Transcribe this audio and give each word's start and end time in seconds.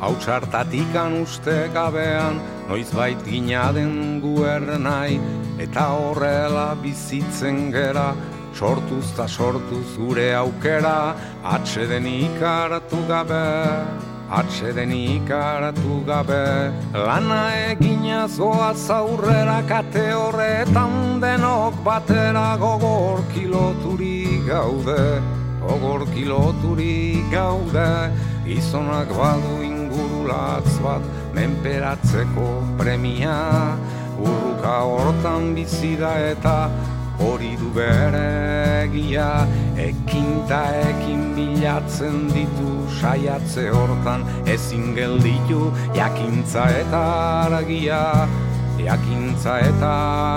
hau 0.00 0.14
txartatik 0.22 0.94
uste 1.22 1.68
gabean, 1.74 2.40
noiz 2.68 2.90
bait 2.94 3.18
gina 3.24 3.72
den 3.72 4.20
guernai, 4.22 5.18
eta 5.58 5.88
horrela 5.94 6.74
bizitzen 6.82 7.72
gera, 7.72 8.14
sortuz 8.54 9.06
ta 9.16 9.26
sortuz 9.26 9.96
gure 9.96 10.34
aukera, 10.34 11.14
atxeden 11.44 12.06
ikaratu 12.06 13.00
gabe, 13.08 13.46
atxeden 14.30 14.92
ikaratu 14.92 16.04
gabe. 16.06 16.72
Lana 16.94 17.42
egina 17.72 18.28
zoa 18.28 18.74
zaurrera 18.74 19.62
kate 19.66 20.12
horretan 20.14 21.20
denok 21.20 21.82
batera 21.84 22.56
gogor 22.56 23.24
kiloturi 23.34 24.46
gaude, 24.46 25.20
gogor 25.60 26.06
kiloturi 26.14 27.24
gaude, 27.32 27.88
izonak 28.46 29.10
badu 29.12 29.67
ingurulatz 30.28 30.78
bat, 30.82 31.02
menperatzeko 31.34 32.76
premia, 32.76 33.76
urruka 34.20 34.82
hortan 34.84 35.54
bizida 35.54 36.12
eta 36.30 36.70
hori 37.18 37.56
du 37.56 37.70
bere 37.72 38.84
egia 38.84 39.46
ekinta 39.76 40.60
ekin 40.84 41.34
bilatzen 41.34 42.28
ditu 42.28 42.86
saiatze 43.00 43.70
hortan. 43.70 44.24
Ezin 44.46 44.94
gelditu 44.94 45.72
jakintza 45.94 46.68
eta 46.82 47.02
argia. 47.46 48.28
Jakintza 48.78 49.58
eta 49.58 49.92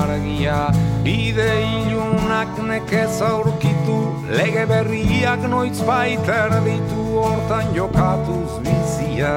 argia. 0.07 0.71
Bide 1.03 1.51
ilunak 1.61 2.57
nekez 2.57 3.21
aurkitu. 3.21 3.99
Lege 4.29 4.65
berriak 4.65 5.45
noiz 5.49 5.81
baiter 5.85 6.57
ditu. 6.65 7.01
Hortan 7.21 7.75
jokatuz 7.75 8.57
bizia 8.65 9.35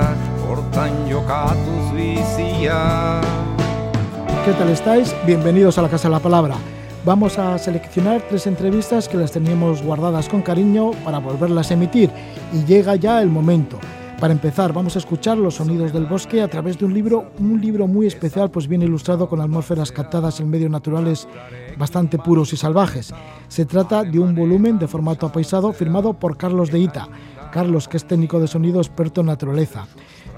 bizia 1.95 3.21
¿Qué 4.45 4.53
tal 4.53 4.69
estáis? 4.69 5.15
Bienvenidos 5.27 5.79
a 5.79 5.83
la 5.83 5.89
Casa 5.89 6.09
de 6.09 6.15
la 6.15 6.21
Palabra. 6.21 6.57
Vamos 7.05 7.39
a 7.39 7.59
seleccionar 7.59 8.23
tres 8.29 8.47
entrevistas 8.47 9.09
que 9.09 9.17
las 9.17 9.33
teníamos 9.33 9.83
guardadas 9.83 10.29
con 10.29 10.43
cariño 10.43 10.91
para 11.05 11.19
volverlas 11.19 11.71
a 11.71 11.75
emitir 11.75 12.11
y 12.53 12.65
llega 12.65 12.95
ya 12.97 13.23
el 13.23 13.31
momento. 13.31 13.79
Para 14.21 14.33
empezar, 14.33 14.73
vamos 14.73 14.97
a 14.97 14.99
escuchar 14.99 15.39
los 15.39 15.55
sonidos 15.55 15.93
del 15.93 16.07
bosque 16.07 16.41
a 16.41 16.49
través 16.49 16.79
de 16.79 16.85
un 16.85 16.95
libro, 16.95 17.33
un 17.39 17.61
libro 17.61 17.87
muy 17.87 18.07
especial, 18.07 18.51
pues 18.51 18.69
bien 18.69 18.83
ilustrado 18.83 19.29
con 19.29 19.41
atmósferas 19.41 19.93
captadas 19.93 20.41
en 20.41 20.51
medios 20.51 20.71
naturales 20.71 21.27
bastante 21.77 22.19
puros 22.19 22.53
y 22.53 22.57
salvajes. 22.57 23.13
Se 23.49 23.65
trata 23.65 24.05
de 24.05 24.19
un 24.19 24.35
volumen 24.35 24.79
de 24.79 24.89
formato 24.89 25.27
apaisado 25.27 25.73
firmado 25.73 26.15
por 26.15 26.37
Carlos 26.37 26.71
de 26.71 26.79
Ita. 26.79 27.09
Carlos, 27.51 27.87
que 27.87 27.97
es 27.97 28.05
técnico 28.05 28.41
de 28.41 28.49
sonido 28.49 28.81
experto 28.81 29.21
en 29.21 29.29
naturaleza. 29.29 29.87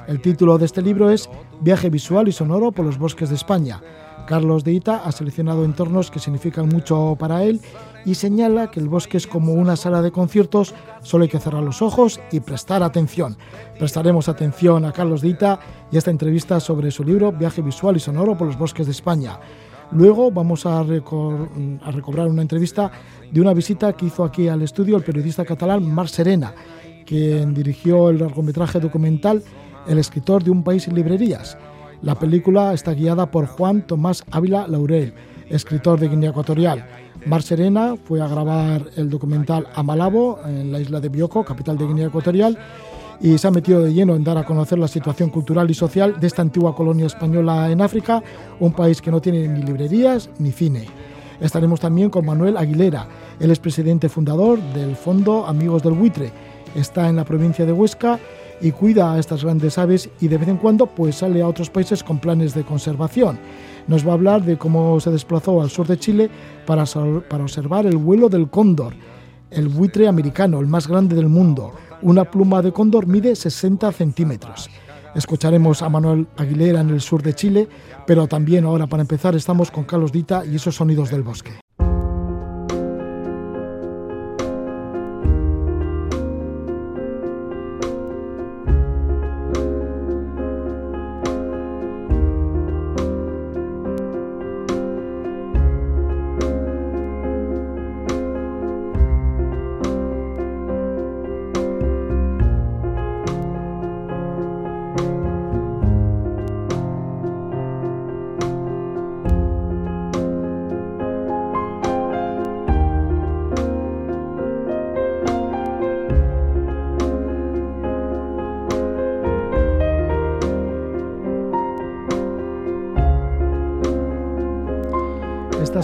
El 0.06 0.20
título 0.20 0.56
de 0.56 0.66
este 0.66 0.82
libro 0.82 1.10
es 1.10 1.28
Viaje 1.60 1.90
visual 1.90 2.28
y 2.28 2.32
sonoro 2.32 2.70
por 2.70 2.84
los 2.84 2.96
bosques 2.96 3.28
de 3.28 3.34
España. 3.34 3.82
Carlos 4.28 4.62
de 4.62 4.72
Ita 4.72 5.02
ha 5.04 5.10
seleccionado 5.10 5.64
entornos 5.64 6.12
que 6.12 6.20
significan 6.20 6.68
mucho 6.68 7.16
para 7.18 7.42
él 7.42 7.60
y 8.04 8.14
señala 8.14 8.70
que 8.70 8.78
el 8.78 8.88
bosque 8.88 9.16
es 9.16 9.26
como 9.26 9.54
una 9.54 9.74
sala 9.74 10.02
de 10.02 10.12
conciertos, 10.12 10.74
solo 11.02 11.24
hay 11.24 11.28
que 11.28 11.40
cerrar 11.40 11.64
los 11.64 11.82
ojos 11.82 12.20
y 12.30 12.38
prestar 12.38 12.84
atención. 12.84 13.36
Prestaremos 13.80 14.28
atención 14.28 14.84
a 14.84 14.92
Carlos 14.92 15.22
de 15.22 15.28
Ita 15.28 15.58
y 15.90 15.96
a 15.96 15.98
esta 15.98 16.12
entrevista 16.12 16.60
sobre 16.60 16.92
su 16.92 17.02
libro 17.02 17.32
Viaje 17.32 17.62
visual 17.62 17.96
y 17.96 18.00
sonoro 18.00 18.36
por 18.36 18.46
los 18.46 18.58
bosques 18.58 18.86
de 18.86 18.92
España. 18.92 19.40
Luego 19.90 20.30
vamos 20.30 20.66
a, 20.66 20.80
a 20.80 20.84
recobrar 20.84 22.28
una 22.28 22.42
entrevista 22.42 22.92
de 23.30 23.40
una 23.40 23.54
visita 23.54 23.92
que 23.94 24.06
hizo 24.06 24.22
aquí 24.22 24.46
al 24.46 24.62
estudio 24.62 24.96
el 24.96 25.04
periodista 25.04 25.44
catalán 25.44 25.84
Marc 25.84 26.10
Serena, 26.10 26.54
quien 27.04 27.54
dirigió 27.54 28.10
el 28.10 28.18
largometraje 28.18 28.78
documental 28.78 29.42
El 29.86 29.98
escritor 29.98 30.42
de 30.42 30.50
un 30.50 30.62
país 30.62 30.82
sin 30.82 30.94
librerías. 30.94 31.56
La 32.02 32.16
película 32.16 32.74
está 32.74 32.92
guiada 32.92 33.30
por 33.30 33.46
Juan 33.46 33.86
Tomás 33.86 34.24
Ávila 34.30 34.66
Laurel, 34.66 35.14
escritor 35.48 35.98
de 36.00 36.08
Guinea 36.08 36.30
Ecuatorial. 36.30 36.84
Mar 37.24 37.42
Serena 37.42 37.96
fue 37.96 38.20
a 38.20 38.28
grabar 38.28 38.82
el 38.96 39.08
documental 39.08 39.66
a 39.74 39.82
Malabo, 39.82 40.40
en 40.44 40.72
la 40.72 40.80
isla 40.80 41.00
de 41.00 41.08
Bioko, 41.08 41.44
capital 41.44 41.78
de 41.78 41.86
Guinea 41.86 42.08
Ecuatorial, 42.08 42.58
y 43.20 43.38
se 43.38 43.48
ha 43.48 43.50
metido 43.50 43.80
de 43.82 43.92
lleno 43.92 44.14
en 44.14 44.24
dar 44.24 44.38
a 44.38 44.44
conocer 44.44 44.78
la 44.78 44.88
situación 44.88 45.30
cultural 45.30 45.70
y 45.70 45.74
social 45.74 46.18
de 46.20 46.26
esta 46.26 46.42
antigua 46.42 46.74
colonia 46.74 47.06
española 47.06 47.70
en 47.70 47.80
África, 47.80 48.22
un 48.60 48.72
país 48.72 49.00
que 49.00 49.10
no 49.10 49.20
tiene 49.20 49.46
ni 49.48 49.62
librerías 49.62 50.28
ni 50.38 50.52
cine. 50.52 50.86
Estaremos 51.40 51.80
también 51.80 52.10
con 52.10 52.26
Manuel 52.26 52.56
Aguilera, 52.56 53.06
el 53.38 53.50
expresidente 53.50 54.08
fundador 54.08 54.60
del 54.74 54.96
Fondo 54.96 55.46
Amigos 55.46 55.82
del 55.82 55.94
Buitre. 55.94 56.30
Está 56.74 57.08
en 57.08 57.16
la 57.16 57.24
provincia 57.24 57.64
de 57.64 57.72
Huesca 57.72 58.18
y 58.60 58.72
cuida 58.72 59.12
a 59.12 59.18
estas 59.18 59.44
grandes 59.44 59.78
aves 59.78 60.08
y 60.20 60.28
de 60.28 60.38
vez 60.38 60.48
en 60.48 60.56
cuando 60.56 60.86
pues 60.86 61.16
sale 61.16 61.42
a 61.42 61.48
otros 61.48 61.70
países 61.70 62.02
con 62.02 62.18
planes 62.18 62.54
de 62.54 62.64
conservación. 62.64 63.38
Nos 63.86 64.06
va 64.06 64.12
a 64.12 64.14
hablar 64.14 64.44
de 64.44 64.58
cómo 64.58 64.98
se 65.00 65.10
desplazó 65.10 65.62
al 65.62 65.70
sur 65.70 65.86
de 65.86 65.98
Chile 65.98 66.30
para, 66.66 66.84
para 67.28 67.44
observar 67.44 67.86
el 67.86 67.96
vuelo 67.96 68.28
del 68.28 68.50
cóndor, 68.50 68.94
el 69.50 69.68
buitre 69.68 70.08
americano, 70.08 70.60
el 70.60 70.66
más 70.66 70.88
grande 70.88 71.14
del 71.14 71.28
mundo. 71.28 71.72
Una 72.02 72.24
pluma 72.24 72.62
de 72.62 72.72
cóndor 72.72 73.06
mide 73.06 73.36
60 73.36 73.92
centímetros. 73.92 74.68
Escucharemos 75.14 75.80
a 75.80 75.88
Manuel 75.88 76.26
Aguilera 76.36 76.80
en 76.80 76.90
el 76.90 77.00
sur 77.00 77.22
de 77.22 77.34
Chile, 77.34 77.68
pero 78.06 78.26
también 78.26 78.64
ahora 78.64 78.86
para 78.86 79.02
empezar 79.02 79.34
estamos 79.34 79.70
con 79.70 79.84
Carlos 79.84 80.12
Dita 80.12 80.44
y 80.44 80.56
esos 80.56 80.74
sonidos 80.74 81.10
del 81.10 81.22
bosque. 81.22 81.65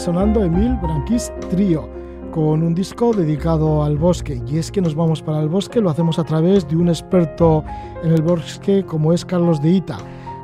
Sonando 0.03 0.43
Emil 0.43 0.77
Branquis 0.83 1.33
Trio 1.49 1.89
con 2.33 2.65
un 2.65 2.75
disco 2.75 3.13
dedicado 3.13 3.85
al 3.85 3.99
bosque. 3.99 4.43
Y 4.49 4.59
es 4.59 4.73
que 4.73 4.81
nos 4.81 4.97
vamos 4.97 5.23
para 5.23 5.39
el 5.41 5.49
bosque, 5.49 5.81
lo 5.81 5.91
hacemos 5.91 6.19
a 6.19 6.25
través 6.25 6.67
de 6.67 6.75
un 6.75 6.89
experto 6.89 7.63
en 8.03 8.11
el 8.11 8.21
bosque 8.21 8.85
como 8.85 9.13
es 9.13 9.25
Carlos 9.25 9.63
de 9.63 9.71
Ita. 9.71 9.99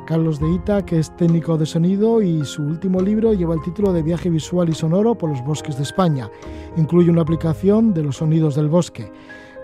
Carlos 0.07 0.39
de 0.39 0.49
Ita, 0.49 0.85
que 0.85 0.99
es 0.99 1.13
técnico 1.17 1.57
de 1.57 1.65
sonido 1.65 2.21
y 2.21 2.45
su 2.45 2.63
último 2.63 3.01
libro 3.01 3.33
lleva 3.33 3.53
el 3.53 3.61
título 3.61 3.91
de 3.91 4.01
Viaje 4.01 4.29
visual 4.29 4.69
y 4.69 4.73
sonoro 4.73 5.13
por 5.13 5.29
los 5.29 5.43
bosques 5.43 5.75
de 5.75 5.83
España. 5.83 6.29
Incluye 6.77 7.11
una 7.11 7.23
aplicación 7.23 7.93
de 7.93 8.03
los 8.03 8.15
sonidos 8.15 8.55
del 8.55 8.69
bosque. 8.69 9.11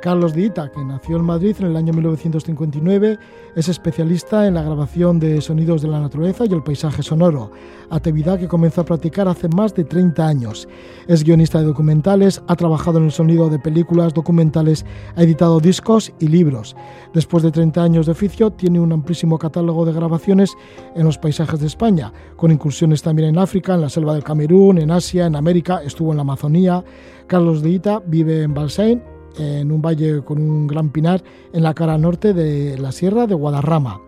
Carlos 0.06 0.36
Dita, 0.36 0.70
que 0.72 0.86
nació 0.86 1.18
en 1.18 1.24
Madrid 1.24 1.56
en 1.58 1.66
el 1.66 1.76
año 1.76 1.92
1959, 1.92 3.18
es 3.56 3.70
especialista 3.70 4.46
en 4.46 4.54
la 4.54 4.62
grabación 4.62 5.20
de 5.20 5.42
sonidos 5.42 5.82
de 5.82 5.88
la 5.88 6.00
naturaleza 6.00 6.46
y 6.46 6.54
el 6.54 6.62
paisaje 6.62 7.02
sonoro, 7.02 7.50
actividad 7.90 8.38
que 8.38 8.48
comenzó 8.48 8.82
a 8.82 8.86
practicar 8.86 9.28
hace 9.28 9.48
más 9.48 9.74
de 9.74 9.84
30 9.84 10.28
años. 10.28 10.68
Es 11.08 11.24
guionista 11.24 11.60
de 11.60 11.66
documentales, 11.66 12.44
ha 12.48 12.56
trabajado 12.56 13.00
en 13.00 13.06
el 13.06 13.12
sonido 13.12 13.50
de 13.50 13.58
películas, 13.58 14.14
documentales, 14.14 14.86
ha 15.16 15.24
editado 15.24 15.60
discos 15.60 16.14
y 16.20 16.28
libros. 16.28 16.76
Después 17.16 17.42
de 17.42 17.50
30 17.50 17.82
años 17.82 18.06
de 18.06 18.12
oficio, 18.12 18.52
tiene 18.52 18.80
un 18.80 18.94
amplísimo 18.94 19.40
catálogo 19.40 19.86
de 19.86 19.94
grabaciones 19.94 20.56
en 20.96 21.06
los 21.06 21.18
paisajes 21.18 21.60
de 21.60 21.66
España, 21.66 22.14
con 22.36 22.52
incursiones 22.52 23.02
también 23.02 23.30
en 23.30 23.40
África, 23.40 23.74
en 23.74 23.82
la 23.82 23.90
selva 23.90 24.14
del 24.14 24.24
Camerún, 24.24 24.78
en 24.78 24.92
Asia, 24.92 25.26
en 25.26 25.36
América, 25.36 25.82
estuvo 25.84 26.12
en 26.12 26.18
la 26.18 26.22
Amazonía. 26.22 26.84
Carlos 27.26 27.64
Dita 27.64 28.04
vive 28.06 28.44
en 28.44 28.54
Balsain, 28.54 29.15
en 29.38 29.72
un 29.72 29.82
valle 29.82 30.24
con 30.24 30.38
un 30.40 30.68
gran 30.68 30.92
pinar 30.92 31.22
en 31.54 31.64
la 31.64 31.74
cara 31.74 31.98
norte 31.98 32.34
de 32.34 32.78
la 32.78 32.92
Sierra 32.92 33.28
de 33.28 33.36
Guadarrama. 33.36 34.02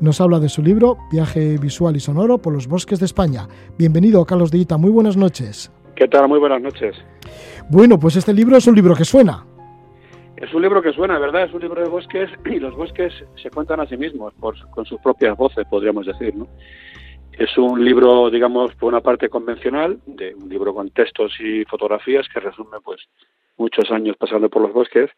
Nos 0.00 0.20
habla 0.20 0.40
de 0.40 0.48
su 0.48 0.62
libro 0.62 0.96
Viaje 1.12 1.58
visual 1.58 1.96
y 1.96 2.00
sonoro 2.00 2.38
por 2.38 2.52
los 2.52 2.66
bosques 2.66 3.00
de 3.00 3.06
España. 3.06 3.48
Bienvenido, 3.78 4.24
Carlos 4.24 4.50
de 4.50 4.58
Ita. 4.58 4.78
Muy 4.78 4.90
buenas 4.90 5.16
noches. 5.16 5.70
¿Qué 5.94 6.08
tal? 6.08 6.28
Muy 6.28 6.38
buenas 6.38 6.62
noches. 6.62 6.96
Bueno, 7.68 7.98
pues 7.98 8.16
este 8.16 8.32
libro 8.32 8.56
es 8.56 8.66
un 8.66 8.74
libro 8.74 8.94
que 8.94 9.04
suena. 9.04 9.44
Es 10.36 10.54
un 10.54 10.62
libro 10.62 10.80
que 10.80 10.92
suena, 10.92 11.18
¿verdad? 11.18 11.44
Es 11.44 11.52
un 11.52 11.60
libro 11.60 11.82
de 11.82 11.88
bosques 11.88 12.30
y 12.46 12.58
los 12.58 12.74
bosques 12.74 13.12
se 13.42 13.50
cuentan 13.50 13.80
a 13.80 13.86
sí 13.86 13.96
mismos 13.96 14.32
con 14.38 14.86
sus 14.86 15.00
propias 15.00 15.36
voces, 15.36 15.66
podríamos 15.68 16.06
decir, 16.06 16.34
¿no? 16.34 16.48
Es 17.40 17.56
un 17.56 17.82
libro, 17.82 18.28
digamos, 18.28 18.74
por 18.74 18.92
una 18.92 19.00
parte 19.00 19.30
convencional, 19.30 19.98
de 20.04 20.34
un 20.34 20.50
libro 20.50 20.74
con 20.74 20.90
textos 20.90 21.32
y 21.40 21.64
fotografías 21.64 22.28
que 22.28 22.38
resume, 22.38 22.78
pues, 22.84 23.00
muchos 23.60 23.90
años 23.90 24.16
pasando 24.18 24.48
por 24.48 24.62
los 24.62 24.72
bosques 24.72 25.10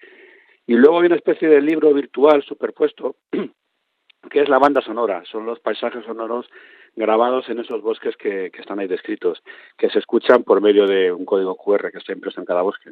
Y 0.66 0.74
luego 0.74 1.00
hay 1.00 1.06
una 1.06 1.16
especie 1.16 1.48
de 1.48 1.62
libro 1.62 1.92
virtual 1.94 2.42
superpuesto, 2.42 3.16
que 4.30 4.40
es 4.42 4.48
la 4.48 4.58
banda 4.58 4.80
sonora, 4.82 5.22
son 5.30 5.46
los 5.46 5.58
paisajes 5.60 6.04
sonoros 6.04 6.46
grabados 6.94 7.48
en 7.48 7.58
esos 7.58 7.80
bosques 7.82 8.16
que, 8.16 8.50
que 8.52 8.60
están 8.60 8.78
ahí 8.78 8.86
descritos, 8.86 9.42
que 9.78 9.88
se 9.88 9.98
escuchan 9.98 10.42
por 10.44 10.60
medio 10.60 10.86
de 10.86 11.10
un 11.10 11.24
código 11.24 11.56
QR 11.56 11.90
que 11.90 11.98
está 11.98 12.12
impreso 12.12 12.38
en 12.40 12.46
cada 12.46 12.62
bosque. 12.62 12.90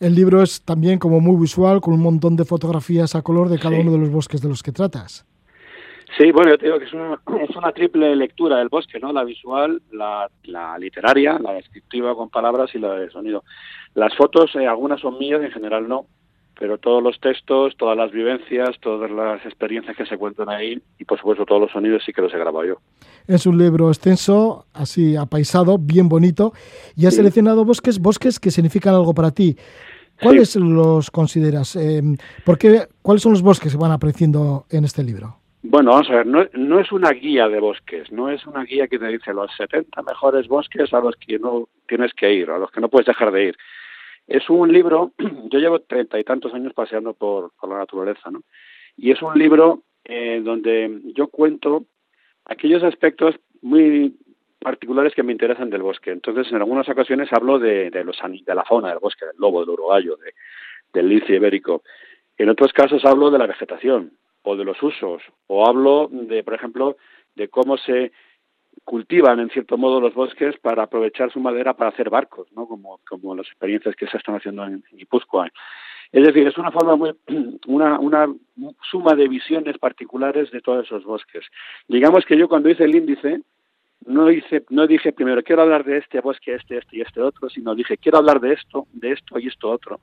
El 0.00 0.14
libro 0.14 0.42
es 0.42 0.64
también 0.64 0.98
como 0.98 1.20
muy 1.20 1.40
visual, 1.40 1.80
con 1.80 1.94
un 1.94 2.02
montón 2.02 2.34
de 2.36 2.44
fotografías 2.44 3.14
a 3.14 3.22
color 3.22 3.48
de 3.48 3.58
cada 3.58 3.78
uno 3.78 3.92
de 3.92 3.98
los 3.98 4.10
bosques 4.10 4.42
de 4.42 4.48
los 4.48 4.62
que 4.62 4.72
tratas. 4.72 5.29
Sí, 6.18 6.32
bueno, 6.32 6.50
yo 6.50 6.58
te 6.58 6.66
digo 6.66 6.78
que 6.78 6.86
es 6.86 6.92
una, 6.92 7.20
es 7.48 7.56
una 7.56 7.72
triple 7.72 8.14
lectura 8.16 8.58
del 8.58 8.68
bosque, 8.68 8.98
¿no? 8.98 9.12
La 9.12 9.24
visual, 9.24 9.80
la, 9.92 10.28
la 10.44 10.78
literaria, 10.78 11.38
la 11.38 11.52
descriptiva 11.52 12.14
con 12.14 12.30
palabras 12.30 12.70
y 12.74 12.78
la 12.78 12.94
de 12.94 13.10
sonido. 13.10 13.44
Las 13.94 14.14
fotos, 14.16 14.54
eh, 14.56 14.66
algunas 14.66 15.00
son 15.00 15.18
mías, 15.18 15.42
en 15.42 15.50
general 15.50 15.88
no, 15.88 16.06
pero 16.58 16.76
todos 16.78 17.02
los 17.02 17.18
textos, 17.20 17.74
todas 17.78 17.96
las 17.96 18.12
vivencias, 18.12 18.76
todas 18.80 19.10
las 19.10 19.44
experiencias 19.46 19.96
que 19.96 20.04
se 20.04 20.18
cuentan 20.18 20.50
ahí 20.50 20.80
y 20.98 21.04
por 21.04 21.18
supuesto 21.18 21.46
todos 21.46 21.62
los 21.62 21.72
sonidos 21.72 22.02
sí 22.04 22.12
que 22.12 22.20
los 22.20 22.32
he 22.34 22.38
grabado 22.38 22.66
yo. 22.66 22.74
Es 23.26 23.46
un 23.46 23.56
libro 23.56 23.88
extenso, 23.88 24.66
así 24.74 25.16
apaisado, 25.16 25.78
bien 25.78 26.08
bonito, 26.08 26.52
y 26.96 27.06
has 27.06 27.14
seleccionado 27.14 27.64
bosques, 27.64 27.98
bosques 27.98 28.38
que 28.38 28.50
significan 28.50 28.94
algo 28.94 29.14
para 29.14 29.30
ti. 29.30 29.56
¿Cuáles 30.22 30.54
los 30.56 31.10
consideras? 31.10 31.76
Eh, 31.76 32.02
¿por 32.44 32.58
qué, 32.58 32.88
¿Cuáles 33.00 33.22
son 33.22 33.32
los 33.32 33.40
bosques 33.40 33.72
que 33.72 33.78
van 33.78 33.92
apareciendo 33.92 34.66
en 34.68 34.84
este 34.84 35.02
libro? 35.02 35.39
Bueno, 35.62 35.90
vamos 35.90 36.08
a 36.08 36.22
ver, 36.22 36.26
no, 36.26 36.80
es 36.80 36.90
una 36.90 37.10
guía 37.10 37.46
de 37.48 37.60
bosques, 37.60 38.10
no 38.10 38.30
es 38.30 38.46
una 38.46 38.64
guía 38.64 38.88
que 38.88 38.98
te 38.98 39.08
dice 39.08 39.34
los 39.34 39.54
70 39.56 40.02
mejores 40.02 40.48
bosques 40.48 40.92
a 40.94 41.00
los 41.00 41.16
que 41.16 41.38
no 41.38 41.68
tienes 41.86 42.14
que 42.14 42.32
ir, 42.32 42.50
a 42.50 42.58
los 42.58 42.70
que 42.70 42.80
no 42.80 42.88
puedes 42.88 43.06
dejar 43.06 43.30
de 43.30 43.48
ir. 43.48 43.56
Es 44.26 44.48
un 44.48 44.72
libro, 44.72 45.12
yo 45.50 45.58
llevo 45.58 45.80
treinta 45.80 46.18
y 46.18 46.24
tantos 46.24 46.54
años 46.54 46.72
paseando 46.72 47.12
por, 47.12 47.52
por, 47.60 47.68
la 47.68 47.76
naturaleza, 47.76 48.30
¿no? 48.30 48.42
Y 48.96 49.10
es 49.10 49.20
un 49.20 49.38
libro 49.38 49.82
eh, 50.04 50.40
donde 50.42 50.98
yo 51.14 51.28
cuento 51.28 51.84
aquellos 52.46 52.82
aspectos 52.82 53.34
muy 53.60 54.16
particulares 54.60 55.14
que 55.14 55.22
me 55.22 55.32
interesan 55.32 55.68
del 55.68 55.82
bosque. 55.82 56.10
Entonces, 56.10 56.50
en 56.50 56.56
algunas 56.56 56.88
ocasiones 56.88 57.30
hablo 57.32 57.58
de, 57.58 57.90
de, 57.90 58.02
los, 58.02 58.16
de 58.46 58.54
la 58.54 58.64
fauna 58.64 58.88
del 58.88 58.98
bosque, 58.98 59.26
del 59.26 59.36
lobo, 59.38 59.60
del 59.60 59.70
urogallo, 59.70 60.16
de, 60.16 60.32
del 60.92 61.08
lince 61.08 61.34
ibérico. 61.34 61.82
En 62.38 62.48
otros 62.48 62.72
casos 62.72 63.04
hablo 63.04 63.30
de 63.30 63.38
la 63.38 63.46
vegetación, 63.46 64.12
o 64.42 64.56
de 64.56 64.64
los 64.64 64.82
usos, 64.82 65.22
o 65.46 65.66
hablo 65.66 66.08
de, 66.10 66.42
por 66.42 66.54
ejemplo, 66.54 66.96
de 67.34 67.48
cómo 67.48 67.76
se 67.76 68.12
cultivan 68.84 69.40
en 69.40 69.50
cierto 69.50 69.76
modo 69.76 70.00
los 70.00 70.14
bosques 70.14 70.56
para 70.58 70.84
aprovechar 70.84 71.30
su 71.30 71.40
madera 71.40 71.74
para 71.74 71.90
hacer 71.90 72.10
barcos, 72.10 72.50
¿no? 72.52 72.66
Como, 72.66 73.00
como 73.08 73.34
las 73.34 73.46
experiencias 73.46 73.94
que 73.94 74.06
se 74.06 74.16
están 74.16 74.36
haciendo 74.36 74.64
en, 74.64 74.82
Guipúzcoa. 74.92 75.48
Es 76.12 76.26
decir, 76.26 76.46
es 76.46 76.58
una 76.58 76.72
forma 76.72 76.96
muy, 76.96 77.14
una, 77.66 77.98
una 77.98 78.26
suma 78.90 79.14
de 79.14 79.28
visiones 79.28 79.78
particulares 79.78 80.50
de 80.50 80.60
todos 80.60 80.86
esos 80.86 81.04
bosques. 81.04 81.44
Digamos 81.88 82.24
que 82.24 82.36
yo 82.36 82.48
cuando 82.48 82.68
hice 82.68 82.84
el 82.84 82.96
índice, 82.96 83.42
no 84.06 84.30
hice, 84.30 84.64
no 84.70 84.86
dije 84.86 85.12
primero 85.12 85.42
quiero 85.42 85.62
hablar 85.62 85.84
de 85.84 85.98
este 85.98 86.20
bosque, 86.20 86.54
este, 86.54 86.78
este 86.78 86.96
y 86.96 87.00
este 87.02 87.20
otro, 87.20 87.50
sino 87.50 87.74
dije 87.74 87.98
quiero 87.98 88.18
hablar 88.18 88.40
de 88.40 88.54
esto, 88.54 88.86
de 88.92 89.12
esto 89.12 89.38
y 89.38 89.48
esto 89.48 89.70
otro. 89.70 90.00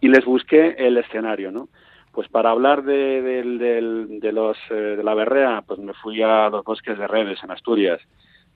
Y 0.00 0.08
les 0.08 0.24
busqué 0.24 0.76
el 0.78 0.96
escenario, 0.98 1.50
¿no? 1.50 1.68
Pues 2.12 2.28
para 2.28 2.50
hablar 2.50 2.82
de, 2.82 3.22
de, 3.22 4.18
de, 4.20 4.32
los, 4.32 4.56
eh, 4.70 4.96
de 4.96 5.04
la 5.04 5.14
berrea, 5.14 5.62
pues 5.66 5.78
me 5.78 5.94
fui 5.94 6.22
a 6.22 6.48
los 6.48 6.64
bosques 6.64 6.98
de 6.98 7.06
Redes, 7.06 7.38
en 7.42 7.50
Asturias. 7.50 8.00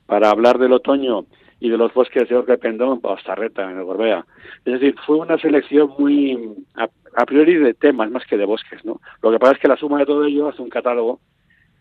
Para 0.06 0.31
hablar 0.31 0.58
del 0.58 0.72
otoño 0.72 1.26
y 1.60 1.69
de 1.69 1.76
los 1.76 1.94
bosques 1.94 2.28
de 2.28 2.34
Orque 2.34 2.58
Pendón, 2.58 3.00
pues 3.00 3.22
Tarreta, 3.22 3.70
en 3.70 3.78
el 3.78 3.84
Gorbea. 3.84 4.26
Es 4.64 4.72
decir, 4.81 4.96
fue 5.06 5.16
una 5.16 5.38
selección 5.38 5.93
muy, 5.99 6.54
a, 6.75 7.25
priori, 7.25 7.54
de 7.54 7.75
temas 7.75 8.10
más 8.10 8.26
que 8.26 8.37
de 8.37 8.44
bosques, 8.44 8.84
¿no? 8.84 9.00
Lo 9.22 9.31
que 9.31 9.38
pasa 9.38 9.52
es 9.52 9.58
que 9.60 9.69
la 9.69 9.76
suma 9.76 10.00
de 10.00 10.06
todo 10.06 10.25
ello 10.25 10.49
hace 10.49 10.60
un 10.60 10.70
catálogo 10.70 11.20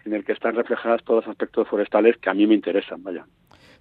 en 0.05 0.13
el 0.13 0.23
que 0.23 0.33
están 0.33 0.55
reflejadas 0.55 1.03
todos 1.03 1.25
los 1.25 1.31
aspectos 1.31 1.67
forestales 1.67 2.17
que 2.17 2.29
a 2.29 2.33
mí 2.33 2.45
me 2.45 2.55
interesan, 2.55 3.01
vaya 3.03 3.25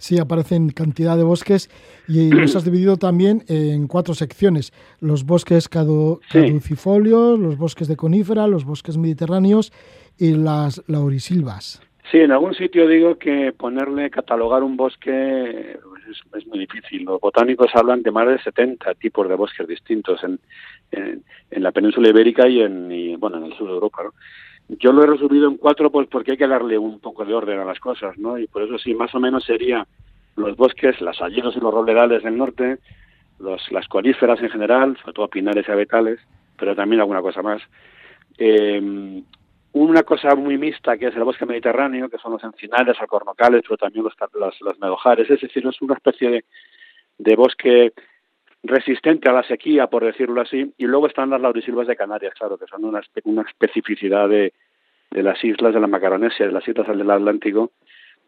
sí 0.00 0.18
aparecen 0.18 0.70
cantidad 0.70 1.16
de 1.16 1.22
bosques 1.22 1.70
y 2.08 2.30
los 2.30 2.56
has 2.56 2.64
dividido 2.64 2.96
también 2.96 3.44
en 3.48 3.86
cuatro 3.86 4.14
secciones. 4.14 4.72
Los 5.00 5.24
bosques 5.24 5.68
caducifolios, 5.68 7.38
los 7.38 7.56
bosques 7.56 7.86
de 7.86 7.96
conífera, 7.96 8.48
los 8.48 8.64
bosques 8.64 8.96
mediterráneos 8.96 9.72
y 10.18 10.32
las 10.32 10.82
laurisilvas. 10.88 11.82
Sí, 12.10 12.18
en 12.18 12.32
algún 12.32 12.54
sitio 12.54 12.88
digo 12.88 13.18
que 13.18 13.52
ponerle, 13.56 14.10
catalogar 14.10 14.64
un 14.64 14.76
bosque 14.76 15.78
es, 16.10 16.46
muy 16.48 16.58
difícil. 16.58 17.04
Los 17.04 17.20
botánicos 17.20 17.70
hablan 17.74 18.02
de 18.02 18.10
más 18.10 18.26
de 18.26 18.42
70 18.42 18.94
tipos 18.94 19.28
de 19.28 19.36
bosques 19.36 19.68
distintos 19.68 20.20
en, 20.24 20.40
en, 20.90 21.62
la 21.62 21.70
península 21.70 22.08
ibérica 22.08 22.48
y 22.48 22.62
en, 22.62 23.20
bueno, 23.20 23.38
en 23.38 23.44
el 23.44 23.56
sur 23.56 23.68
de 23.68 23.74
Europa. 23.74 24.02
¿no? 24.02 24.12
Yo 24.78 24.92
lo 24.92 25.02
he 25.02 25.06
resumido 25.06 25.48
en 25.48 25.56
cuatro 25.56 25.90
pues 25.90 26.06
porque 26.08 26.32
hay 26.32 26.38
que 26.38 26.46
darle 26.46 26.78
un 26.78 27.00
poco 27.00 27.24
de 27.24 27.34
orden 27.34 27.58
a 27.58 27.64
las 27.64 27.80
cosas, 27.80 28.16
¿no? 28.18 28.38
Y 28.38 28.46
por 28.46 28.62
eso 28.62 28.78
sí, 28.78 28.94
más 28.94 29.12
o 29.14 29.20
menos 29.20 29.44
sería 29.44 29.86
los 30.36 30.56
bosques, 30.56 31.00
las 31.00 31.20
allenos 31.20 31.56
y 31.56 31.60
los 31.60 31.74
robledales 31.74 32.22
del 32.22 32.36
norte, 32.36 32.78
los, 33.40 33.60
las 33.72 33.88
coníferas 33.88 34.40
en 34.40 34.50
general, 34.50 34.96
sobre 34.98 35.12
todo 35.14 35.28
pinares 35.28 35.66
y 35.66 35.72
abetales, 35.72 36.20
pero 36.56 36.76
también 36.76 37.00
alguna 37.00 37.20
cosa 37.20 37.42
más. 37.42 37.60
Eh, 38.38 39.22
una 39.72 40.02
cosa 40.02 40.34
muy 40.34 40.56
mixta 40.56 40.96
que 40.96 41.08
es 41.08 41.16
el 41.16 41.24
bosque 41.24 41.46
mediterráneo, 41.46 42.08
que 42.08 42.18
son 42.18 42.32
los 42.32 42.44
encinales, 42.44 43.00
alcornocales, 43.00 43.62
pero 43.62 43.76
también 43.76 44.04
los, 44.04 44.14
los, 44.34 44.60
los 44.60 44.78
medojares, 44.78 45.30
es 45.30 45.40
decir, 45.40 45.66
es 45.66 45.82
una 45.82 45.94
especie 45.94 46.30
de, 46.30 46.44
de 47.18 47.36
bosque 47.36 47.92
resistente 48.62 49.28
a 49.28 49.32
la 49.32 49.42
sequía, 49.42 49.86
por 49.86 50.04
decirlo 50.04 50.40
así, 50.40 50.72
y 50.76 50.84
luego 50.84 51.06
están 51.06 51.30
las 51.30 51.40
laurisilvas 51.40 51.86
de 51.86 51.96
Canarias, 51.96 52.34
claro, 52.38 52.58
que 52.58 52.66
son 52.66 52.84
una, 52.84 53.00
una 53.24 53.42
especificidad 53.42 54.28
de, 54.28 54.52
de 55.10 55.22
las 55.22 55.42
islas 55.44 55.74
de 55.74 55.80
la 55.80 55.86
Macaronesia, 55.86 56.46
de 56.46 56.52
las 56.52 56.66
islas 56.66 56.86
del 56.86 57.10
Atlántico, 57.10 57.72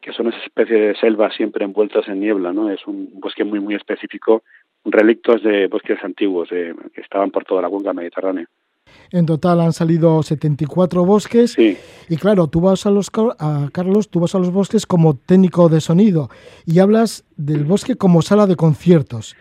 que 0.00 0.12
son 0.12 0.28
esa 0.28 0.38
especie 0.45 0.76
de 0.76 0.95
selvas 0.97 1.35
siempre 1.35 1.64
envueltas 1.64 2.09
en 2.09 2.21
niebla, 2.21 2.52
¿no? 2.52 2.71
Es 2.71 2.87
un 2.87 3.21
bosque 3.21 3.45
muy, 3.45 3.61
muy 3.61 3.75
específico, 3.75 4.42
relictos 4.85 5.42
de 5.42 5.68
bosques 5.68 6.02
antiguos 6.02 6.49
que 6.49 7.00
estaban 7.00 7.30
por 7.30 7.45
toda 7.45 7.62
la 7.62 7.68
cuenca 7.68 7.92
mediterránea. 7.92 8.49
En 9.12 9.26
total 9.26 9.61
han 9.61 9.73
salido 9.73 10.23
74 10.23 11.04
bosques. 11.04 11.52
Sí. 11.52 11.76
Y 12.09 12.16
claro, 12.16 12.49
tú 12.49 12.61
vas 12.61 12.85
a 12.87 12.90
los 12.90 13.11
a 13.38 13.68
Carlos, 13.73 14.09
tú 14.09 14.21
vas 14.21 14.35
a 14.35 14.38
los 14.38 14.50
bosques 14.50 14.87
como 14.87 15.16
técnico 15.16 15.68
de 15.68 15.80
sonido 15.80 16.30
y 16.66 16.80
hablas 16.80 17.25
del 17.37 17.64
bosque 17.64 17.95
como 17.97 18.23
sala 18.23 18.47
de 18.47 18.57
conciertos. 18.57 19.37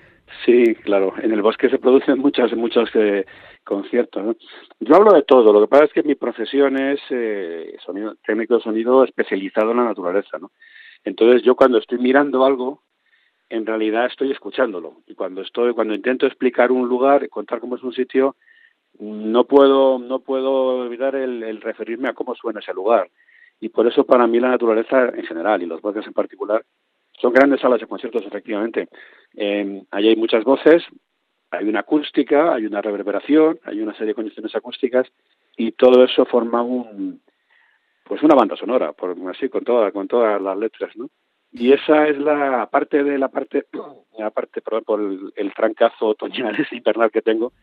Sí, 0.45 0.75
claro. 0.75 1.13
En 1.21 1.31
el 1.31 1.41
bosque 1.41 1.69
se 1.69 1.79
producen 1.79 2.19
muchos, 2.19 2.53
muchos 2.55 2.89
eh, 2.95 3.25
conciertos. 3.63 4.23
¿no? 4.23 4.35
Yo 4.79 4.95
hablo 4.95 5.13
de 5.13 5.23
todo. 5.23 5.53
Lo 5.53 5.61
que 5.61 5.67
pasa 5.67 5.85
es 5.85 5.93
que 5.93 6.03
mi 6.03 6.15
profesión 6.15 6.79
es 6.79 6.99
eh, 7.09 7.75
sonido, 7.85 8.15
técnico 8.25 8.55
de 8.55 8.63
sonido 8.63 9.03
especializado 9.03 9.71
en 9.71 9.77
la 9.77 9.85
naturaleza. 9.85 10.37
¿no? 10.39 10.51
Entonces 11.03 11.43
yo 11.43 11.55
cuando 11.55 11.77
estoy 11.77 11.99
mirando 11.99 12.45
algo, 12.45 12.81
en 13.49 13.65
realidad 13.65 14.05
estoy 14.05 14.31
escuchándolo. 14.31 15.01
Y 15.07 15.15
cuando 15.15 15.41
estoy, 15.41 15.73
cuando 15.73 15.93
intento 15.93 16.25
explicar 16.25 16.71
un 16.71 16.87
lugar, 16.87 17.27
contar 17.29 17.59
cómo 17.59 17.75
es 17.75 17.83
un 17.83 17.93
sitio, 17.93 18.35
no 18.99 19.45
puedo, 19.45 19.99
no 19.99 20.19
puedo 20.19 20.85
evitar 20.85 21.15
el, 21.15 21.43
el 21.43 21.61
referirme 21.61 22.09
a 22.09 22.13
cómo 22.13 22.35
suena 22.35 22.59
ese 22.59 22.73
lugar. 22.73 23.09
Y 23.59 23.69
por 23.69 23.87
eso 23.87 24.05
para 24.05 24.25
mí 24.27 24.39
la 24.39 24.49
naturaleza 24.49 25.09
en 25.09 25.23
general 25.23 25.61
y 25.61 25.67
los 25.67 25.81
bosques 25.81 26.07
en 26.07 26.13
particular 26.13 26.63
son 27.21 27.33
grandes 27.33 27.61
salas 27.61 27.79
de 27.79 27.87
conciertos, 27.87 28.25
efectivamente. 28.25 28.89
Eh, 29.35 29.83
allí 29.91 30.09
hay 30.09 30.15
muchas 30.15 30.43
voces, 30.43 30.83
hay 31.51 31.67
una 31.67 31.81
acústica, 31.81 32.53
hay 32.53 32.65
una 32.65 32.81
reverberación, 32.81 33.59
hay 33.63 33.81
una 33.81 33.93
serie 33.93 34.07
de 34.07 34.15
condiciones 34.15 34.55
acústicas 34.55 35.07
y 35.55 35.73
todo 35.73 36.03
eso 36.03 36.25
forma 36.25 36.61
un 36.63 37.21
pues 38.03 38.23
una 38.23 38.35
banda 38.35 38.57
sonora, 38.57 38.91
por 38.91 39.15
así 39.29 39.47
con 39.47 39.63
toda, 39.63 39.91
con 39.91 40.07
todas 40.07 40.41
las 40.41 40.57
letras, 40.57 40.91
¿no? 40.97 41.09
Y 41.53 41.71
esa 41.71 42.07
es 42.07 42.17
la 42.17 42.67
parte 42.69 43.03
de 43.03 43.17
la 43.17 43.29
parte, 43.29 43.65
aparte 44.23 44.61
por, 44.61 44.83
por 44.83 44.99
el, 45.35 45.53
trancazo 45.53 46.07
otoñal 46.07 46.55
ese 46.59 46.75
invernal 46.75 47.11
que 47.11 47.21
tengo, 47.21 47.53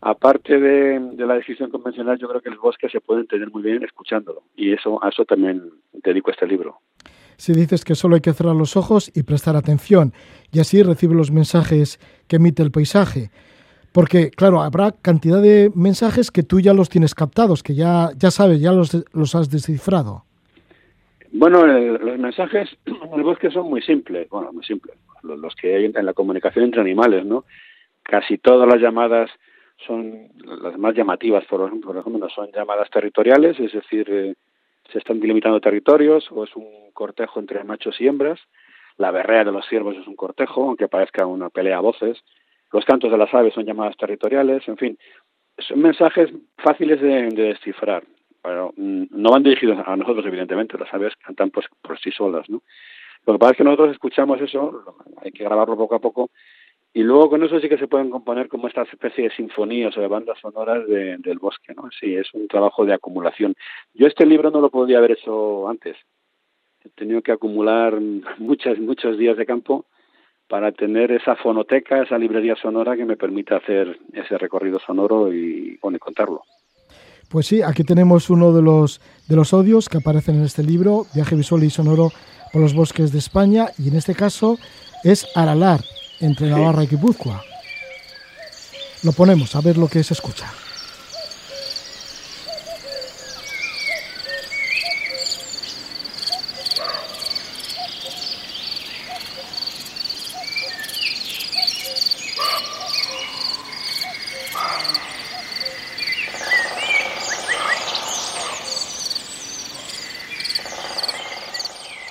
aparte 0.00 0.58
de, 0.58 1.00
la 1.16 1.34
descripción 1.34 1.70
convencional, 1.70 2.18
yo 2.18 2.28
creo 2.28 2.40
que 2.40 2.48
el 2.48 2.58
bosque 2.58 2.88
se 2.88 3.00
puede 3.00 3.20
entender 3.20 3.50
muy 3.50 3.62
bien 3.62 3.84
escuchándolo. 3.84 4.42
Y 4.56 4.72
eso, 4.72 5.02
a 5.04 5.10
eso 5.10 5.24
también 5.24 5.70
dedico 5.92 6.30
este 6.30 6.46
libro 6.46 6.80
si 7.36 7.52
dices 7.52 7.84
que 7.84 7.94
solo 7.94 8.14
hay 8.14 8.20
que 8.20 8.32
cerrar 8.32 8.56
los 8.56 8.76
ojos 8.76 9.10
y 9.14 9.22
prestar 9.22 9.56
atención, 9.56 10.12
y 10.52 10.60
así 10.60 10.82
recibe 10.82 11.14
los 11.14 11.30
mensajes 11.30 11.98
que 12.28 12.36
emite 12.36 12.62
el 12.62 12.70
paisaje. 12.70 13.30
Porque, 13.92 14.30
claro, 14.30 14.60
habrá 14.60 14.92
cantidad 14.92 15.40
de 15.40 15.70
mensajes 15.74 16.30
que 16.30 16.42
tú 16.42 16.60
ya 16.60 16.74
los 16.74 16.88
tienes 16.88 17.14
captados, 17.14 17.62
que 17.62 17.74
ya, 17.74 18.10
ya 18.16 18.30
sabes, 18.30 18.60
ya 18.60 18.72
los, 18.72 19.04
los 19.12 19.34
has 19.34 19.50
descifrado. 19.50 20.24
Bueno, 21.36 21.66
los 21.66 22.18
mensajes 22.18 22.68
en 22.86 22.94
el 23.16 23.24
bosque 23.24 23.50
son 23.50 23.68
muy 23.68 23.82
simples, 23.82 24.28
bueno, 24.30 24.52
muy 24.52 24.64
simples, 24.64 24.96
los, 25.22 25.54
que 25.56 25.74
hay 25.74 25.84
en 25.86 26.06
la 26.06 26.12
comunicación 26.12 26.64
entre 26.64 26.80
animales, 26.80 27.24
¿no? 27.24 27.44
Casi 28.04 28.38
todas 28.38 28.68
las 28.68 28.80
llamadas 28.80 29.30
son 29.84 30.28
las 30.44 30.78
más 30.78 30.94
llamativas, 30.94 31.44
por 31.46 31.68
ejemplo, 31.68 32.28
son 32.34 32.50
llamadas 32.52 32.88
territoriales, 32.88 33.58
es 33.58 33.72
decir, 33.72 34.06
eh, 34.08 34.34
se 34.90 34.98
están 34.98 35.20
delimitando 35.20 35.60
territorios 35.60 36.30
o 36.30 36.44
es 36.44 36.54
un 36.56 36.90
cortejo 36.92 37.40
entre 37.40 37.64
machos 37.64 38.00
y 38.00 38.06
hembras. 38.06 38.40
La 38.96 39.10
berrea 39.10 39.44
de 39.44 39.52
los 39.52 39.66
ciervos 39.66 39.96
es 39.96 40.06
un 40.06 40.16
cortejo, 40.16 40.64
aunque 40.64 40.88
parezca 40.88 41.26
una 41.26 41.50
pelea 41.50 41.78
a 41.78 41.80
voces. 41.80 42.22
Los 42.72 42.84
cantos 42.84 43.10
de 43.10 43.18
las 43.18 43.32
aves 43.34 43.54
son 43.54 43.64
llamadas 43.64 43.96
territoriales, 43.96 44.66
en 44.68 44.76
fin. 44.76 44.98
son 45.58 45.80
mensajes 45.80 46.30
fáciles 46.58 47.00
de, 47.00 47.28
descifrar. 47.30 48.04
Bueno, 48.42 48.72
mm, 48.76 49.04
no 49.10 49.30
van 49.30 49.42
dirigidos 49.42 49.78
a 49.84 49.96
nosotros, 49.96 50.24
evidentemente, 50.26 50.78
las 50.78 50.92
aves 50.92 51.14
cantan 51.16 51.50
pues 51.50 51.66
por 51.82 51.98
sí 51.98 52.10
solas, 52.10 52.48
¿no? 52.50 52.62
Lo 53.26 53.34
que 53.34 53.38
pasa 53.38 53.52
es 53.52 53.58
que 53.58 53.64
nosotros 53.64 53.92
escuchamos 53.92 54.40
eso, 54.40 54.96
hay 55.22 55.32
que 55.32 55.44
grabarlo 55.44 55.76
poco 55.76 55.94
a 55.94 55.98
poco, 55.98 56.30
y 56.96 57.02
luego 57.02 57.28
con 57.28 57.42
eso 57.42 57.58
sí 57.58 57.68
que 57.68 57.76
se 57.76 57.88
pueden 57.88 58.08
componer 58.08 58.48
como 58.48 58.68
esta 58.68 58.82
especie 58.82 59.24
de 59.24 59.34
sinfonías 59.34 59.96
o 59.98 60.00
de 60.00 60.06
bandas 60.06 60.38
sonoras 60.40 60.86
del 60.86 61.38
bosque, 61.40 61.74
¿no? 61.74 61.90
Sí, 61.98 62.14
es 62.14 62.32
un 62.34 62.46
trabajo 62.46 62.86
de 62.86 62.94
acumulación. 62.94 63.56
Yo 63.94 64.06
este 64.06 64.24
libro 64.24 64.52
no 64.52 64.60
lo 64.60 64.70
podía 64.70 64.98
haber 64.98 65.10
hecho 65.10 65.68
antes. 65.68 65.96
He 66.84 66.90
tenido 66.90 67.20
que 67.20 67.32
acumular 67.32 68.00
muchos, 68.38 68.78
muchos 68.78 69.18
días 69.18 69.36
de 69.36 69.44
campo 69.44 69.86
para 70.48 70.70
tener 70.70 71.10
esa 71.10 71.34
fonoteca, 71.34 72.00
esa 72.00 72.16
librería 72.16 72.54
sonora 72.54 72.96
que 72.96 73.04
me 73.04 73.16
permita 73.16 73.56
hacer 73.56 73.98
ese 74.12 74.38
recorrido 74.38 74.78
sonoro 74.78 75.32
y, 75.32 75.76
bueno, 75.82 75.98
contarlo. 75.98 76.42
Pues 77.28 77.46
sí, 77.46 77.60
aquí 77.60 77.82
tenemos 77.82 78.30
uno 78.30 78.52
de 78.52 78.62
los, 78.62 79.00
de 79.28 79.34
los 79.34 79.52
odios 79.52 79.88
que 79.88 79.98
aparecen 79.98 80.36
en 80.36 80.44
este 80.44 80.62
libro, 80.62 81.06
Viaje 81.12 81.34
visual 81.34 81.64
y 81.64 81.70
sonoro 81.70 82.10
por 82.52 82.62
los 82.62 82.72
bosques 82.72 83.10
de 83.10 83.18
España, 83.18 83.66
y 83.78 83.88
en 83.88 83.96
este 83.96 84.14
caso 84.14 84.58
es 85.02 85.26
Aralar, 85.34 85.80
entre 86.24 86.48
Navarra 86.48 86.84
y 86.84 86.86
Guipúzcoa. 86.86 87.42
Lo 89.02 89.12
ponemos 89.12 89.54
a 89.54 89.60
ver 89.60 89.76
lo 89.76 89.88
que 89.88 90.02
se 90.02 90.14
escucha. 90.14 90.50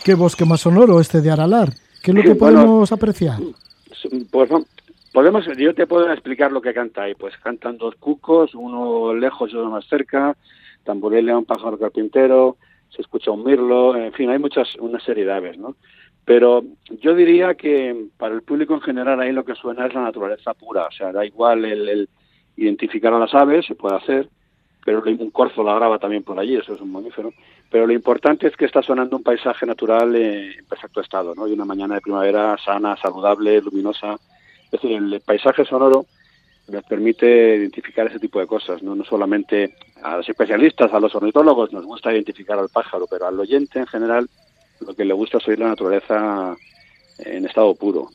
¿Qué 0.04 0.16
bosque 0.16 0.44
más 0.44 0.60
sonoro 0.60 1.00
este 1.00 1.22
de 1.22 1.32
Aralar? 1.32 1.74
¿Qué 2.02 2.12
es 2.12 2.16
lo 2.16 2.24
que 2.24 2.36
podemos 2.36 2.92
apreciar? 2.92 3.40
Pues 4.32 4.50
podemos, 5.12 5.46
yo 5.58 5.74
te 5.74 5.88
puedo 5.88 6.12
explicar 6.12 6.52
lo 6.52 6.62
que 6.62 6.74
canta 6.74 7.04
ahí. 7.04 7.16
Pues 7.16 7.38
cantan 7.38 7.78
dos 7.78 7.96
cucos, 7.96 8.54
uno 8.56 9.14
lejos 9.14 9.52
y 9.52 9.56
otro 9.56 9.70
más 9.70 9.86
cerca, 9.88 10.36
tamborelea 10.84 11.38
un 11.38 11.46
pájaro 11.46 11.78
carpintero, 11.78 12.58
se 12.90 13.02
escucha 13.02 13.32
un 13.32 13.44
mirlo, 13.44 13.96
en 13.96 14.14
fin, 14.14 14.30
hay 14.30 14.40
muchas, 14.40 14.76
una 14.76 15.00
serie 15.00 15.26
de 15.26 15.34
aves, 15.34 15.58
¿no? 15.58 15.76
Pero 16.26 16.64
yo 17.02 17.16
diría 17.16 17.56
que 17.56 18.08
para 18.18 18.36
el 18.36 18.44
público 18.44 18.74
en 18.74 18.82
general 18.82 19.20
ahí 19.20 19.32
lo 19.32 19.44
que 19.44 19.56
suena 19.56 19.88
es 19.88 19.94
la 19.94 20.04
naturaleza 20.04 20.54
pura, 20.54 20.86
o 20.88 20.92
sea, 20.92 21.12
da 21.12 21.26
igual 21.26 21.66
el, 21.66 22.08
identificar 22.56 23.14
a 23.14 23.20
las 23.20 23.34
aves, 23.34 23.66
se 23.66 23.76
puede 23.76 23.96
hacer, 23.96 24.30
pero 24.86 25.02
un 25.04 25.32
corzo 25.32 25.64
la 25.64 25.76
graba 25.76 26.00
también 26.00 26.24
por 26.24 26.40
allí, 26.40 26.56
eso 26.56 26.74
es 26.74 26.82
un 26.82 26.92
mamífero, 26.92 27.34
pero 27.70 27.88
lo 27.88 27.94
importante 27.94 28.48
es 28.48 28.56
que 28.56 28.66
está 28.66 28.82
sonando 28.82 29.18
un 29.18 29.24
paisaje 29.24 29.66
natural 29.66 30.16
en 30.16 30.66
perfecto 30.66 31.02
estado, 31.02 31.34
¿no? 31.36 31.48
Y 31.48 31.54
una 31.54 31.66
mañana 31.66 31.96
de 31.96 32.02
primavera 32.02 32.58
sana, 32.64 32.98
saludable, 32.98 33.62
luminosa. 33.62 34.16
Es 34.66 34.72
decir, 34.72 34.92
el 34.92 35.22
paisaje 35.22 35.66
sonoro 35.66 36.06
nos 36.68 36.84
permite 36.84 37.58
identificar 37.58 38.08
ese 38.08 38.20
tipo 38.20 38.40
de 38.40 38.48
cosas, 38.48 38.82
¿no? 38.84 38.96
No 38.96 39.04
solamente 39.04 39.76
a 40.02 40.18
los 40.18 40.30
especialistas, 40.30 40.94
a 40.94 41.00
los 41.00 41.16
ornitólogos 41.16 41.74
nos 41.74 41.86
gusta 41.86 42.14
identificar 42.14 42.60
al 42.60 42.70
pájaro, 42.70 43.06
pero 43.10 43.28
al 43.28 43.40
oyente 43.40 43.80
en 43.80 43.88
general 43.88 44.30
lo 44.86 44.94
que 44.94 45.06
le 45.06 45.14
gusta 45.14 45.38
es 45.38 45.48
oír 45.48 45.60
la 45.60 45.70
naturaleza 45.70 46.56
en 47.20 47.46
estado 47.46 47.74
puro. 47.76 48.10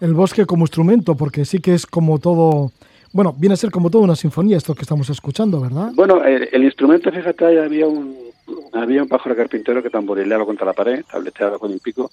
El 0.00 0.14
bosque 0.14 0.46
como 0.46 0.64
instrumento, 0.64 1.14
porque 1.14 1.44
sí 1.44 1.60
que 1.60 1.74
es 1.74 1.86
como 1.86 2.18
todo, 2.18 2.72
bueno, 3.14 3.32
viene 3.38 3.54
a 3.54 3.56
ser 3.56 3.70
como 3.70 3.90
toda 3.90 4.02
una 4.02 4.16
sinfonía 4.16 4.56
esto 4.56 4.74
que 4.74 4.82
estamos 4.82 5.08
escuchando, 5.08 5.60
¿verdad? 5.60 5.92
Bueno, 5.94 6.24
el, 6.24 6.64
instrumento, 6.64 7.12
fíjate, 7.12 7.60
había 7.62 7.86
un, 7.86 8.18
había 8.72 9.04
un 9.04 9.08
pájaro 9.08 9.36
carpintero 9.36 9.80
que 9.80 9.88
tamborileaba 9.88 10.44
contra 10.44 10.66
la 10.66 10.72
pared, 10.72 11.04
tableteaba 11.08 11.60
con 11.60 11.70
un 11.70 11.78
pico, 11.78 12.10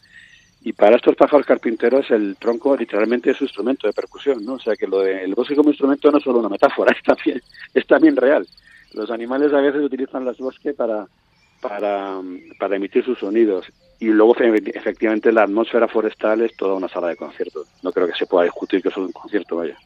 y 0.62 0.74
para 0.74 0.98
estos 0.98 1.15
pájaros 1.15 1.48
carpinteros 1.48 2.12
el 2.12 2.36
tronco 2.36 2.77
literalmente 2.77 3.31
es 3.31 3.38
su 3.38 3.46
instrumento 3.46 3.88
de 3.88 3.93
percusión, 3.93 4.46
¿no? 4.46 4.53
O 4.53 4.60
sea 4.60 4.75
que 4.75 4.86
lo 4.86 5.00
de, 5.00 5.24
el 5.24 5.34
bosque 5.34 5.55
como 5.55 5.72
instrumento 5.72 6.12
no 6.12 6.20
es 6.20 6.24
solo 6.24 6.38
una 6.38 6.50
metáfora, 6.50 6.91
es 6.96 7.01
también, 7.01 7.41
es 7.74 7.88
también 7.88 8.15
real. 8.15 8.48
Los 8.93 9.10
animales 9.10 9.51
a 9.53 9.60
veces 9.60 9.81
utilizan 9.81 10.24
los 10.24 10.38
bosques 10.38 10.75
para, 10.75 11.08
para, 11.62 12.22
para 12.60 12.75
emitir 12.75 13.03
sus 13.03 13.17
sonidos. 13.17 13.65
Y 14.00 14.05
luego, 14.05 14.36
efectivamente, 14.38 15.31
la 15.31 15.43
atmósfera 15.43 15.88
forestal 15.88 16.41
es 16.41 16.55
toda 16.55 16.75
una 16.75 16.89
sala 16.89 17.08
de 17.08 17.15
conciertos. 17.15 17.67
No 17.81 17.91
creo 17.91 18.05
que 18.05 18.13
se 18.13 18.27
pueda 18.27 18.43
discutir 18.43 18.84
que 18.84 18.89
es 18.89 18.98
un 18.98 19.12
concierto, 19.12 19.55
vaya. 19.55 19.77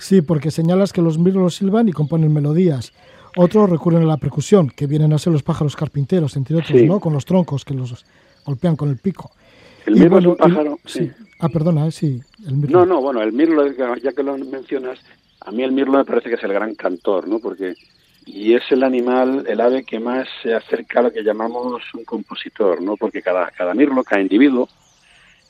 Sí, 0.00 0.22
porque 0.22 0.50
señalas 0.50 0.92
que 0.92 1.02
los 1.02 1.18
mirlos 1.18 1.56
silban 1.56 1.88
y 1.88 1.92
componen 1.92 2.32
melodías. 2.32 2.92
Otros 3.36 3.68
recurren 3.68 4.02
a 4.02 4.06
la 4.06 4.16
percusión, 4.16 4.70
que 4.70 4.86
vienen 4.86 5.12
a 5.12 5.18
ser 5.18 5.32
los 5.32 5.42
pájaros 5.42 5.76
carpinteros, 5.76 6.36
entre 6.36 6.56
otros, 6.56 6.82
¿no? 6.82 6.98
Con 6.98 7.12
los 7.12 7.24
troncos 7.26 7.64
que 7.64 7.74
los 7.74 8.04
golpean 8.44 8.76
con 8.76 8.88
el 8.88 8.96
pico. 8.96 9.30
El 9.86 9.96
mirlo 9.96 10.18
es 10.18 10.26
un 10.26 10.36
pájaro. 10.36 10.78
sí. 10.86 11.10
Ah, 11.38 11.48
perdona, 11.48 11.86
eh, 11.86 11.92
sí. 11.92 12.20
El 12.46 12.56
mirlo. 12.56 12.80
No, 12.80 12.86
no, 12.86 13.00
bueno, 13.00 13.22
el 13.22 13.32
mirlo, 13.32 13.66
ya 13.96 14.12
que 14.12 14.22
lo 14.22 14.36
mencionas, 14.36 14.98
a 15.40 15.50
mí 15.52 15.62
el 15.62 15.72
mirlo 15.72 15.98
me 15.98 16.04
parece 16.04 16.28
que 16.28 16.34
es 16.34 16.44
el 16.44 16.52
gran 16.52 16.74
cantor, 16.74 17.28
¿no? 17.28 17.38
Porque 17.38 17.74
y 18.26 18.54
es 18.54 18.62
el 18.70 18.82
animal, 18.82 19.44
el 19.48 19.60
ave 19.60 19.84
que 19.84 19.98
más 19.98 20.28
se 20.42 20.54
acerca 20.54 21.00
a 21.00 21.02
lo 21.04 21.12
que 21.12 21.22
llamamos 21.22 21.82
un 21.94 22.04
compositor, 22.04 22.82
¿no? 22.82 22.96
Porque 22.96 23.22
cada, 23.22 23.50
cada 23.50 23.74
mirlo, 23.74 24.04
cada 24.04 24.20
individuo, 24.20 24.68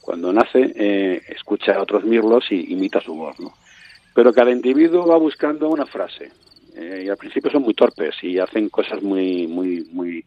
cuando 0.01 0.33
nace, 0.33 0.73
eh, 0.77 1.23
escucha 1.29 1.75
a 1.75 1.83
otros 1.83 2.05
mirlos 2.05 2.45
y 2.51 2.73
imita 2.73 3.01
su 3.01 3.15
voz, 3.15 3.39
¿no? 3.41 3.53
Pero 4.21 4.35
cada 4.35 4.51
individuo 4.51 5.07
va 5.07 5.17
buscando 5.17 5.71
una 5.71 5.87
frase, 5.87 6.31
eh, 6.77 7.05
y 7.07 7.09
al 7.09 7.17
principio 7.17 7.51
son 7.51 7.63
muy 7.63 7.73
torpes 7.73 8.17
y 8.21 8.39
hacen 8.39 8.69
cosas 8.69 9.03
muy, 9.03 9.47
muy, 9.47 9.89
muy, 9.93 10.23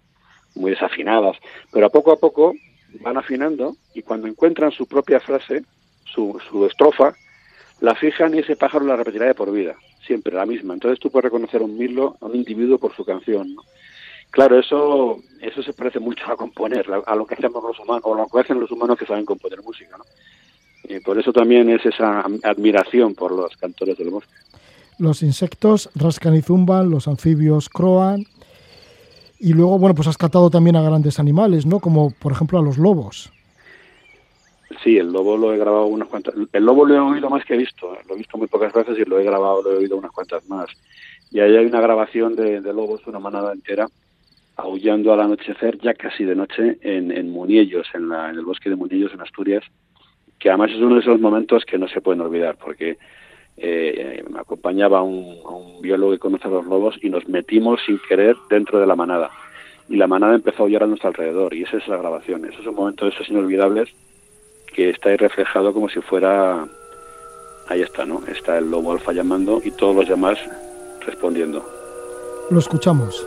muy 0.56 0.72
desafinadas, 0.72 1.38
pero 1.72 1.86
a 1.86 1.90
poco 1.90 2.12
a 2.12 2.18
poco 2.18 2.56
van 3.02 3.18
afinando 3.18 3.76
y 3.94 4.02
cuando 4.02 4.28
encuentran 4.28 4.72
su 4.72 4.88
propia 4.88 5.20
frase, 5.20 5.64
su, 6.06 6.42
su 6.50 6.66
estrofa, 6.66 7.14
la 7.82 7.94
fijan 7.94 8.34
y 8.34 8.40
ese 8.40 8.56
pájaro 8.56 8.84
la 8.84 8.96
repetirá 8.96 9.28
de 9.28 9.36
por 9.36 9.52
vida, 9.52 9.76
siempre 10.08 10.34
la 10.34 10.48
misma. 10.48 10.74
Entonces 10.74 11.00
tú 11.00 11.12
puedes 11.12 11.26
reconocer 11.26 11.62
a 11.62 11.66
un 11.66 11.78
mirlo, 11.78 12.18
a 12.20 12.26
un 12.26 12.36
individuo 12.36 12.80
por 12.80 12.96
su 12.96 13.06
canción. 13.06 13.56
Claro, 14.32 14.58
eso 14.58 15.20
eso 15.40 15.62
se 15.62 15.74
parece 15.74 16.00
mucho 16.00 16.26
a 16.32 16.36
componer, 16.36 16.88
a 17.06 17.16
lo 17.16 17.28
que 17.28 17.36
hacemos 17.36 17.64
los 17.64 17.78
humanos, 17.78 18.02
o 18.06 18.16
lo 18.16 18.26
que 18.26 18.40
hacen 18.40 18.60
los 18.60 18.72
humanos 18.72 18.98
que 18.98 19.06
saben 19.06 19.24
componer 19.24 19.62
música. 19.62 19.96
¿no? 20.00 20.04
Y 20.88 21.00
por 21.00 21.18
eso 21.18 21.32
también 21.32 21.70
es 21.70 21.86
esa 21.86 22.26
admiración 22.44 23.16
por 23.16 23.32
los 23.32 23.56
cantores 23.58 23.98
del 23.98 24.10
bosque. 24.10 24.34
Los 25.00 25.24
insectos 25.24 25.90
rascan 25.96 26.36
y 26.36 26.42
zumban, 26.42 26.90
los 26.90 27.08
anfibios 27.08 27.70
croan. 27.70 28.26
Y 29.40 29.54
luego, 29.54 29.78
bueno, 29.80 29.96
pues 29.96 30.08
has 30.08 30.18
catado 30.18 30.50
también 30.50 30.76
a 30.76 30.82
grandes 30.82 31.20
animales, 31.20 31.66
¿no? 31.66 31.80
Como 31.80 32.12
por 32.12 32.32
ejemplo 32.32 32.60
a 32.60 32.62
los 32.62 32.78
lobos. 32.78 33.32
Sí, 34.84 34.98
el 34.98 35.12
lobo 35.12 35.38
lo 35.38 35.54
he 35.54 35.58
grabado 35.58 35.86
unas 35.86 36.08
cuantas. 36.08 36.34
El 36.52 36.66
lobo 36.66 36.86
lo 36.86 36.96
he 36.96 37.00
oído 37.00 37.30
más 37.30 37.46
que 37.46 37.54
he 37.54 37.58
visto. 37.58 37.98
Lo 38.08 38.16
he 38.16 38.18
visto 38.18 38.38
muy 38.38 38.48
pocas 38.48 38.74
veces 38.74 38.98
y 39.00 39.06
lo 39.06 39.20
he 39.20 39.24
grabado, 39.24 39.62
lo 39.62 39.74
he 39.74 39.78
oído 39.78 39.98
unas 39.98 40.12
cuantas 40.12 40.48
más. 40.48 40.68
Y 41.32 41.40
ahí 41.40 41.56
hay 41.56 41.66
una 41.66 41.82
grabación 41.82 42.36
de, 42.36 42.62
lobos, 42.62 43.02
una 43.08 43.20
manada 43.20 43.54
entera, 43.54 43.88
aullando 44.56 45.14
al 45.14 45.22
anochecer, 45.22 45.80
ya 45.80 45.94
casi 45.94 46.24
de 46.24 46.36
noche, 46.36 46.78
en, 46.82 47.12
en 47.12 47.32
Muniellos, 47.32 47.88
en, 47.94 48.10
la, 48.10 48.30
en 48.30 48.38
el 48.38 48.46
bosque 48.46 48.70
de 48.70 48.76
Muniellos, 48.76 49.14
en 49.14 49.22
Asturias, 49.22 49.64
que 50.44 50.50
además 50.50 50.72
es 50.72 50.82
uno 50.82 50.96
de 50.96 51.00
esos 51.00 51.22
momentos 51.22 51.64
que 51.64 51.78
no 51.78 51.88
se 51.88 52.02
pueden 52.02 52.20
olvidar, 52.20 52.58
porque 52.58 52.98
eh, 53.56 54.22
me 54.30 54.42
acompañaba 54.42 55.02
un, 55.02 55.38
un, 55.46 55.82
biólogo 55.82 56.12
que 56.12 56.20
conoce 56.20 56.50
a 56.50 56.52
los 56.52 56.66
lobos 56.66 56.96
y 57.02 57.10
nos 57.10 57.30
metimos 57.30 57.80
sin 57.86 57.98
querer 58.10 58.36
dentro 58.50 58.78
de 58.78 58.86
la 58.86 58.98
manada. 58.98 59.32
Y 59.88 59.96
la 59.96 60.06
manada 60.06 60.36
empezó 60.36 60.64
a 60.64 60.66
aullar 60.66 60.84
a 60.84 60.88
nuestro 60.88 61.08
alrededor 61.08 61.54
y 61.54 61.64
esa 61.64 61.78
es 61.78 61.88
la 61.88 61.96
grabación. 61.96 62.44
Esos 62.44 62.66
son 62.66 62.76
momentos 62.76 63.14
esos 63.14 63.30
inolvidables 63.30 63.88
que 64.74 64.90
está 64.90 65.10
ahí 65.12 65.16
reflejado 65.16 65.74
como 65.74 65.88
si 65.88 66.02
fuera... 66.02 66.68
Ahí 67.70 67.82
está, 67.82 68.04
¿no? 68.04 68.22
Está 68.28 68.58
el 68.58 68.70
lobo 68.70 68.92
alfa 68.92 69.14
llamando 69.14 69.62
y 69.64 69.72
todos 69.72 69.96
los 69.96 70.10
demás 70.10 70.38
respondiendo. 71.06 71.66
Lo 72.50 72.60
escuchamos. 72.60 73.26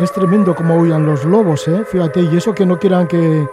Es 0.00 0.12
tremendo 0.12 0.54
como 0.54 0.76
huyan 0.78 1.04
los 1.04 1.24
lobos, 1.24 1.68
¿eh? 1.68 1.84
Fíjate, 1.84 2.22
y 2.22 2.36
eso 2.36 2.54
que 2.54 2.64
no 2.64 2.78
quieran 2.78 3.06
que, 3.06 3.46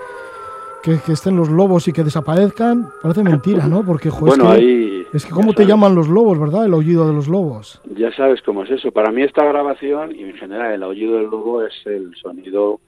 que, 0.82 1.12
estén 1.12 1.36
los 1.36 1.50
lobos 1.50 1.88
y 1.88 1.94
que 1.94 2.04
desaparezcan, 2.04 2.88
parece 3.02 3.24
mentira, 3.24 3.68
¿no? 3.68 3.84
Porque, 3.84 4.10
joder, 4.10 4.40
es 4.40 4.60
que, 4.60 5.18
es 5.18 5.26
que 5.26 5.32
cómo 5.32 5.54
te 5.54 5.66
llaman 5.66 5.94
los 5.94 6.08
lobos, 6.08 6.40
¿verdad? 6.40 6.66
El 6.66 6.74
aullido 6.74 7.06
de 7.08 7.14
los 7.14 7.28
lobos. 7.28 7.82
Ya 7.96 8.12
sabes 8.14 8.42
cómo 8.42 8.64
es 8.64 8.72
eso. 8.72 8.92
Para 8.92 9.12
mí 9.12 9.24
esta 9.24 9.44
grabación, 9.44 10.16
y 10.16 10.24
en 10.24 10.36
general 10.36 10.74
el 10.74 10.84
aullido 10.84 11.18
del 11.18 11.26
lobo, 11.26 11.64
es 11.64 11.74
el 11.86 12.16
sonido 12.16 12.80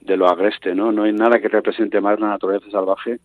de 0.00 0.16
lo 0.16 0.28
agreste, 0.28 0.74
¿no? 0.74 0.90
No 0.90 1.04
hay 1.04 1.12
nada 1.12 1.38
que 1.40 1.48
represente 1.48 2.00
más 2.00 2.18
la 2.18 2.28
naturaleza 2.28 2.70
salvaje 2.70 3.20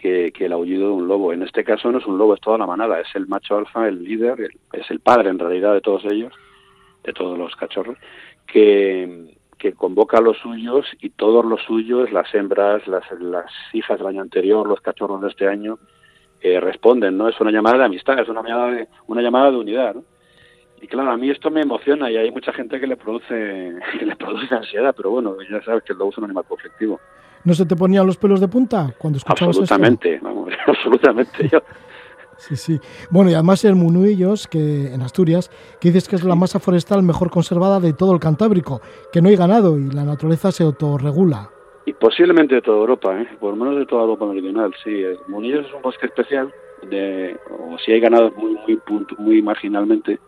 que, 0.00 0.32
el 0.38 0.52
aullido 0.52 0.88
de 0.88 0.94
un 0.94 1.08
lobo. 1.08 1.32
En 1.32 1.42
este 1.42 1.64
caso 1.64 1.90
no 1.90 1.98
es 1.98 2.06
un 2.06 2.18
lobo, 2.18 2.34
es 2.34 2.40
toda 2.40 2.58
la 2.58 2.66
manada, 2.66 3.00
es 3.00 3.08
el 3.14 3.26
macho 3.26 3.56
alfa, 3.56 3.88
el 3.88 4.02
líder, 4.02 4.50
es 4.72 4.90
el 4.90 5.00
padre 5.00 5.30
en 5.30 5.38
realidad 5.38 5.74
de 5.74 5.80
todos 5.80 6.04
ellos, 6.04 6.32
de 7.04 7.12
todos 7.12 7.38
los 7.38 7.54
cachorros, 7.56 7.98
que, 8.52 9.36
que 9.58 9.72
convoca 9.72 10.18
a 10.18 10.20
los 10.20 10.38
suyos 10.38 10.86
y 11.00 11.10
todos 11.10 11.44
los 11.44 11.62
suyos, 11.62 12.10
las 12.12 12.32
hembras, 12.34 12.86
las, 12.86 13.04
las 13.20 13.50
hijas 13.72 13.98
del 13.98 14.08
año 14.08 14.22
anterior, 14.22 14.66
los 14.66 14.80
cachorros 14.80 15.20
de 15.20 15.28
este 15.28 15.46
año, 15.46 15.78
eh, 16.40 16.58
responden, 16.58 17.18
¿no? 17.18 17.28
Es 17.28 17.40
una 17.40 17.50
llamada 17.50 17.78
de 17.78 17.84
amistad, 17.84 18.18
es 18.18 18.28
una 18.28 18.42
llamada 18.42 18.70
de, 18.72 18.88
una 19.06 19.22
llamada 19.22 19.50
de 19.50 19.56
unidad, 19.58 19.94
¿no? 19.94 20.04
Y 20.82 20.86
claro, 20.86 21.10
a 21.10 21.16
mí 21.18 21.28
esto 21.28 21.50
me 21.50 21.60
emociona 21.60 22.10
y 22.10 22.16
hay 22.16 22.30
mucha 22.30 22.54
gente 22.54 22.80
que 22.80 22.86
le 22.86 22.96
produce 22.96 23.74
que 23.98 24.06
le 24.06 24.16
produce 24.16 24.54
ansiedad, 24.54 24.94
pero 24.96 25.10
bueno, 25.10 25.36
ya 25.50 25.62
sabes 25.62 25.84
que 25.84 25.92
el 25.92 25.98
lobo 25.98 26.10
es 26.10 26.18
un 26.18 26.24
animal 26.24 26.44
conflictivo. 26.44 26.98
¿No 27.44 27.54
se 27.54 27.66
te 27.66 27.76
ponían 27.76 28.06
los 28.06 28.16
pelos 28.16 28.40
de 28.40 28.48
punta 28.48 28.94
cuando 28.98 29.18
escuchabas 29.18 29.56
Absolutamente, 29.56 30.18
vamos, 30.22 30.50
absolutamente. 30.66 31.48
Yo. 31.48 31.60
Sí, 32.40 32.56
sí. 32.56 32.80
Bueno, 33.10 33.30
y 33.30 33.34
además 33.34 33.62
el 33.66 33.74
Munuillos, 33.74 34.48
que 34.48 34.94
en 34.94 35.02
Asturias, 35.02 35.50
que 35.78 35.88
dices 35.88 36.08
que 36.08 36.16
es 36.16 36.24
la 36.24 36.34
masa 36.34 36.58
forestal 36.58 37.02
mejor 37.02 37.30
conservada 37.30 37.80
de 37.80 37.92
todo 37.92 38.14
el 38.14 38.18
Cantábrico, 38.18 38.80
que 39.12 39.20
no 39.20 39.28
hay 39.28 39.36
ganado 39.36 39.78
y 39.78 39.90
la 39.90 40.04
naturaleza 40.04 40.50
se 40.50 40.64
autorregula. 40.64 41.50
Y 41.84 41.92
posiblemente 41.92 42.54
de 42.54 42.62
toda 42.62 42.78
Europa, 42.78 43.20
¿eh? 43.20 43.28
por 43.38 43.50
lo 43.50 43.56
menos 43.56 43.78
de 43.78 43.84
toda 43.84 44.02
Europa 44.02 44.24
meridional, 44.24 44.74
sí. 44.82 44.90
El 44.90 45.18
Munillos 45.28 45.66
es 45.66 45.74
un 45.74 45.82
bosque 45.82 46.06
especial, 46.06 46.50
de, 46.88 47.36
o 47.50 47.76
si 47.78 47.92
hay 47.92 48.00
ganado 48.00 48.30
muy, 48.30 48.56
muy, 48.64 49.06
muy 49.18 49.42
marginalmente, 49.42 50.18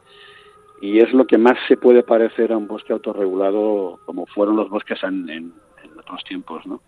y 0.83 0.99
es 0.99 1.11
lo 1.15 1.27
que 1.27 1.39
más 1.39 1.57
se 1.67 1.79
puede 1.79 2.03
parecer 2.03 2.53
a 2.53 2.59
un 2.59 2.67
bosque 2.67 2.93
autorregulado 2.93 4.01
como 4.05 4.27
fueron 4.27 4.57
los 4.57 4.69
bosques 4.69 5.03
en, 5.03 5.31
en, 5.31 5.53
otros 5.99 6.23
tiempos, 6.25 6.67
¿no? 6.67 6.83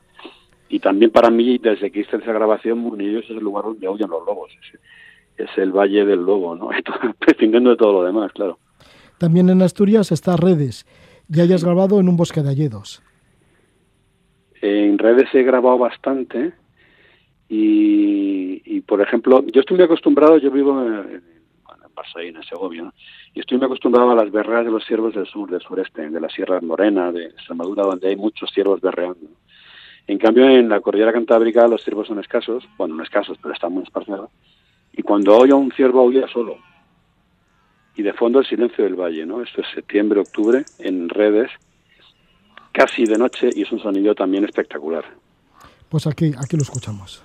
Y 0.68 0.80
también 0.80 1.12
para 1.12 1.30
mí, 1.30 1.56
desde 1.58 1.90
que 1.90 2.00
hice 2.00 2.16
esa 2.16 2.32
grabación, 2.32 2.78
Munillos 2.78 3.24
es 3.24 3.30
el 3.30 3.44
lugar 3.44 3.64
donde 3.64 3.88
oyen 3.88 4.10
los 4.10 4.26
lobos. 4.26 4.50
Es, 5.36 5.50
el 5.56 5.72
Valle 5.72 6.04
del 6.04 6.20
Lobo, 6.20 6.54
¿no? 6.54 6.70
Prescindiendo 7.18 7.70
de 7.70 7.76
todo 7.76 7.92
lo 7.92 8.04
demás, 8.04 8.32
claro. 8.32 8.58
También 9.18 9.48
en 9.50 9.62
Asturias 9.62 10.12
está 10.12 10.36
Redes. 10.36 10.86
Ya 11.28 11.44
hayas 11.44 11.64
grabado 11.64 12.00
en 12.00 12.08
un 12.08 12.16
bosque 12.16 12.42
de 12.42 12.50
alledos. 12.50 13.02
En 14.60 14.98
redes 14.98 15.28
he 15.34 15.42
grabado 15.42 15.78
bastante 15.78 16.52
y, 17.48 18.80
por 18.82 19.00
ejemplo, 19.00 19.44
yo 19.46 19.60
estoy 19.60 19.76
muy 19.76 19.84
acostumbrado, 19.84 20.38
yo 20.38 20.50
vivo 20.50 20.82
en, 20.82 21.22
en 22.16 22.36
en 22.36 22.42
Segovia, 22.44 22.92
y 23.34 23.40
estoy 23.40 23.58
muy 23.58 23.66
acostumbrado 23.66 24.10
a 24.10 24.14
las 24.14 24.30
berreas 24.30 24.64
de 24.64 24.70
los 24.70 24.84
ciervos 24.84 25.14
del 25.14 25.26
sur, 25.26 25.50
del 25.50 25.60
sureste, 25.60 26.08
de 26.10 26.20
la 26.20 26.28
Sierra 26.28 26.60
Morena, 26.60 27.12
de 27.12 27.26
Extremadura, 27.26 27.84
donde 27.84 28.08
hay 28.08 28.16
muchos 28.16 28.50
ciervos 28.52 28.80
berreando. 28.80 29.28
En 30.06 30.18
cambio, 30.18 30.48
en 30.48 30.68
la 30.68 30.80
cordillera 30.80 31.12
cantábrica 31.12 31.66
los 31.66 31.82
ciervos 31.82 32.08
son 32.08 32.18
escasos, 32.18 32.64
bueno, 32.76 32.94
no 32.94 33.02
escasos, 33.02 33.38
pero 33.40 33.54
están 33.54 33.72
muy 33.72 33.84
esparcidos, 33.84 34.30
y 34.96 35.02
cuando 35.02 35.36
oye 35.36 35.52
un 35.52 35.72
ciervo 35.72 36.00
aúlla 36.00 36.26
solo. 36.28 36.56
Y 37.96 38.02
de 38.02 38.12
fondo 38.12 38.40
el 38.40 38.46
silencio 38.46 38.84
del 38.84 38.94
valle, 38.94 39.24
¿no? 39.24 39.42
Esto 39.42 39.60
es 39.60 39.68
septiembre, 39.74 40.20
octubre, 40.20 40.64
en 40.78 41.08
redes, 41.08 41.50
casi 42.72 43.04
de 43.04 43.18
noche 43.18 43.50
y 43.54 43.62
es 43.62 43.72
un 43.72 43.80
sonido 43.80 44.14
también 44.14 44.44
espectacular. 44.44 45.04
Pues 45.88 46.06
aquí, 46.06 46.32
aquí 46.36 46.56
lo 46.56 46.62
escuchamos. 46.62 47.22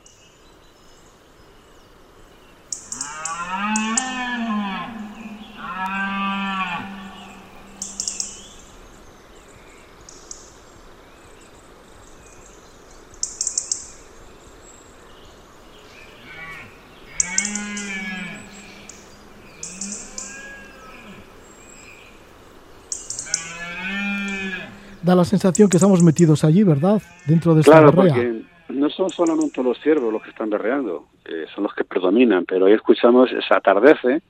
Da 25.01 25.15
la 25.15 25.25
sensación 25.25 25.69
que 25.69 25.77
estamos 25.77 26.03
metidos 26.03 26.43
allí, 26.43 26.63
¿verdad? 26.63 27.01
Dentro 27.25 27.53
de 27.53 27.61
esta 27.61 27.71
Claro, 27.71 27.93
porque 27.93 28.41
no 28.69 28.89
son 28.89 29.09
solamente 29.09 29.63
los 29.63 29.79
ciervos 29.79 30.11
los 30.13 30.21
que 30.21 30.29
están 30.29 30.49
berreando, 30.49 31.07
son 31.55 31.63
los 31.63 31.73
que 31.73 31.83
predominan, 31.83 32.45
pero 32.45 32.65
ahí 32.65 32.73
escuchamos, 32.73 33.29
se 33.29 33.53
atardece, 33.53 34.21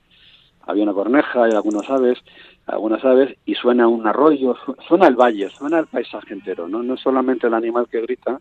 había 0.66 0.84
una 0.84 0.92
corneja, 0.92 1.44
hay 1.44 1.52
algunas 1.52 1.88
aves, 1.90 2.18
algunas 2.66 3.04
aves, 3.04 3.36
y 3.44 3.54
suena 3.54 3.88
un 3.88 4.06
arroyo, 4.06 4.56
suena 4.88 5.08
el 5.08 5.16
valle, 5.16 5.48
suena 5.50 5.80
el 5.80 5.86
paisaje 5.86 6.34
entero, 6.34 6.68
¿no? 6.68 6.82
No 6.82 6.94
es 6.94 7.00
solamente 7.00 7.46
el 7.46 7.54
animal 7.54 7.88
que 7.90 8.00
grita, 8.00 8.40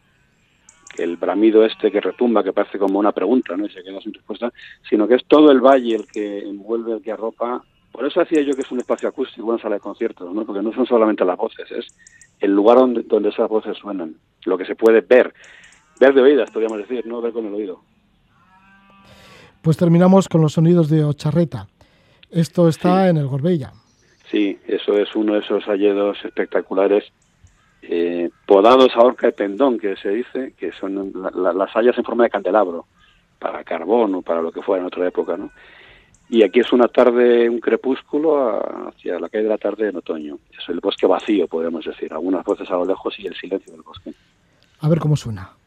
que 0.96 1.04
el 1.04 1.18
bramido 1.18 1.66
este 1.66 1.92
que 1.92 2.02
retumba, 2.02 2.44
que 2.44 2.54
parece 2.54 2.78
como 2.78 3.00
una 3.00 3.12
pregunta, 3.12 3.56
¿no? 3.58 3.66
Y 3.66 3.70
se 3.70 3.84
queda 3.84 4.00
sin 4.02 4.14
respuesta, 4.14 4.52
sino 4.90 5.08
que 5.08 5.16
es 5.16 5.26
todo 5.26 5.52
el 5.52 5.62
valle 5.62 5.96
el 5.96 6.08
que 6.08 6.40
envuelve, 6.40 6.94
el 6.94 7.02
que 7.02 7.12
arropa 7.12 7.64
por 7.92 8.06
eso 8.06 8.20
decía 8.20 8.42
yo 8.42 8.54
que 8.54 8.62
es 8.62 8.72
un 8.72 8.80
espacio 8.80 9.10
acústico, 9.10 9.48
una 9.48 9.62
sala 9.62 9.76
de 9.76 9.82
conciertos, 9.82 10.34
¿no? 10.34 10.46
porque 10.46 10.62
no 10.62 10.74
son 10.74 10.86
solamente 10.86 11.26
las 11.26 11.38
voces, 11.38 11.72
es 11.72 11.88
el 12.40 12.56
lugar 12.56 12.78
donde, 12.78 13.04
donde 13.04 13.30
esas 13.30 13.50
voces 13.50 13.78
suenan, 13.78 14.16
lo 14.46 14.58
que 14.58 14.66
se 14.66 14.76
puede 14.76 15.02
ver, 15.02 15.34
ver 16.00 16.14
de 16.14 16.22
oídas, 16.22 16.52
podríamos 16.52 16.78
decir, 16.78 17.06
no 17.06 17.22
ver 17.22 17.34
con 17.34 17.46
el 17.46 17.54
oído. 17.54 17.82
Pues 19.62 19.76
terminamos 19.76 20.30
con 20.30 20.42
los 20.42 20.54
sonidos 20.54 20.90
de 20.90 21.04
Ocharreta. 21.04 21.68
Esto 22.32 22.70
está 22.70 23.10
en 23.10 23.18
el 23.18 23.28
Gorbella. 23.28 23.74
Sí, 24.32 24.58
eso 24.68 24.94
es 24.98 25.14
uno 25.16 25.34
de 25.34 25.40
esos 25.40 25.64
halledos 25.66 26.18
espectaculares, 26.24 27.04
eh, 27.82 28.30
podados 28.46 28.90
a 28.96 29.00
horca 29.00 29.28
de 29.28 29.34
pendón, 29.34 29.80
que 29.80 29.96
se 29.98 30.10
dice, 30.10 30.54
que 30.58 30.72
son 30.74 31.12
las 31.14 31.76
hayas 31.76 31.98
en 31.98 32.04
forma 32.04 32.26
de 32.26 32.30
candelabro, 32.30 32.86
para 33.40 33.64
carbón 33.64 34.16
o 34.16 34.22
para 34.22 34.42
lo 34.42 34.52
que 34.52 34.62
fuera 34.62 34.82
en 34.82 34.88
otra 34.88 35.08
época, 35.08 35.36
¿no? 35.36 35.52
Y 36.30 36.44
aquí 36.44 36.60
es 36.60 36.72
una 36.72 36.88
tarde, 36.88 37.50
un 37.50 37.60
crepúsculo 37.60 38.88
hacia 38.88 39.20
la 39.20 39.30
calle 39.30 39.46
de 39.46 39.50
la 39.50 39.58
tarde 39.58 39.90
en 39.90 39.96
otoño. 39.96 40.38
Es 40.52 40.70
el 40.70 40.80
bosque 40.80 41.08
vacío, 41.08 41.48
podemos 41.48 41.84
decir. 41.84 42.14
Algunas 42.14 42.46
voces 42.46 42.70
a 42.70 42.74
lo 42.74 42.86
lejos 42.86 43.16
y 43.20 43.26
el 43.26 43.36
silencio 43.36 43.74
del 43.74 43.82
bosque. 43.82 44.14
A 44.80 44.88
ver 44.88 45.00
cómo 45.00 45.18
suena. 45.18 45.59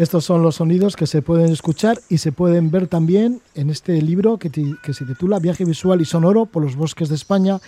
Estos 0.00 0.24
son 0.24 0.42
los 0.42 0.54
sonidos 0.54 0.96
que 0.96 1.06
se 1.06 1.20
pueden 1.20 1.52
escuchar 1.52 1.98
y 2.08 2.16
se 2.16 2.32
pueden 2.32 2.70
ver 2.70 2.86
también 2.86 3.42
en 3.54 3.68
este 3.68 4.00
libro 4.00 4.38
que, 4.38 4.48
se 4.48 5.04
titula 5.04 5.38
Viaje 5.38 5.66
visual 5.66 6.00
y 6.00 6.06
sonoro 6.06 6.46
por 6.46 6.62
los 6.62 6.74
bosques 6.74 7.10
de 7.10 7.16
España. 7.16 7.60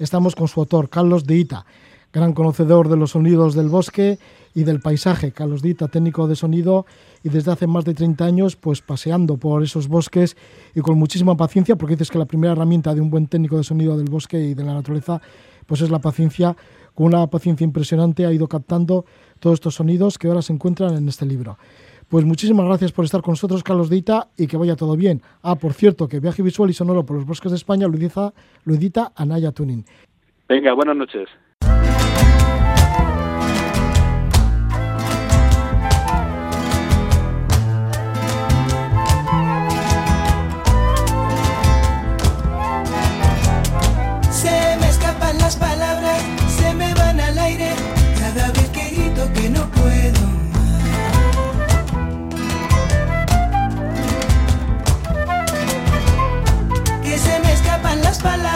Estamos 0.00 0.34
con 0.34 0.48
su 0.48 0.58
autor, 0.58 0.88
Carlos 0.88 1.28
de 1.28 1.36
Ita, 1.36 1.64
gran 2.12 2.32
conocedor 2.32 2.88
de 2.88 2.96
los 2.96 3.12
sonidos 3.12 3.54
del 3.54 3.68
bosque 3.68 4.18
y 4.52 4.64
del 4.64 4.80
paisaje. 4.80 5.30
Carlos 5.30 5.62
de 5.62 5.68
Ita, 5.68 5.86
técnico 5.86 6.26
de 6.26 6.34
sonido 6.34 6.86
y 7.22 7.28
desde 7.28 7.52
hace 7.52 7.68
más 7.68 7.84
de 7.84 7.94
30 7.94 8.24
años 8.24 8.56
pues 8.56 8.82
paseando 8.82 9.36
por 9.36 9.62
esos 9.62 9.86
bosques 9.86 10.36
y 10.74 10.80
con 10.80 10.98
muchísima 10.98 11.36
paciencia 11.36 11.76
porque 11.76 11.94
dices 11.94 12.10
que 12.10 12.18
la 12.18 12.26
primera 12.26 12.54
herramienta 12.54 12.96
de 12.96 13.00
un 13.00 13.10
buen 13.10 13.28
técnico 13.28 13.58
de 13.58 13.62
sonido 13.62 13.96
del 13.96 14.10
bosque 14.10 14.40
y 14.40 14.54
de 14.54 14.64
la 14.64 14.74
naturaleza 14.74 15.22
pues 15.66 15.82
es 15.82 15.90
la 15.90 16.00
paciencia. 16.00 16.56
Con 16.96 17.08
una 17.08 17.26
paciencia 17.26 17.62
impresionante 17.62 18.24
ha 18.24 18.32
ido 18.32 18.48
captando 18.48 19.04
todos 19.38 19.54
estos 19.54 19.74
sonidos 19.74 20.16
que 20.16 20.28
ahora 20.28 20.40
se 20.40 20.54
encuentran 20.54 20.96
en 20.96 21.06
este 21.08 21.26
libro. 21.26 21.58
Pues 22.08 22.24
muchísimas 22.24 22.64
gracias 22.64 22.90
por 22.90 23.04
estar 23.04 23.20
con 23.20 23.32
nosotros, 23.32 23.62
Carlos 23.62 23.90
Deita, 23.90 24.28
y 24.34 24.46
que 24.46 24.56
vaya 24.56 24.76
todo 24.76 24.96
bien. 24.96 25.20
Ah, 25.42 25.56
por 25.56 25.74
cierto, 25.74 26.08
que 26.08 26.20
Viaje 26.20 26.42
Visual 26.42 26.70
y 26.70 26.72
Sonoro 26.72 27.04
por 27.04 27.16
los 27.16 27.26
Bosques 27.26 27.52
de 27.52 27.56
España 27.56 27.86
lo 27.86 27.98
edita, 27.98 28.32
lo 28.64 28.74
edita 28.74 29.12
Anaya 29.14 29.52
Tuning. 29.52 29.84
Venga, 30.48 30.72
buenas 30.72 30.96
noches. 30.96 31.28
Las 58.24 58.55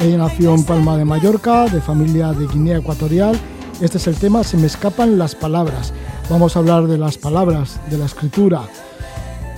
Ella 0.00 0.16
nació 0.16 0.54
en 0.54 0.64
Palma 0.64 0.96
de 0.96 1.04
Mallorca, 1.04 1.66
de 1.66 1.82
familia 1.82 2.32
de 2.32 2.46
Guinea 2.46 2.78
Ecuatorial. 2.78 3.38
Este 3.82 3.98
es 3.98 4.06
el 4.06 4.16
tema 4.16 4.42
Se 4.42 4.56
me 4.56 4.66
escapan 4.66 5.18
las 5.18 5.34
palabras. 5.34 5.92
Vamos 6.30 6.56
a 6.56 6.60
hablar 6.60 6.86
de 6.86 6.96
las 6.96 7.18
palabras, 7.18 7.78
de 7.90 7.98
la 7.98 8.06
escritura, 8.06 8.62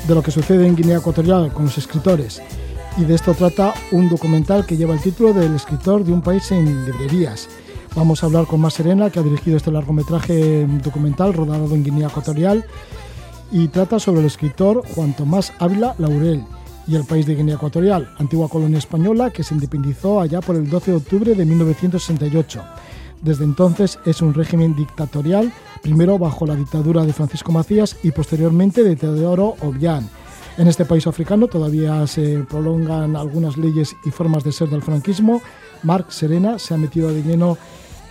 de 0.09 0.15
lo 0.17 0.21
que 0.21 0.33
sucede 0.33 0.67
en 0.67 0.75
Guinea 0.75 0.99
Ecuatorial 0.99 1.53
con 1.53 1.67
los 1.67 1.79
escritores. 1.79 2.43
Y 2.99 3.05
de 3.05 3.15
esto 3.15 3.35
trata 3.35 3.73
un 3.93 4.09
documental 4.09 4.67
que 4.67 4.77
lleva 4.77 4.95
el 4.95 5.01
título 5.01 5.33
del 5.33 5.55
escritor 5.55 6.03
de 6.03 6.13
un 6.13 6.23
país 6.23 6.51
en 6.51 6.87
librerías. 6.87 7.49
Vamos 7.95 8.25
a 8.25 8.27
hablar 8.27 8.47
con 8.47 8.61
Más 8.61 8.75
Serena, 8.75 9.11
que 9.11 9.21
ha 9.21 9.23
dirigido 9.23 9.57
este 9.57 9.71
largometraje 9.71 10.67
documental 10.83 11.35
rodado 11.35 11.73
en 11.73 11.85
Guinea 11.85 12.09
Ecuatorial 12.09 12.65
y 13.53 13.69
trata 13.69 14.01
sobre 14.01 14.23
el 14.23 14.27
escritor 14.27 14.83
Juan 14.93 15.15
Tomás 15.15 15.53
Ávila 15.61 15.95
Laurel 15.99 16.45
y 16.87 16.97
el 16.97 17.05
país 17.05 17.27
de 17.27 17.35
Guinea 17.35 17.57
Ecuatorial, 17.57 18.11
antigua 18.19 18.49
colonia 18.49 18.79
española 18.79 19.31
que 19.31 19.43
se 19.43 19.55
independizó 19.55 20.21
allá 20.21 20.41
por 20.41 20.57
el 20.57 20.69
12 20.69 20.91
de 20.91 20.97
octubre 20.97 21.35
de 21.35 21.45
1968. 21.45 22.63
Desde 23.21 23.45
entonces 23.45 23.99
es 24.05 24.21
un 24.21 24.35
régimen 24.35 24.75
dictatorial, 24.75 25.53
primero 25.83 26.19
bajo 26.19 26.45
la 26.45 26.57
dictadura 26.57 27.05
de 27.05 27.13
Francisco 27.13 27.53
Macías 27.53 27.97
y 28.03 28.11
posteriormente 28.11 28.83
de 28.83 28.97
Teodoro 28.97 29.55
Obiang. 29.61 30.09
En 30.59 30.69
este 30.69 30.85
país 30.85 31.07
africano 31.07 31.47
todavía 31.47 32.07
se 32.07 32.41
prolongan 32.41 33.17
algunas 33.17 33.57
leyes 33.57 33.95
y 34.05 34.11
formas 34.11 34.45
de 34.45 34.53
ser 34.53 34.69
del 34.69 34.83
franquismo. 34.83 35.41
Marc 35.83 36.11
Serena 36.11 36.59
se 36.59 36.75
ha 36.75 36.77
metido 36.77 37.13
de 37.13 37.23
lleno 37.23 37.57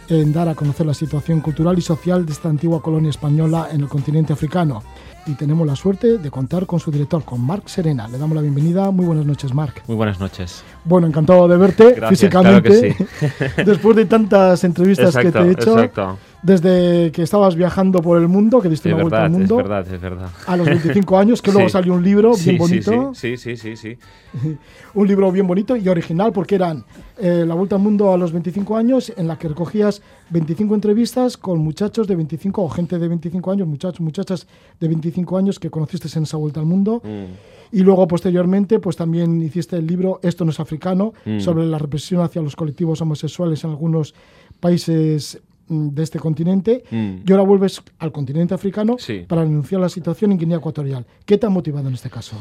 en 0.07 0.34
dar 0.34 0.49
a 0.49 0.55
conocer 0.55 0.86
la 0.86 0.93
situación 0.93 1.41
cultural 1.41 1.77
y 1.77 1.81
social 1.81 2.25
de 2.25 2.31
esta 2.31 2.49
antigua 2.49 2.81
colonia 2.81 3.10
española 3.10 3.69
en 3.71 3.81
el 3.81 3.88
continente 3.88 4.34
africano 4.34 4.81
y 5.25 5.34
tenemos 5.34 5.65
la 5.67 5.75
suerte 5.75 6.17
de 6.17 6.31
contar 6.31 6.65
con 6.65 6.79
su 6.79 6.91
director, 6.91 7.23
con 7.23 7.41
Marc 7.41 7.67
Serena. 7.67 8.07
Le 8.07 8.17
damos 8.17 8.36
la 8.36 8.41
bienvenida. 8.41 8.91
Muy 8.91 9.05
buenas 9.05 9.25
noches, 9.25 9.53
Marc. 9.53 9.84
Muy 9.88 9.95
buenas 9.95 10.19
noches. 10.19 10.63
Bueno, 10.83 11.07
encantado 11.07 11.47
de 11.47 11.57
verte 11.57 11.95
físicamente. 12.09 12.95
Después 13.65 13.95
de 13.95 14.05
tantas 14.05 14.63
entrevistas 14.63 15.15
que 15.15 15.31
te 15.31 15.39
he 15.39 15.51
hecho. 15.51 15.79
Exacto 15.79 16.17
desde 16.41 17.11
que 17.11 17.21
estabas 17.21 17.55
viajando 17.55 18.01
por 18.01 18.19
el 18.19 18.27
mundo, 18.27 18.61
que 18.61 18.69
diste 18.69 18.91
una 18.91 19.03
vuelta 19.03 19.25
al 19.25 19.31
mundo. 19.31 19.59
Es 19.59 19.67
verdad, 19.67 19.93
es 19.93 20.01
verdad. 20.01 20.29
A 20.47 20.57
los 20.57 20.65
25 20.65 21.17
años, 21.17 21.41
que 21.41 21.51
luego 21.53 21.69
salió 21.69 21.93
un 21.93 22.03
libro 22.03 22.33
bien 22.35 22.57
bonito. 22.57 23.11
Sí, 23.13 23.37
sí, 23.37 23.55
sí, 23.57 23.75
sí. 23.75 23.97
un 24.95 25.07
libro 25.07 25.31
bien 25.31 25.45
bonito 25.45 25.75
y 25.75 25.87
original, 25.87 26.31
porque 26.31 26.55
eran 26.55 26.83
eh, 27.19 27.45
La 27.45 27.53
vuelta 27.53 27.75
al 27.75 27.81
mundo 27.81 28.11
a 28.11 28.17
los 28.17 28.31
25 28.31 28.75
años, 28.75 29.13
en 29.15 29.27
la 29.27 29.37
que 29.37 29.47
recogías 29.47 30.01
25 30.31 30.73
entrevistas 30.73 31.37
con 31.37 31.59
muchachos 31.59 32.07
de 32.07 32.15
25 32.15 32.63
o 32.63 32.69
gente 32.69 32.97
de 32.97 33.07
25 33.07 33.51
años, 33.51 33.67
muchachos, 33.67 34.01
muchachas 34.01 34.47
de 34.79 34.87
25 34.87 35.37
años 35.37 35.59
que 35.59 35.69
conociste 35.69 36.07
en 36.17 36.23
esa 36.23 36.37
vuelta 36.37 36.59
al 36.59 36.65
mundo. 36.65 37.01
Mm. 37.03 37.61
Y 37.71 37.81
luego, 37.81 38.07
posteriormente, 38.07 38.79
pues 38.79 38.95
también 38.95 39.41
hiciste 39.41 39.77
el 39.77 39.88
libro 39.88 40.19
Esto 40.23 40.45
no 40.45 40.51
es 40.51 40.60
africano, 40.60 41.13
mm. 41.25 41.39
sobre 41.39 41.65
la 41.65 41.77
represión 41.77 42.21
hacia 42.21 42.41
los 42.41 42.55
colectivos 42.55 43.01
homosexuales 43.01 43.63
en 43.63 43.69
algunos 43.69 44.13
países 44.60 45.41
Mm, 45.71 45.89
de 45.95 46.03
este 46.03 46.19
continente 46.19 46.84
mm. 46.91 47.19
y 47.25 47.31
ahora 47.31 47.43
vuelves 47.43 47.81
al 47.99 48.12
continente 48.12 48.53
africano 48.53 48.97
para 49.25 49.43
denunciar 49.43 49.79
la 49.79 49.88
situación 49.88 50.34
en 50.34 50.38
Guinea 50.38 50.57
Ecuatorial. 50.57 51.05
¿Qué 51.25 51.38
te 51.38 51.45
ha 51.45 51.49
motivado 51.49 51.88
en 51.88 51.93
este 51.93 52.10
caso? 52.10 52.36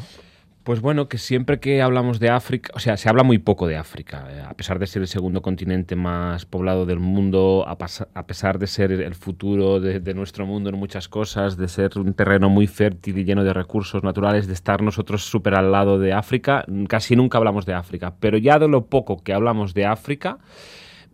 Pues 0.62 0.82
bueno, 0.82 1.08
que 1.08 1.16
siempre 1.16 1.58
que 1.58 1.80
hablamos 1.80 2.20
de 2.20 2.28
África, 2.28 2.70
o 2.74 2.80
sea, 2.80 2.98
se 2.98 3.08
habla 3.08 3.22
muy 3.22 3.38
poco 3.38 3.66
de 3.66 3.78
África, 3.78 4.26
eh, 4.30 4.42
a 4.46 4.52
pesar 4.52 4.78
de 4.78 4.86
ser 4.86 5.00
el 5.00 5.08
segundo 5.08 5.40
continente 5.40 5.96
más 5.96 6.44
poblado 6.44 6.84
del 6.84 6.98
mundo, 6.98 7.64
a, 7.66 7.78
pesar 8.26 8.58
de 8.58 8.66
ser 8.66 8.92
el 8.92 9.14
futuro 9.14 9.80
de, 9.80 10.00
de, 10.00 10.12
nuestro 10.12 10.44
mundo 10.44 10.68
en 10.68 10.76
muchas 10.76 11.08
cosas, 11.08 11.56
de 11.56 11.66
ser 11.66 11.98
un 11.98 12.12
terreno 12.12 12.50
muy 12.50 12.66
fértil 12.66 13.16
y 13.16 13.24
lleno 13.24 13.42
de 13.42 13.54
recursos 13.54 14.04
naturales, 14.04 14.46
de 14.48 14.52
estar 14.52 14.82
nosotros 14.82 15.24
súper 15.24 15.54
al 15.54 15.72
lado 15.72 15.98
de 15.98 16.12
África, 16.12 16.66
casi 16.88 17.16
nunca 17.16 17.38
hablamos 17.38 17.64
de 17.64 17.72
África. 17.72 18.16
Pero 18.20 18.36
ya 18.36 18.58
de 18.58 18.68
lo 18.68 18.84
poco 18.84 19.22
que 19.24 19.32
hablamos 19.32 19.72
de 19.72 19.86
África, 19.86 20.40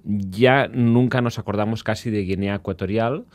ya 0.03 0.67
nunca 0.67 1.21
nos 1.21 1.39
acordamos 1.39 1.85
casi 1.85 2.11
de 2.11 2.23
Guinea 2.23 2.57
Ecuatorial, 2.57 3.27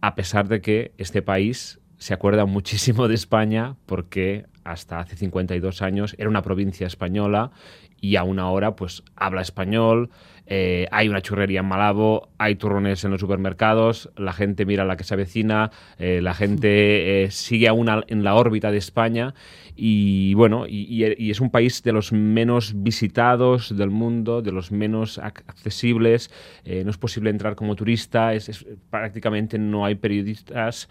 a 0.00 0.14
pesar 0.14 0.48
de 0.48 0.62
que 0.62 0.92
este 0.96 1.20
país 1.20 1.80
se 1.98 2.14
acuerda 2.14 2.46
muchísimo 2.46 3.08
de 3.08 3.14
España 3.14 3.76
porque 3.84 4.46
hasta 4.64 4.98
hace 4.98 5.16
52 5.16 5.82
años 5.82 6.14
era 6.18 6.28
una 6.28 6.42
provincia 6.42 6.86
española 6.86 7.52
y 8.00 8.16
aún 8.16 8.38
ahora 8.38 8.76
pues 8.76 9.02
habla 9.16 9.42
español, 9.42 10.10
eh, 10.46 10.86
hay 10.90 11.08
una 11.08 11.22
churrería 11.22 11.60
en 11.60 11.66
Malabo, 11.66 12.28
hay 12.38 12.56
turrones 12.56 13.04
en 13.04 13.10
los 13.10 13.20
supermercados, 13.20 14.10
la 14.16 14.32
gente 14.32 14.66
mira 14.66 14.84
la 14.84 14.96
que 14.96 15.04
se 15.04 15.14
avecina, 15.14 15.70
eh, 15.98 16.20
la 16.22 16.34
gente 16.34 17.24
eh, 17.24 17.30
sigue 17.30 17.68
aún 17.68 17.88
en 18.06 18.24
la 18.24 18.34
órbita 18.34 18.70
de 18.70 18.78
España 18.78 19.34
y 19.76 20.34
bueno, 20.34 20.66
y, 20.68 21.04
es 21.30 21.40
un 21.40 21.50
país 21.50 21.82
de 21.82 21.92
los 21.92 22.12
menos 22.12 22.74
visitados 22.76 23.76
del 23.76 23.90
mundo, 23.90 24.40
de 24.40 24.52
los 24.52 24.70
menos 24.70 25.18
accesibles, 25.18 26.30
no 26.64 26.90
es 26.90 26.96
posible 26.96 27.30
entrar 27.30 27.56
como 27.56 27.74
turista, 27.74 28.34
es, 28.34 28.64
prácticamente 28.88 29.58
no 29.58 29.84
hay 29.84 29.96
periodistas, 29.96 30.88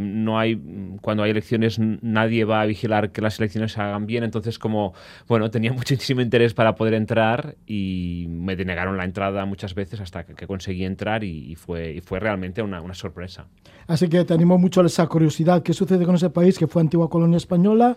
no 0.00 0.36
hay, 0.36 0.60
cuando 1.00 1.22
hay 1.22 1.30
elecciones 1.30 1.78
nadie 1.78 2.44
va 2.44 2.62
a 2.62 2.66
vigilar 2.66 3.12
que 3.12 3.20
las 3.20 3.38
elecciones 3.38 3.72
se 3.72 3.80
hagan 3.80 4.06
bien, 4.06 4.24
entonces 4.24 4.58
como, 4.58 4.94
bueno, 5.28 5.48
tenía 5.52 5.72
muchísimo 5.88 6.20
interés 6.20 6.54
para 6.54 6.74
poder 6.74 6.94
entrar 6.94 7.54
y 7.66 8.26
me 8.28 8.56
negaron 8.78 8.96
la 8.96 9.04
entrada 9.04 9.44
muchas 9.44 9.74
veces 9.74 10.00
hasta 10.00 10.24
que, 10.24 10.46
conseguí 10.46 10.84
entrar 10.84 11.24
y, 11.24 11.56
fue, 11.56 11.94
y 11.94 12.00
fue 12.00 12.20
realmente 12.20 12.62
una, 12.62 12.80
una, 12.80 12.94
sorpresa. 12.94 13.46
Así 13.88 14.08
que 14.08 14.24
te 14.24 14.34
animo 14.34 14.56
mucho 14.56 14.82
a 14.82 14.86
esa 14.86 15.04
curiosidad. 15.08 15.64
¿Qué 15.64 15.72
sucede 15.72 16.06
con 16.06 16.14
ese 16.14 16.30
país 16.30 16.56
que 16.56 16.68
fue 16.68 16.82
antigua 16.82 17.10
colonia 17.10 17.36
española? 17.36 17.96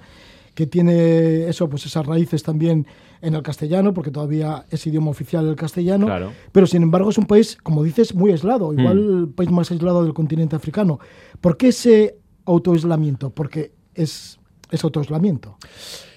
que 0.53 0.67
tiene 0.67 1.47
eso, 1.47 1.69
pues 1.69 1.85
esas 1.85 2.05
raíces 2.05 2.43
también 2.43 2.85
en 3.21 3.35
el 3.35 3.41
castellano, 3.41 3.93
porque 3.93 4.11
todavía 4.11 4.65
es 4.69 4.85
idioma 4.85 5.09
oficial 5.09 5.47
el 5.47 5.55
castellano, 5.55 6.09
pero 6.51 6.67
sin 6.67 6.83
embargo 6.83 7.09
es 7.09 7.17
un 7.17 7.25
país, 7.25 7.57
como 7.63 7.85
dices, 7.85 8.13
muy 8.13 8.31
aislado, 8.31 8.73
igual 8.73 8.97
mm. 8.97 9.19
el 9.19 9.29
país 9.29 9.49
más 9.49 9.71
aislado 9.71 10.03
del 10.03 10.13
continente 10.13 10.57
africano. 10.57 10.99
¿Por 11.39 11.55
qué 11.55 11.69
ese 11.69 12.17
autoaislamiento? 12.43 13.29
Porque 13.29 13.71
es, 13.95 14.39
es 14.71 14.83
autoaislamiento. 14.83 15.57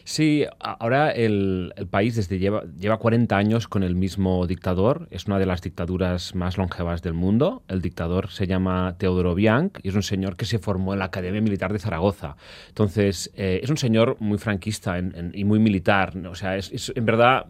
Sí, 0.06 0.44
ahora 0.60 1.10
el, 1.10 1.72
país 1.90 2.14
desde 2.14 2.38
lleva, 2.38 2.64
lleva 2.78 2.98
40 2.98 3.34
años 3.36 3.68
con 3.68 3.82
el 3.82 3.94
mismo 3.94 4.46
dictador. 4.46 5.08
Es 5.10 5.26
una 5.26 5.38
de 5.38 5.46
las 5.46 5.62
dictaduras 5.62 6.34
más 6.34 6.58
longevas 6.58 7.00
del 7.00 7.14
mundo. 7.14 7.62
El 7.68 7.80
dictador 7.80 8.30
se 8.30 8.46
llama 8.46 8.96
Teodoro 8.98 9.34
Bianc 9.34 9.78
y 9.82 9.88
es 9.88 9.94
un 9.94 10.02
señor 10.02 10.36
que 10.36 10.44
se 10.44 10.58
formó 10.58 10.92
en 10.92 10.98
la 10.98 11.06
Academia 11.06 11.40
Militar 11.40 11.72
de 11.72 11.78
Zaragoza. 11.78 12.36
Entonces, 12.68 13.32
eh, 13.34 13.60
es 13.62 13.70
un 13.70 13.78
señor 13.78 14.18
muy 14.20 14.36
franquista 14.36 14.98
y 14.98 15.44
muy 15.44 15.58
militar. 15.58 16.14
O 16.26 16.34
sea, 16.34 16.58
es, 16.58 16.92
en 16.94 17.06
verdad, 17.06 17.46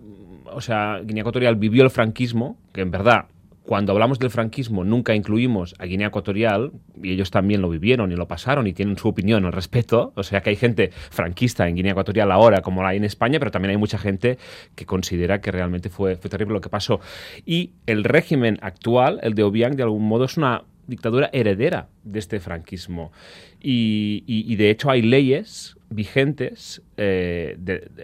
o 0.47 0.61
sea, 0.61 1.01
Guinea 1.05 1.23
Ecuatorial 1.23 1.57
vivió 1.57 1.83
el 1.83 1.91
franquismo, 1.91 2.57
que 2.73 2.83
en 2.83 2.93
verdad 2.93 3.27
cuando 3.65 3.93
hablamos 3.93 4.19
del 4.19 4.31
franquismo 4.31 4.85
nunca 4.85 5.15
incluimos 5.15 5.75
a 5.79 5.87
Guinea 5.87 6.09
Ecuatorial, 6.09 6.73
y 7.03 7.13
ellos 7.13 7.31
también 7.31 7.63
lo 7.63 7.71
vivieron 7.71 8.13
y 8.13 8.17
lo 8.17 8.29
pasaron 8.29 8.67
y 8.67 8.73
tienen 8.73 8.99
su 8.99 9.09
opinión 9.09 9.45
al 9.47 9.53
respecto, 9.53 10.13
o 10.15 10.23
sea 10.23 10.43
que 10.43 10.51
hay 10.51 10.57
gente 10.57 10.91
franquista 11.11 11.67
en 11.67 11.77
Guinea 11.77 11.93
Ecuatorial 11.93 12.31
ahora 12.31 12.61
como 12.61 12.83
la 12.83 12.91
hay 12.91 12.99
en 12.99 13.05
España, 13.05 13.39
pero 13.39 13.51
también 13.51 13.71
hay 13.71 13.77
mucha 13.79 13.99
gente 13.99 14.39
que 14.75 14.85
considera 14.87 15.41
que 15.41 15.51
realmente 15.51 15.89
fue, 15.89 16.17
fue 16.17 16.31
terrible 16.31 16.55
lo 16.55 16.61
que 16.61 16.69
pasó. 16.69 17.01
Y 17.47 17.73
el 17.87 18.05
régimen 18.05 18.59
actual, 18.61 19.19
el 19.23 19.35
de 19.35 19.43
Obiang, 19.43 19.77
de 19.77 19.83
algún 19.83 20.07
modo 20.07 20.25
es 20.25 20.37
una 20.37 20.65
dictadura 20.87 21.31
heredera 21.33 21.89
de 22.03 22.19
este 22.19 22.41
franquismo. 22.41 23.13
Y, 23.61 24.57
de 24.57 24.71
hecho 24.71 24.91
hay 24.91 25.03
leyes 25.03 25.77
vigentes 25.95 26.83
eh, 26.97 27.57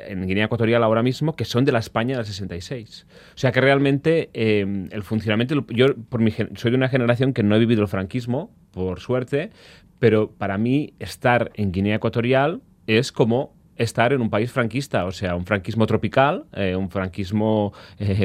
en 0.09 0.27
Guinea 0.27 0.45
Ecuatorial 0.45 0.83
ahora 0.83 1.03
mismo 1.03 1.35
que 1.35 1.45
son 1.45 1.65
de 1.65 1.73
la 1.73 1.81
España 1.81 2.17
del 2.17 2.25
66. 2.25 3.07
O 3.35 3.39
sea 3.39 3.53
que 3.53 3.61
realmente 3.61 4.31
eh, 4.33 4.89
el 4.91 5.03
funcionamiento... 5.03 5.67
Yo 5.69 5.97
por 6.09 6.21
mi, 6.21 6.31
soy 6.31 6.71
de 6.71 6.77
una 6.77 6.89
generación 6.89 7.33
que 7.33 7.43
no 7.43 7.57
he 7.57 7.59
vivido 7.59 7.83
el 7.83 7.89
franquismo, 7.89 8.55
por 8.71 9.01
suerte, 9.01 9.51
pero 9.99 10.31
para 10.31 10.57
mí 10.57 10.95
estar 10.99 11.51
en 11.55 11.73
Guinea 11.73 11.97
Ecuatorial 11.97 12.63
es 12.87 13.13
como 13.13 13.55
estar 13.77 14.13
en 14.13 14.21
un 14.21 14.31
país 14.31 14.53
franquista, 14.53 15.07
o 15.07 15.11
sea, 15.11 15.35
un 15.35 15.47
franquismo 15.47 15.87
tropical, 15.87 16.45
eh, 16.53 16.77
un 16.77 16.91
franquismo, 16.91 17.73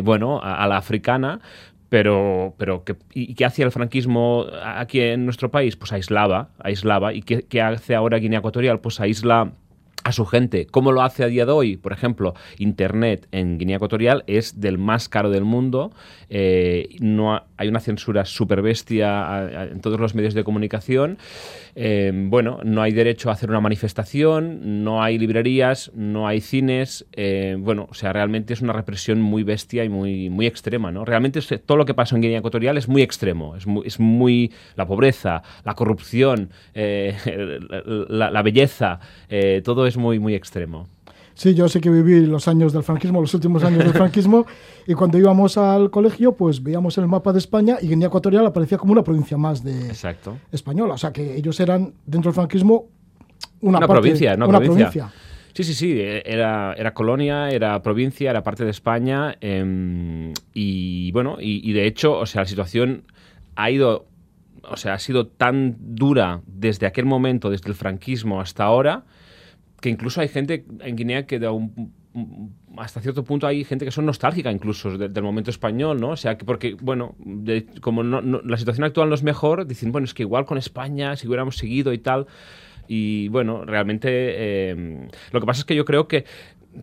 bueno, 0.04 0.42
a, 0.44 0.68
la 0.68 0.78
africana, 0.78 1.40
pero, 1.90 2.56
pero 2.58 2.84
¿qué, 2.84 2.96
¿y 3.14 3.36
qué 3.36 3.46
hacía 3.46 3.66
el 3.66 3.72
franquismo 3.72 4.46
aquí 4.64 5.02
en 5.02 5.26
nuestro 5.26 5.52
país? 5.52 5.76
Pues 5.76 5.92
aislaba, 5.92 6.50
aislaba. 6.60 7.14
¿Y 7.14 7.22
qué, 7.22 7.44
qué 7.44 7.62
hace 7.62 7.96
ahora 7.96 8.18
Guinea 8.18 8.40
Ecuatorial? 8.40 8.80
Pues 8.80 9.00
aísla 9.00 9.52
a 10.06 10.12
su 10.12 10.26
gente. 10.28 10.68
¿Cómo 10.68 10.92
lo 10.92 11.02
hace 11.02 11.24
a 11.24 11.28
día 11.28 11.48
de 11.48 11.52
hoy? 11.52 11.78
Por 11.78 11.92
ejemplo, 11.92 12.36
Internet 12.60 13.28
en 13.32 13.58
Guinea 13.58 13.78
Ecuatorial 13.78 14.24
es 14.28 14.62
del 14.62 14.78
más 14.78 15.10
caro 15.10 15.32
del 15.32 15.46
mundo. 15.46 15.92
Eh, 16.30 16.90
no 17.00 17.42
hay 17.58 17.68
una 17.68 17.80
censura 17.80 18.24
súper 18.26 18.62
bestia 18.62 19.68
en 19.72 19.82
todos 19.82 20.00
los 20.00 20.14
medios 20.14 20.36
de 20.36 20.44
comunicación. 20.44 21.18
Eh, 21.74 22.12
bueno, 22.14 22.60
no 22.64 22.84
hay 22.84 22.92
derecho 22.92 23.30
a 23.30 23.34
hacer 23.34 23.50
una 23.50 23.60
manifestación, 23.60 24.84
no 24.84 25.02
hay 25.02 25.18
librerías, 25.18 25.92
no 25.96 26.28
hay 26.28 26.40
cines. 26.40 27.08
Eh, 27.14 27.56
bueno, 27.58 27.88
o 27.90 27.96
sea, 27.96 28.14
realmente 28.14 28.54
es 28.54 28.62
una 28.62 28.74
represión 28.74 29.20
muy 29.20 29.42
bestia 29.42 29.84
y 29.84 29.90
muy, 29.90 30.30
muy 30.30 30.46
extrema. 30.46 30.92
¿no? 30.92 31.04
Realmente 31.04 31.42
todo 31.66 31.78
lo 31.78 31.86
que 31.86 31.96
pasa 31.96 32.16
en 32.16 32.22
Guinea 32.22 32.40
Ecuatorial 32.40 32.78
es 32.78 32.88
muy 32.88 33.02
extremo. 33.02 33.56
Es 33.56 33.66
muy, 33.66 33.88
es 33.88 34.00
muy 34.00 34.54
la 34.76 34.86
pobreza, 34.86 35.42
la 35.64 35.74
corrupción, 35.74 36.52
la, 36.76 38.42
belleza, 38.44 39.00
todo 39.64 39.88
muy, 39.98 40.20
muy 40.20 40.36
extremo. 40.36 40.88
Sí, 41.34 41.54
yo 41.54 41.68
sé 41.68 41.82
que 41.82 41.90
viví 41.90 42.26
los 42.26 42.48
años 42.48 42.72
del 42.72 42.84
franquismo, 42.84 43.20
los 43.20 43.34
últimos 43.34 43.62
años 43.64 43.80
del 43.84 43.92
franquismo, 43.92 44.46
y 44.88 44.94
cuando 44.94 45.18
íbamos 45.18 45.58
al 45.58 45.92
colegio, 45.92 46.32
pues 46.32 46.64
veíamos 46.64 46.98
el 46.98 47.08
mapa 47.08 47.34
de 47.34 47.40
España 47.40 47.78
y 47.82 47.90
Guinea 47.90 48.08
Ecuatorial 48.08 48.46
aparecía 48.46 48.78
como 48.78 48.94
una 48.94 49.04
provincia 49.04 49.38
más 49.38 49.62
de 49.62 49.88
Exacto. 49.88 50.38
española. 50.52 50.94
O 50.94 50.98
sea, 50.98 51.12
que 51.12 51.36
ellos 51.36 51.60
eran, 51.60 51.94
dentro 52.06 52.30
del 52.32 52.36
franquismo, 52.36 52.88
una, 53.60 53.86
provincia. 53.86 54.34
Una, 54.36 54.48
provincia. 54.48 55.12
Sí, 55.54 55.64
sí, 55.66 55.74
sí, 55.74 55.98
era, 56.00 56.74
era 56.74 56.94
colonia, 56.94 57.50
era 57.50 57.82
provincia, 57.82 58.30
era 58.30 58.42
parte 58.44 58.64
de 58.64 58.72
España, 58.72 59.38
em, 59.42 60.34
y 60.54 61.12
bueno, 61.12 61.38
y, 61.40 61.70
y 61.70 61.74
de 61.74 61.86
hecho, 61.86 62.18
o 62.18 62.26
sea, 62.26 62.42
la 62.42 62.48
situación 62.48 63.04
ha 63.56 63.70
ido 63.72 64.08
o 64.70 64.78
sea, 64.78 64.94
ha 64.94 65.00
sido 65.00 65.28
tan 65.28 65.76
dura 65.80 66.42
desde 66.48 66.88
aquel 66.88 67.06
momento, 67.06 67.50
desde 67.50 67.70
el 67.70 67.76
franquismo 67.76 68.42
hasta 68.42 68.64
ahora, 68.64 69.04
que 69.86 69.92
incluso 69.92 70.20
hay 70.20 70.30
gente 70.30 70.66
en 70.80 70.96
Guinea 70.96 71.28
que 71.28 71.40
hasta 72.76 73.02
cierto 73.02 73.24
punto 73.24 73.46
hay 73.46 73.64
gente 73.64 73.86
que 73.86 73.92
son 73.92 74.08
nostálgica 74.08 74.52
incluso 74.52 74.98
del 74.98 75.22
momento 75.22 75.52
español, 75.52 76.02
¿no? 76.02 76.10
O 76.10 76.18
sea, 76.18 76.40
que 76.40 76.44
porque, 76.44 76.76
bueno, 76.82 77.16
como 77.82 78.02
la 78.02 78.58
situación 78.58 78.84
actual 78.84 79.10
no 79.10 79.14
es 79.14 79.22
mejor, 79.22 79.68
dicen, 79.68 79.92
bueno, 79.92 80.06
es 80.06 80.16
que 80.16 80.24
igual 80.24 80.46
con 80.46 80.58
España, 80.58 81.16
si 81.16 81.28
hubiéramos 81.28 81.58
seguido 81.58 81.94
y 81.94 82.00
tal. 82.00 82.26
Y 82.88 83.28
bueno, 83.28 83.64
realmente 83.64 84.70
em, 84.72 85.08
lo 85.32 85.40
que 85.40 85.46
pasa 85.46 85.60
es 85.60 85.66
que 85.66 85.76
yo 85.76 85.86
creo 85.86 86.08
que 86.08 86.26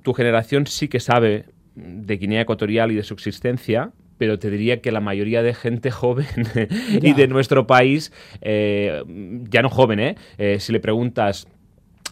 tu 0.04 0.12
generación 0.14 0.68
sí 0.68 0.86
que 0.86 1.00
sabe 1.00 1.46
de 1.74 2.16
Guinea 2.18 2.42
Ecuatorial 2.42 2.92
y 2.92 2.94
de 2.94 3.02
su 3.02 3.14
existencia, 3.14 3.90
pero 4.16 4.38
te 4.38 4.48
diría 4.48 4.80
que 4.80 4.92
la 4.92 5.00
mayoría 5.00 5.42
de 5.42 5.54
gente 5.54 5.90
joven 5.90 6.28
y 7.02 7.14
de 7.14 7.26
nuestro 7.26 7.66
país, 7.66 8.12
eh, 8.42 9.02
ya 9.50 9.62
no 9.62 9.70
joven, 9.70 9.98
¿eh? 9.98 10.14
¿eh? 10.38 10.60
Si 10.60 10.70
le 10.70 10.78
preguntas 10.78 11.48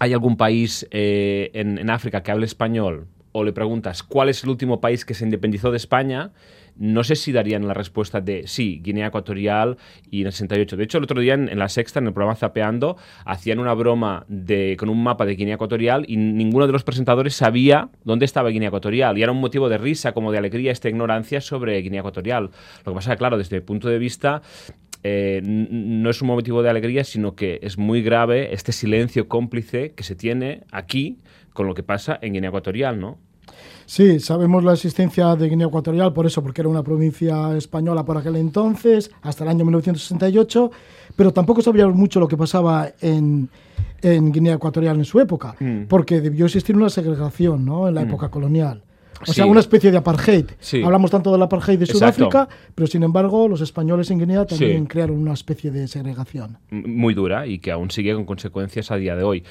¿Hay 0.02 0.14
algún 0.14 0.38
país 0.38 0.88
eh, 0.92 1.50
en, 1.52 1.90
África 1.90 2.22
que 2.22 2.30
hable 2.30 2.46
español? 2.46 3.06
O 3.32 3.44
le 3.44 3.52
preguntas, 3.52 4.02
¿cuál 4.02 4.30
es 4.30 4.42
el 4.42 4.48
último 4.48 4.80
país 4.80 5.04
que 5.04 5.12
se 5.12 5.24
independizó 5.24 5.70
de 5.70 5.76
España? 5.76 6.32
No 6.78 7.04
sé 7.04 7.16
si 7.16 7.32
darían 7.32 7.68
la 7.68 7.74
respuesta 7.74 8.22
de 8.22 8.46
sí, 8.46 8.80
Guinea 8.82 9.08
Ecuatorial 9.08 9.76
y 10.10 10.22
en 10.22 10.28
el 10.28 10.32
68. 10.32 10.78
De 10.78 10.84
hecho, 10.84 10.96
el 10.96 11.04
otro 11.04 11.20
día 11.20 11.34
en, 11.34 11.58
la 11.58 11.68
sexta, 11.68 11.98
en 11.98 12.06
el 12.06 12.14
programa 12.14 12.34
Zapeando, 12.34 12.96
hacían 13.26 13.58
una 13.58 13.74
broma 13.74 14.24
de, 14.26 14.74
con 14.78 14.88
un 14.88 15.02
mapa 15.02 15.26
de 15.26 15.34
Guinea 15.34 15.56
Ecuatorial 15.56 16.06
y 16.08 16.16
ninguno 16.16 16.66
de 16.66 16.72
los 16.72 16.82
presentadores 16.82 17.34
sabía 17.34 17.90
dónde 18.02 18.24
estaba 18.24 18.48
Guinea 18.48 18.68
Ecuatorial. 18.68 19.18
Y 19.18 19.22
era 19.22 19.32
un 19.32 19.40
motivo 19.40 19.68
de 19.68 19.76
risa, 19.76 20.12
como 20.12 20.32
de 20.32 20.38
alegría, 20.38 20.72
esta 20.72 20.88
ignorancia 20.88 21.42
sobre 21.42 21.78
Guinea 21.82 22.00
Ecuatorial. 22.00 22.44
Lo 22.86 22.92
que 22.92 22.96
pasa 22.96 23.12
es 23.12 23.16
que, 23.16 23.18
claro, 23.18 23.36
desde 23.36 23.56
el 23.56 23.62
punto 23.62 23.90
de 23.90 23.98
vista 23.98 24.40
eh, 25.02 25.40
no 25.42 26.10
es 26.10 26.20
un 26.20 26.28
motivo 26.28 26.62
de 26.62 26.70
alegría, 26.70 27.04
sino 27.04 27.34
que 27.34 27.58
es 27.62 27.78
muy 27.78 28.02
grave 28.02 28.52
este 28.54 28.72
silencio 28.72 29.28
cómplice 29.28 29.92
que 29.92 30.02
se 30.02 30.14
tiene 30.14 30.64
aquí 30.70 31.18
con 31.52 31.66
lo 31.66 31.74
que 31.74 31.82
pasa 31.82 32.18
en 32.20 32.34
Guinea 32.34 32.48
Ecuatorial, 32.48 33.00
¿no? 33.00 33.18
Sí, 33.86 34.20
sabemos 34.20 34.62
la 34.62 34.74
existencia 34.74 35.34
de 35.34 35.48
Guinea 35.48 35.66
Ecuatorial 35.66 36.12
por 36.12 36.24
eso, 36.24 36.42
porque 36.42 36.60
era 36.60 36.68
una 36.68 36.84
provincia 36.84 37.56
española 37.56 38.04
por 38.04 38.16
aquel 38.16 38.36
entonces, 38.36 39.10
hasta 39.22 39.42
el 39.42 39.50
año 39.50 39.64
1968, 39.64 40.70
pero 41.16 41.32
tampoco 41.32 41.60
sabíamos 41.60 41.96
mucho 41.96 42.20
lo 42.20 42.28
que 42.28 42.36
pasaba 42.36 42.88
en, 43.00 43.48
Guinea 44.00 44.54
Ecuatorial 44.54 44.96
en 44.96 45.04
su 45.04 45.18
época, 45.18 45.56
mm. 45.58 45.86
porque 45.88 46.20
debió 46.20 46.46
existir 46.46 46.76
una 46.76 46.88
segregación 46.88 47.64
¿no? 47.64 47.88
en 47.88 47.94
la 47.96 48.02
mm. 48.02 48.08
época 48.08 48.30
colonial. 48.30 48.82
O 49.26 49.32
sea, 49.32 49.46
una 49.46 49.60
especie 49.60 49.90
de 49.90 49.98
apartheid. 49.98 50.46
Hablamos 50.84 51.10
tanto 51.10 51.32
del 51.32 51.42
apartheid 51.42 51.78
de 51.78 51.86
Sudáfrica, 51.86 52.48
pero 52.74 52.86
sin 52.86 53.02
embargo 53.02 53.48
los 53.48 53.60
españoles 53.60 54.10
en 54.10 54.18
Guinea 54.18 54.46
también 54.46 54.86
crearon 54.86 55.18
una 55.18 55.34
especie 55.34 55.70
de 55.70 55.88
segregación. 55.88 56.58
Muy 56.70 57.14
dura 57.14 57.46
y 57.46 57.58
que 57.58 57.70
aún 57.70 57.90
sigue 57.90 58.14
con 58.14 58.24
consecuencias 58.24 58.90
a 58.90 58.96
día 58.96 59.16
de 59.16 59.22
hoy. 59.22 59.44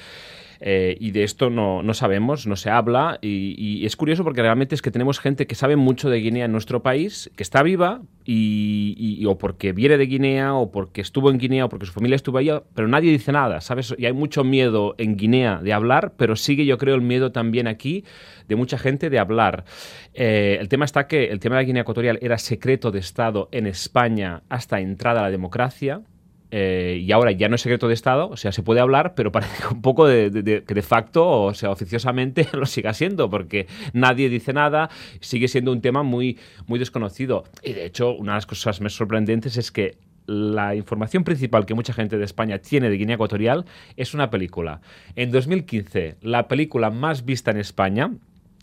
Eh, 0.62 0.96
y 1.00 1.12
de 1.12 1.24
esto 1.24 1.48
no, 1.48 1.82
no, 1.82 1.94
sabemos, 1.94 2.46
no 2.46 2.54
se 2.54 2.68
habla 2.68 3.18
y, 3.22 3.86
es 3.86 3.96
curioso 3.96 4.24
porque 4.24 4.42
realmente 4.42 4.74
es 4.74 4.82
que 4.82 4.90
tenemos 4.90 5.18
gente 5.18 5.46
que 5.46 5.54
sabe 5.54 5.76
mucho 5.76 6.10
de 6.10 6.18
Guinea 6.20 6.44
en 6.44 6.52
nuestro 6.52 6.82
país, 6.82 7.30
que 7.34 7.42
está 7.42 7.62
viva 7.62 8.02
y, 8.26 9.24
o 9.26 9.38
porque 9.38 9.72
viene 9.72 9.96
de 9.96 10.04
Guinea 10.04 10.54
o 10.54 10.70
porque 10.70 11.00
estuvo 11.00 11.30
en 11.30 11.38
Guinea 11.38 11.64
o 11.64 11.68
porque 11.70 11.86
su 11.86 11.92
familia 11.92 12.16
estuvo 12.16 12.36
allá, 12.36 12.62
pero 12.74 12.88
nadie 12.88 13.10
dice 13.10 13.32
nada, 13.32 13.62
¿sabes? 13.62 13.94
Y 13.96 14.04
hay 14.04 14.12
mucho 14.12 14.44
miedo 14.44 14.94
en 14.98 15.16
Guinea 15.16 15.60
de 15.62 15.72
hablar, 15.72 16.12
pero 16.18 16.36
sigue 16.36 16.66
yo 16.66 16.76
creo 16.76 16.94
el 16.94 17.02
miedo 17.02 17.32
también 17.32 17.66
aquí 17.66 18.04
de 18.46 18.56
mucha 18.56 18.76
gente 18.76 19.08
de 19.08 19.18
hablar. 19.18 19.64
Eh, 20.12 20.58
el 20.60 20.68
tema 20.68 20.84
está 20.84 21.06
que 21.06 21.26
el 21.26 21.40
tema 21.40 21.56
de 21.56 21.62
la 21.62 21.66
Guinea 21.66 21.82
Ecuatorial 21.82 22.18
era 22.20 22.36
secreto 22.36 22.90
de 22.90 22.98
Estado 22.98 23.48
en 23.52 23.66
España 23.66 24.42
hasta 24.50 24.80
entrada 24.80 25.20
a 25.20 25.22
la 25.24 25.30
democracia. 25.30 26.02
Eh, 26.50 26.98
y 27.02 27.12
ahora 27.12 27.32
ya 27.32 27.48
no 27.48 27.54
es 27.54 27.60
secreto 27.60 27.88
de 27.88 27.94
Estado, 27.94 28.28
o 28.28 28.36
sea, 28.36 28.52
se 28.52 28.62
puede 28.62 28.80
hablar, 28.80 29.14
pero 29.14 29.32
parece 29.32 29.66
un 29.72 29.82
poco 29.82 30.06
de, 30.06 30.64
que 30.66 30.74
de 30.74 30.82
facto, 30.82 31.42
o 31.42 31.54
sea, 31.54 31.70
oficiosamente 31.70 32.48
lo 32.52 32.66
siga 32.66 32.92
siendo, 32.92 33.30
porque 33.30 33.66
nadie 33.92 34.28
dice 34.28 34.52
nada, 34.52 34.90
sigue 35.20 35.48
siendo 35.48 35.72
un 35.72 35.80
tema 35.80 36.02
muy, 36.02 36.38
muy 36.66 36.78
desconocido. 36.78 37.44
Y 37.62 37.72
de 37.72 37.86
hecho, 37.86 38.12
una 38.12 38.32
de 38.32 38.36
las 38.36 38.46
cosas 38.46 38.80
más 38.80 38.92
sorprendentes 38.92 39.56
es 39.56 39.70
que 39.70 39.98
la 40.26 40.76
información 40.76 41.24
principal 41.24 41.66
que 41.66 41.74
mucha 41.74 41.92
gente 41.92 42.16
de 42.16 42.24
España 42.24 42.58
tiene 42.58 42.88
de 42.88 42.96
Guinea 42.96 43.14
Ecuatorial 43.14 43.64
es 43.96 44.14
una 44.14 44.30
película. 44.30 44.80
En 45.16 45.32
2015, 45.32 46.18
la 46.20 46.46
película 46.46 46.90
más 46.90 47.24
vista 47.24 47.50
en 47.50 47.56
España, 47.56 48.12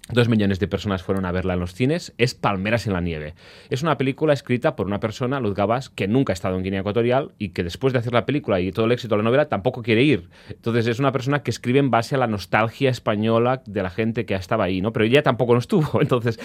Dos 0.10 0.30
millones 0.30 0.60
de 0.60 0.70
personas 0.70 1.04
fueron 1.04 1.26
a 1.26 1.34
verla 1.34 1.56
en 1.56 1.60
los 1.60 1.74
cines. 1.74 2.14
Es 2.18 2.34
Palmeras 2.34 2.88
en 2.88 2.94
la 2.94 3.02
Nieve. 3.02 3.34
Es 3.70 3.84
una 3.84 3.98
película 3.98 4.32
escrita 4.32 4.78
por 4.78 4.88
una 4.88 5.02
persona, 5.02 5.42
Luz 5.42 5.54
Gabas, 5.54 5.90
que 5.90 6.08
nunca 6.08 6.32
ha 6.32 6.36
estado 6.36 6.56
en 6.56 6.64
Guinea 6.64 6.80
Ecuatorial 6.80 7.34
y 7.38 7.50
que 7.50 7.64
después 7.64 7.92
de 7.92 8.00
hacer 8.00 8.14
la 8.14 8.26
película 8.26 8.62
y 8.62 8.72
todo 8.72 8.86
el 8.86 8.94
éxito 8.94 9.16
de 9.16 9.18
la 9.18 9.26
novela 9.26 9.50
tampoco 9.50 9.84
quiere 9.84 10.04
ir. 10.04 10.30
Entonces 10.50 10.88
es 10.88 11.00
una 11.00 11.12
persona 11.12 11.44
que 11.44 11.52
escribe 11.52 11.80
en 11.80 11.92
base 11.92 12.16
a 12.16 12.20
la 12.20 12.28
nostalgia 12.28 12.90
española 12.90 13.62
de 13.66 13.84
la 13.84 13.90
gente 13.90 14.26
que 14.26 14.34
estaba 14.36 14.64
ahí, 14.64 14.80
¿no? 14.80 14.94
Pero 14.94 15.04
ella 15.04 15.24
tampoco 15.24 15.52
no 15.54 15.60
estuvo. 15.60 16.02
Entonces 16.02 16.40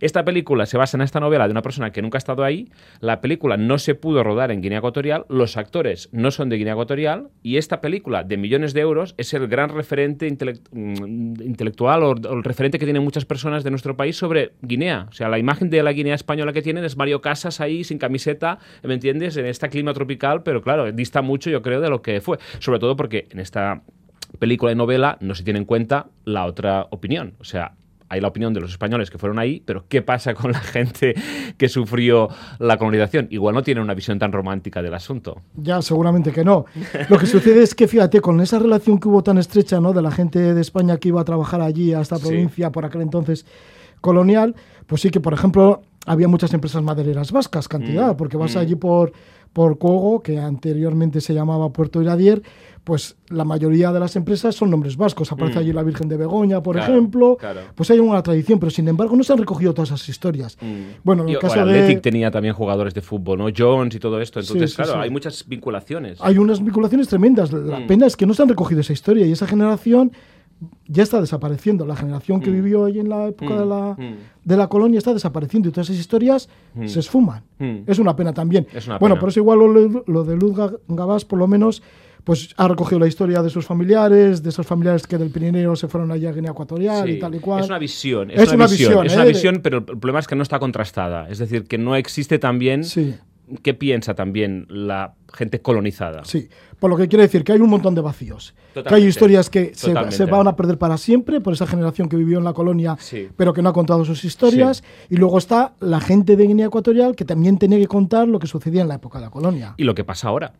esta 0.00 0.24
película 0.24 0.66
se 0.66 0.76
basa 0.76 0.96
en 0.96 1.02
esta 1.02 1.20
novela 1.20 1.46
de 1.46 1.52
una 1.52 1.62
persona 1.62 1.92
que 1.92 2.02
nunca 2.02 2.16
ha 2.16 2.20
estado 2.20 2.44
ahí. 2.44 2.70
La 3.00 3.20
película 3.20 3.56
no 3.56 3.78
se 3.78 3.94
pudo 3.94 4.24
rodar 4.24 4.50
en 4.50 4.60
Guinea 4.60 4.78
Ecuatorial, 4.78 5.26
los 5.28 5.56
actores 5.56 6.08
no 6.12 6.30
son 6.30 6.48
de 6.48 6.56
Guinea 6.56 6.72
Ecuatorial 6.72 7.28
y 7.42 7.56
esta 7.56 7.80
película 7.80 8.24
de 8.24 8.36
millones 8.36 8.74
de 8.74 8.80
euros 8.80 9.14
es 9.16 9.32
el 9.34 9.46
gran 9.48 9.70
referente 9.70 10.30
mm, 10.30 11.42
intelectual 11.42 12.02
o, 12.02 12.12
el 12.12 12.42
referente 12.42 12.78
que 12.78 12.86
muchas 13.00 13.24
personas 13.24 13.64
de 13.64 13.70
nuestro 13.70 13.96
país 13.96 14.16
sobre 14.16 14.52
Guinea. 14.62 15.06
O 15.08 15.12
sea, 15.12 15.28
la 15.28 15.38
imagen 15.38 15.70
de 15.70 15.82
la 15.82 15.92
Guinea 15.92 16.14
española 16.14 16.52
que 16.52 16.62
tienen 16.62 16.84
es 16.84 16.96
Mario 16.96 17.20
Casas 17.20 17.60
ahí 17.60 17.84
sin 17.84 17.98
camiseta, 17.98 18.58
¿me 18.82 18.94
entiendes? 18.94 19.36
En 19.36 19.46
este 19.46 19.68
clima 19.68 19.92
tropical, 19.94 20.42
pero 20.42 20.62
claro, 20.62 20.90
dista 20.92 21.22
mucho 21.22 21.50
yo 21.50 21.62
creo 21.62 21.80
de 21.80 21.90
lo 21.90 22.02
que 22.02 22.20
fue. 22.20 22.38
Sobre 22.58 22.78
todo 22.78 22.96
porque 22.96 23.28
en 23.30 23.40
esta 23.40 23.82
película 24.38 24.72
y 24.72 24.74
novela 24.74 25.18
no 25.20 25.34
se 25.34 25.44
tiene 25.44 25.58
en 25.58 25.64
cuenta 25.64 26.06
la 26.24 26.46
otra 26.46 26.86
opinión. 26.90 27.34
O 27.38 27.44
sea, 27.44 27.72
hay 28.08 28.20
la 28.20 28.28
opinión 28.28 28.54
de 28.54 28.60
los 28.60 28.70
españoles 28.70 29.10
que 29.10 29.18
fueron 29.18 29.38
ahí, 29.38 29.62
pero 29.64 29.84
¿qué 29.88 30.02
pasa 30.02 30.34
con 30.34 30.52
la 30.52 30.60
gente 30.60 31.14
que 31.56 31.68
sufrió 31.68 32.28
la 32.58 32.76
colonización? 32.76 33.28
Igual 33.30 33.54
no 33.54 33.62
tienen 33.62 33.82
una 33.84 33.94
visión 33.94 34.18
tan 34.18 34.32
romántica 34.32 34.82
del 34.82 34.94
asunto. 34.94 35.42
Ya, 35.56 35.82
seguramente 35.82 36.32
que 36.32 36.44
no. 36.44 36.66
Lo 37.08 37.18
que 37.18 37.26
sucede 37.26 37.62
es 37.62 37.74
que, 37.74 37.88
fíjate, 37.88 38.20
con 38.20 38.40
esa 38.40 38.58
relación 38.58 38.98
que 38.98 39.08
hubo 39.08 39.22
tan 39.22 39.38
estrecha, 39.38 39.80
¿no? 39.80 39.92
De 39.92 40.02
la 40.02 40.10
gente 40.10 40.54
de 40.54 40.60
España 40.60 40.96
que 40.98 41.08
iba 41.08 41.20
a 41.20 41.24
trabajar 41.24 41.60
allí, 41.60 41.92
a 41.92 42.00
esta 42.00 42.18
provincia, 42.18 42.70
por 42.70 42.84
aquel 42.84 43.02
entonces 43.02 43.46
colonial, 44.00 44.54
pues 44.86 45.00
sí 45.00 45.10
que, 45.10 45.20
por 45.20 45.34
ejemplo, 45.34 45.82
había 46.06 46.28
muchas 46.28 46.54
empresas 46.54 46.82
madereras 46.82 47.32
vascas, 47.32 47.68
cantidad, 47.68 48.14
mm, 48.14 48.16
porque 48.16 48.36
vas 48.36 48.54
mm. 48.54 48.58
allí 48.58 48.74
por, 48.76 49.12
por 49.52 49.78
Cogo, 49.78 50.22
que 50.22 50.38
anteriormente 50.38 51.20
se 51.20 51.34
llamaba 51.34 51.70
Puerto 51.72 52.00
Iradier, 52.00 52.42
pues 52.84 53.16
la 53.30 53.44
mayoría 53.44 53.90
de 53.90 53.98
las 53.98 54.14
empresas 54.14 54.54
son 54.54 54.70
nombres 54.70 54.96
vascos. 54.96 55.32
Aparece 55.32 55.58
mm. 55.58 55.62
allí 55.62 55.72
la 55.72 55.82
Virgen 55.82 56.08
de 56.08 56.16
Begoña, 56.16 56.62
por 56.62 56.76
ejemplo. 56.76 57.36
Pues 57.74 57.90
hay 57.90 57.98
una 57.98 58.22
tradición, 58.22 58.60
pero 58.60 58.70
sin 58.70 58.86
embargo 58.86 59.16
no 59.16 59.24
se 59.24 59.32
han 59.32 59.40
recogido 59.40 59.74
todas 59.74 59.90
esas 59.90 60.08
historias. 60.08 60.56
Mm. 60.60 61.02
Bueno, 61.02 61.24
en 61.24 61.30
el 61.30 61.38
caso 61.40 61.56
de... 61.56 61.62
Athletic 61.62 62.00
tenía 62.00 62.30
también 62.30 62.54
jugadores 62.54 62.94
de 62.94 63.02
fútbol, 63.02 63.38
¿no? 63.38 63.48
Jones 63.56 63.96
y 63.96 63.98
todo 63.98 64.20
esto. 64.20 64.38
Entonces, 64.38 64.76
claro, 64.76 65.00
hay 65.00 65.10
muchas 65.10 65.48
vinculaciones. 65.48 66.18
Hay 66.20 66.38
unas 66.38 66.62
vinculaciones 66.62 67.08
tremendas. 67.08 67.52
La 67.52 67.80
mm. 67.80 67.86
pena 67.88 68.06
es 68.06 68.16
que 68.16 68.24
no 68.24 68.34
se 68.34 68.42
han 68.42 68.48
recogido 68.48 68.80
esa 68.80 68.92
historia 68.92 69.26
y 69.26 69.32
esa 69.32 69.48
generación 69.48 70.12
ya 70.86 71.02
está 71.02 71.20
desapareciendo. 71.20 71.86
La 71.86 71.96
generación 71.96 72.40
que 72.40 72.50
vivió 72.50 72.84
ahí 72.84 72.98
en 72.98 73.08
la 73.08 73.28
época 73.28 73.58
de, 73.58 73.66
la, 73.66 73.96
de 74.44 74.56
la 74.56 74.68
colonia 74.68 74.98
está 74.98 75.12
desapareciendo 75.12 75.68
y 75.68 75.72
todas 75.72 75.90
esas 75.90 76.00
historias 76.00 76.48
se 76.86 77.00
esfuman. 77.00 77.42
Es 77.86 77.98
una 77.98 78.16
pena 78.16 78.32
también. 78.32 78.66
bueno, 79.00 79.18
por 79.18 79.30
eso 79.30 79.40
igual 79.40 79.58
lo, 79.58 80.04
lo 80.06 80.24
de 80.24 80.36
Luz 80.36 80.56
Gabás, 80.88 81.24
por 81.24 81.38
lo 81.38 81.46
menos 81.46 81.82
pues 82.24 82.52
ha 82.56 82.66
recogido 82.66 82.98
la 82.98 83.06
historia 83.06 83.40
de 83.40 83.50
sus 83.50 83.64
familiares, 83.64 84.42
de 84.42 84.48
esos 84.48 84.66
familiares 84.66 85.06
que 85.06 85.16
del 85.16 85.30
Pirineo 85.30 85.76
se 85.76 85.86
fueron 85.86 86.10
allá 86.10 86.30
a 86.30 86.32
Guinea 86.32 86.50
Ecuatorial 86.50 87.08
y 87.08 87.20
tal 87.20 87.36
y 87.36 87.38
cual. 87.38 87.60
Es 87.62 87.68
una 87.68 87.78
visión, 87.78 88.32
es, 88.32 88.52
una, 88.52 88.66
visión, 88.66 89.06
es 89.06 89.14
una 89.14 89.24
¿eh? 89.24 89.28
visión, 89.28 89.60
pero 89.62 89.78
el 89.78 89.84
problema 89.84 90.18
es 90.18 90.26
que 90.26 90.34
no 90.34 90.42
está 90.42 90.58
contrastada. 90.58 91.28
Es 91.30 91.38
decir, 91.38 91.68
que 91.68 91.78
no 91.78 91.94
existe 91.94 92.40
también 92.40 92.82
sí 92.82 93.14
qué 93.62 93.74
piensa 93.74 94.14
también 94.14 94.66
la 94.68 95.14
gente 95.32 95.60
colonizada. 95.60 96.24
Sí, 96.24 96.48
por 96.78 96.90
lo 96.90 96.96
que 96.96 97.08
quiere 97.08 97.24
decir 97.24 97.44
que 97.44 97.52
hay 97.52 97.60
un 97.60 97.70
montón 97.70 97.94
de 97.94 98.00
vacíos. 98.00 98.54
que 98.74 98.94
hay 98.94 99.04
historias 99.04 99.50
que 99.50 99.72
se, 99.74 100.24
van 100.26 100.48
a 100.48 100.56
perder 100.56 100.78
para 100.78 100.96
siempre 100.98 101.40
por 101.40 101.52
esa 101.52 101.66
generación 101.66 102.08
que 102.08 102.16
vivió 102.16 102.38
en 102.38 102.44
la 102.44 102.52
colonia, 102.52 102.96
pero 103.36 103.52
que 103.52 103.62
no 103.62 103.70
ha 103.70 103.72
contado 103.72 104.04
sus 104.04 104.24
historias. 104.24 104.82
Y 105.08 105.16
luego 105.16 105.38
está 105.38 105.74
la 105.80 106.00
gente 106.00 106.36
de 106.36 106.46
Guinea 106.46 106.66
Ecuatorial 106.66 107.16
que 107.16 107.24
también 107.24 107.58
tiene 107.58 107.78
que 107.78 107.86
contar 107.86 108.28
lo 108.28 108.38
que 108.38 108.46
sucedía 108.46 108.82
en 108.82 108.88
la 108.88 108.96
época 108.96 109.18
de 109.18 109.26
la 109.26 109.30
colonia. 109.30 109.74
Y 109.76 109.84
lo 109.84 109.94
que 109.94 110.04
pasa 110.04 110.28
ahora. 110.28 110.52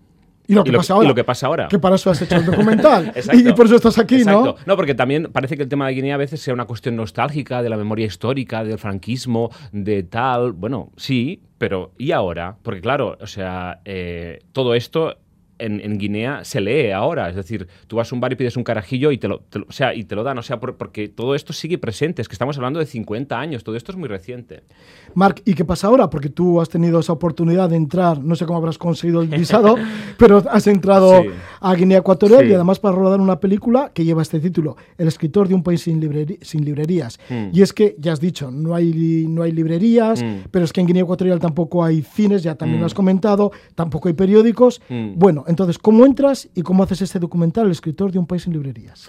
Y 0.49 0.55
lo, 0.55 0.65
que 0.65 0.73
pasa 0.73 0.95
ahora, 0.95 1.05
y 1.05 1.09
lo 1.09 1.15
que 1.15 1.25
pasa 1.25 1.47
ahora. 1.47 1.69
Que 1.69 1.79
para 1.79 1.97
eso 1.97 2.11
has 2.11 2.23
hecho 2.23 2.37
el 2.37 2.47
documental. 2.47 3.13
y, 3.33 3.53
por 3.53 3.67
eso 3.67 3.77
estás 3.77 3.99
aquí, 3.99 4.25
¿no? 4.25 4.57
No, 4.65 4.77
porque 4.77 4.95
también 4.95 5.31
parece 5.33 5.57
que 5.57 5.65
el 5.65 5.69
tema 5.69 5.87
de 5.87 5.95
Guinea 5.95 6.15
a 6.15 6.19
veces 6.19 6.41
sea 6.41 6.55
una 6.55 6.67
cuestión 6.67 6.97
nostálgica, 6.97 7.63
de 7.63 7.69
la 7.69 7.77
memoria 7.77 8.07
histórica, 8.07 8.65
del 8.65 8.79
franquismo, 8.79 9.51
de 9.73 10.03
tal. 10.03 10.53
Bueno, 10.53 10.93
sí, 10.97 11.43
pero 11.59 11.93
¿y 11.99 12.13
ahora? 12.13 12.57
Porque 12.63 12.81
claro, 12.81 13.17
o 13.21 13.27
sea, 13.27 13.81
eh, 13.85 14.41
todo 14.53 14.75
esto 14.75 15.19
en, 15.59 15.99
Guinea 15.99 16.45
se 16.45 16.61
lee 16.61 16.91
ahora. 16.91 17.29
Es 17.29 17.37
decir, 17.37 17.67
tú 17.87 17.97
vas 17.97 18.11
a 18.13 18.15
un 18.15 18.21
bar 18.21 18.33
y 18.33 18.37
pides 18.37 18.57
un 18.57 18.65
carajillo 18.65 19.11
y 19.13 19.19
te 19.19 19.29
lo, 19.29 19.43
o 19.67 19.73
sea, 19.73 19.95
y 19.95 20.05
te 20.05 20.15
lo 20.15 20.23
dan. 20.23 20.39
O 20.39 20.43
sea, 20.43 20.61
porque 20.61 21.09
todo 21.09 21.35
esto 21.35 21.53
sigue 21.53 21.79
presente. 21.79 22.23
Es 22.23 22.29
que 22.29 22.35
estamos 22.35 22.57
hablando 22.57 22.79
de 22.79 22.87
50 22.87 23.39
años. 23.39 23.65
Todo 23.65 23.77
esto 23.77 23.93
es 23.93 23.99
muy 23.99 24.09
reciente. 24.09 24.63
Marc, 25.15 25.43
¿y 25.45 25.55
qué 25.55 25.65
pasa 25.65 25.87
ahora? 25.87 26.11
Porque 26.11 26.29
tú 26.29 26.61
has 26.61 26.69
tenido 26.69 27.01
esa 27.01 27.13
oportunidad 27.13 27.71
de 27.71 27.77
entrar, 27.77 28.23
no 28.23 28.35
sé 28.35 28.45
cómo 28.45 28.59
habrás 28.59 28.79
conseguido 28.79 29.23
el 29.23 29.29
visado, 29.29 29.77
pero 30.19 30.43
has 30.51 30.67
entrado 30.67 31.25
a 31.61 31.75
Guinea 31.75 31.99
Ecuatorial 31.99 32.47
y 32.49 32.55
además 32.55 32.79
para 32.79 32.95
rodar 32.95 33.21
una 33.21 33.41
película 33.41 33.91
que 33.95 34.05
lleva 34.05 34.23
este 34.23 34.41
título, 34.41 34.77
El 34.99 35.09
escritor 35.09 35.49
de 35.49 35.55
un 35.55 35.63
país 35.63 35.83
sin, 35.83 36.39
sin 36.43 36.65
librerías. 36.65 37.19
Hmm. 37.29 37.49
Y 37.53 37.63
es 37.63 37.73
que, 37.73 37.97
ya 37.99 38.13
has 38.13 38.21
dicho, 38.21 38.51
no 38.51 38.75
hay, 38.75 39.27
no 39.29 39.43
hay 39.43 39.53
librerías, 39.53 40.23
hmm. 40.23 40.49
pero 40.51 40.65
es 40.65 40.73
que 40.73 40.81
en 40.81 40.87
Guinea 40.87 41.03
Ecuatorial 41.03 41.39
tampoco 41.39 41.85
hay 41.85 42.03
cines, 42.03 42.43
ya 42.43 42.55
también 42.55 42.81
lo 42.81 42.87
has 42.87 42.93
hmm. 42.93 42.97
comentado, 42.97 43.53
tampoco 43.75 44.09
hay 44.09 44.15
periódicos. 44.15 44.81
Bueno, 45.15 45.45
entonces, 45.47 45.79
¿cómo 45.79 46.05
entras 46.07 46.49
y 46.55 46.63
cómo 46.63 46.83
haces 46.83 47.03
este 47.03 47.19
documental, 47.19 47.67
El 47.67 47.73
escritor 47.73 48.13
de 48.13 48.19
un 48.19 48.27
país 48.27 48.43
sin 48.43 48.53
librerías? 48.53 49.09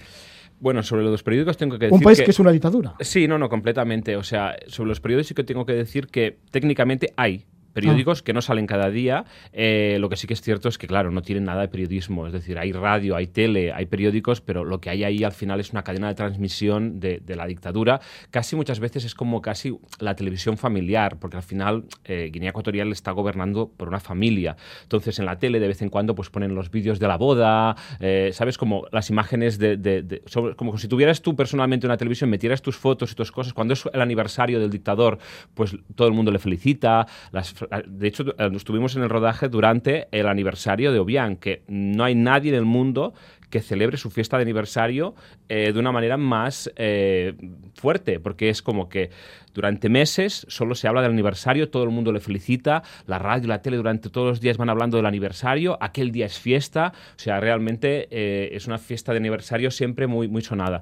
Bueno, 0.59 0.81
sobre 0.81 1.03
los 1.03 1.21
periódicos 1.21 1.57
tengo 1.57 1.77
que 1.77 1.85
decir. 1.85 1.93
Un 1.93 2.01
país 2.01 2.21
que, 2.21 2.31
es 2.31 2.39
una 2.39 2.51
dictadura. 2.51 2.95
Sí, 2.99 3.27
no, 3.27 3.37
no, 3.37 3.47
completamente. 3.47 4.15
O 4.15 4.23
sea, 4.23 4.55
sobre 4.67 4.89
los 4.89 4.99
periódicos 4.99 5.27
sí 5.27 5.33
que 5.35 5.43
tengo 5.43 5.65
que 5.65 5.73
decir 5.73 6.07
que 6.07 6.39
técnicamente 6.49 7.13
hay 7.15 7.45
periódicos 7.77 8.21
ah. 8.21 8.23
que 8.25 8.33
no 8.33 8.41
salen 8.41 8.65
cada 8.65 8.89
día. 8.89 9.25
Eh, 9.53 9.97
lo 9.99 10.09
que 10.09 10.15
sí 10.15 10.25
que 10.25 10.33
es 10.33 10.41
cierto 10.41 10.67
es 10.67 10.77
que, 10.77 10.87
claro, 10.87 11.11
no 11.11 11.21
tienen 11.21 11.43
nada 11.45 11.61
de 11.61 11.67
periodismo. 11.67 12.25
Es 12.25 12.33
decir, 12.33 12.57
hay 12.57 12.71
radio, 12.71 13.15
hay 13.15 13.27
tele, 13.27 13.71
hay 13.71 13.85
periódicos, 13.85 14.41
pero 14.41 14.65
lo 14.65 14.81
que 14.81 14.89
hay 14.89 15.03
ahí 15.03 15.23
al 15.23 15.31
final 15.31 15.59
es 15.59 15.71
una 15.71 15.83
cadena 15.83 16.07
de 16.07 16.15
transmisión 16.15 16.99
de, 16.99 17.21
la 17.27 17.45
dictadura. 17.45 18.01
Casi 18.31 18.55
muchas 18.55 18.79
veces 18.79 19.05
es 19.05 19.13
como 19.13 19.41
casi 19.41 19.77
la 19.99 20.15
televisión 20.15 20.57
familiar, 20.57 21.19
porque 21.19 21.37
al 21.37 21.43
final 21.43 21.85
eh, 22.05 22.29
Guinea 22.33 22.49
Ecuatorial 22.49 22.91
está 22.91 23.11
gobernando 23.11 23.69
por 23.77 23.87
una 23.89 23.99
familia. 23.99 24.57
Entonces, 24.81 25.19
en 25.19 25.25
la 25.25 25.37
tele 25.37 25.59
de 25.59 25.67
vez 25.67 25.81
en 25.83 25.89
cuando 25.89 26.15
pues 26.15 26.31
ponen 26.31 26.55
los 26.55 26.71
vídeos 26.71 26.99
de 26.99 27.07
la 27.07 27.17
boda, 27.17 27.75
eh, 27.99 28.31
¿sabes? 28.33 28.57
Como 28.57 28.87
las 28.91 29.11
imágenes 29.11 29.59
de, 29.59 30.21
como 30.55 30.77
si 30.79 30.87
tuvieras 30.87 31.21
tú 31.21 31.35
personalmente 31.35 31.85
una 31.85 31.97
televisión, 31.97 32.29
metieras 32.31 32.63
tus 32.63 32.75
fotos 32.75 33.11
y 33.11 33.15
tus 33.15 33.31
cosas. 33.31 33.53
Cuando 33.53 33.75
es 33.75 33.87
el 33.93 34.01
aniversario 34.01 34.59
del 34.59 34.71
dictador, 34.71 35.19
pues 35.53 35.75
todo 35.95 36.07
el 36.07 36.15
mundo 36.15 36.31
le 36.31 36.39
felicita. 36.39 37.05
Las, 37.31 37.53
de 37.85 38.07
hecho, 38.07 38.23
eh, 38.37 38.49
estuvimos 38.55 38.95
en 38.95 39.03
el 39.03 39.09
rodaje 39.09 39.49
durante 39.49 40.07
el 40.11 40.27
aniversario 40.27 40.91
de 40.91 40.99
Obiang, 40.99 41.37
que 41.37 41.63
no 41.67 42.03
hay 42.03 42.15
nadie 42.15 42.51
en 42.51 42.57
el 42.57 42.65
mundo 42.65 43.13
que 43.49 43.61
celebre 43.61 43.95
su 43.95 44.09
fiesta 44.09 44.37
de 44.37 44.43
aniversario 44.43 45.15
eh, 45.47 45.71
de 45.71 45.79
una 45.79 45.93
manera 45.93 46.17
más 46.17 46.69
eh, 46.75 47.33
fuerte, 47.75 48.19
porque 48.19 48.49
es 48.49 48.61
como 48.61 48.89
que 48.89 49.09
durante 49.53 49.87
meses 49.87 50.45
solo 50.49 50.75
se 50.75 50.87
habla 50.87 51.01
del 51.01 51.11
aniversario, 51.11 51.69
todo 51.69 51.83
el 51.83 51.89
mundo 51.89 52.11
le 52.11 52.19
felicita, 52.19 52.83
la 53.05 53.19
radio 53.19 53.47
la 53.47 53.61
tele 53.61 53.77
durante 53.77 54.09
todos 54.09 54.27
los 54.27 54.41
días 54.41 54.57
van 54.57 54.69
hablando 54.69 54.97
del 54.97 55.05
aniversario, 55.05 55.77
aquel 55.81 56.11
día 56.11 56.25
es 56.25 56.37
fiesta, 56.37 56.91
o 57.15 57.19
sea, 57.19 57.39
realmente 57.39 58.07
es 58.55 58.67
una 58.67 58.77
fiesta 58.77 59.13
de 59.13 59.19
aniversario 59.19 59.71
siempre 59.71 60.05
muy, 60.07 60.27
muy 60.27 60.41
sonada. 60.41 60.81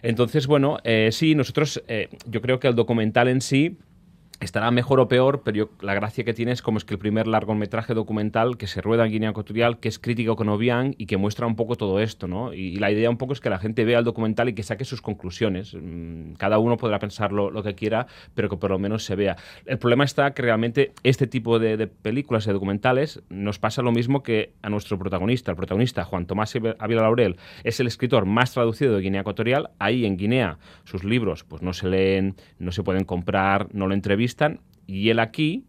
Entonces, 0.00 0.46
bueno, 0.46 0.78
sí, 1.10 1.34
nosotros, 1.34 1.82
yo 2.26 2.40
creo 2.40 2.60
que 2.60 2.68
el 2.68 2.74
documental 2.74 3.28
en 3.28 3.40
sí 3.40 3.76
estará 4.40 4.70
mejor 4.70 5.00
o 5.00 5.08
peor, 5.08 5.42
pero 5.44 5.70
la 5.80 5.94
gracia 5.94 6.24
que 6.24 6.34
tiene 6.34 6.52
es 6.52 6.62
como 6.62 6.78
es 6.78 6.84
que 6.84 6.94
el 6.94 6.98
primer 6.98 7.26
largometraje 7.26 7.94
documental 7.94 8.56
que 8.56 8.66
se 8.66 8.80
rueda 8.80 9.04
en 9.04 9.12
Guinea 9.12 9.30
Ecuatorial, 9.30 9.78
que 9.78 9.88
es 9.88 9.98
crítico 9.98 10.36
con 10.36 10.48
Obiang 10.48 10.94
y 10.98 11.06
que 11.06 11.16
muestra 11.16 11.46
un 11.46 11.56
poco 11.56 11.76
todo 11.76 12.00
esto, 12.00 12.26
¿no? 12.26 12.52
Y, 12.52 12.74
la 12.74 12.90
idea 12.90 13.08
un 13.08 13.16
poco 13.16 13.32
es 13.32 13.40
que 13.40 13.48
la 13.48 13.58
gente 13.58 13.84
vea 13.84 14.00
el 14.00 14.04
documental 14.04 14.48
y 14.48 14.52
que 14.52 14.62
saque 14.62 14.84
sus 14.84 15.00
conclusiones. 15.00 15.74
Mm, 15.74 16.32
cada 16.34 16.58
uno 16.58 16.76
podrá 16.76 16.98
pensar 16.98 17.32
lo, 17.32 17.62
que 17.62 17.74
quiera, 17.74 18.06
pero 18.34 18.48
que 18.48 18.56
por 18.56 18.70
lo 18.70 18.78
menos 18.78 19.04
se 19.04 19.14
vea. 19.14 19.36
El 19.64 19.78
problema 19.78 20.04
está 20.04 20.34
que 20.34 20.42
realmente 20.42 20.92
este 21.02 21.26
tipo 21.26 21.58
de, 21.58 21.86
películas 21.86 22.46
y 22.46 22.50
documentales 22.50 23.22
nos 23.28 23.58
pasa 23.58 23.82
lo 23.82 23.92
mismo 23.92 24.22
que 24.22 24.52
a 24.62 24.68
nuestro 24.68 24.98
protagonista. 24.98 25.52
El 25.52 25.56
protagonista, 25.56 26.04
Juan 26.04 26.26
Tomás 26.26 26.54
Ávila 26.78 27.02
Laurel, 27.02 27.36
es 27.62 27.80
el 27.80 27.86
escritor 27.86 28.26
más 28.26 28.52
traducido 28.52 28.94
de 28.94 29.02
Guinea 29.02 29.20
Ecuatorial. 29.20 29.70
Ahí 29.78 30.04
en 30.04 30.16
Guinea 30.16 30.58
sus 30.84 31.04
libros 31.04 31.44
pues 31.44 31.62
no 31.62 31.72
se 31.72 31.88
leen, 31.88 32.34
no 32.58 32.72
se 32.72 32.82
pueden 32.82 33.04
comprar, 33.04 33.68
no 33.72 33.86
lo 33.86 33.94
entrevistan 33.94 34.33
y 34.86 35.10
él 35.10 35.18
aquí, 35.18 35.66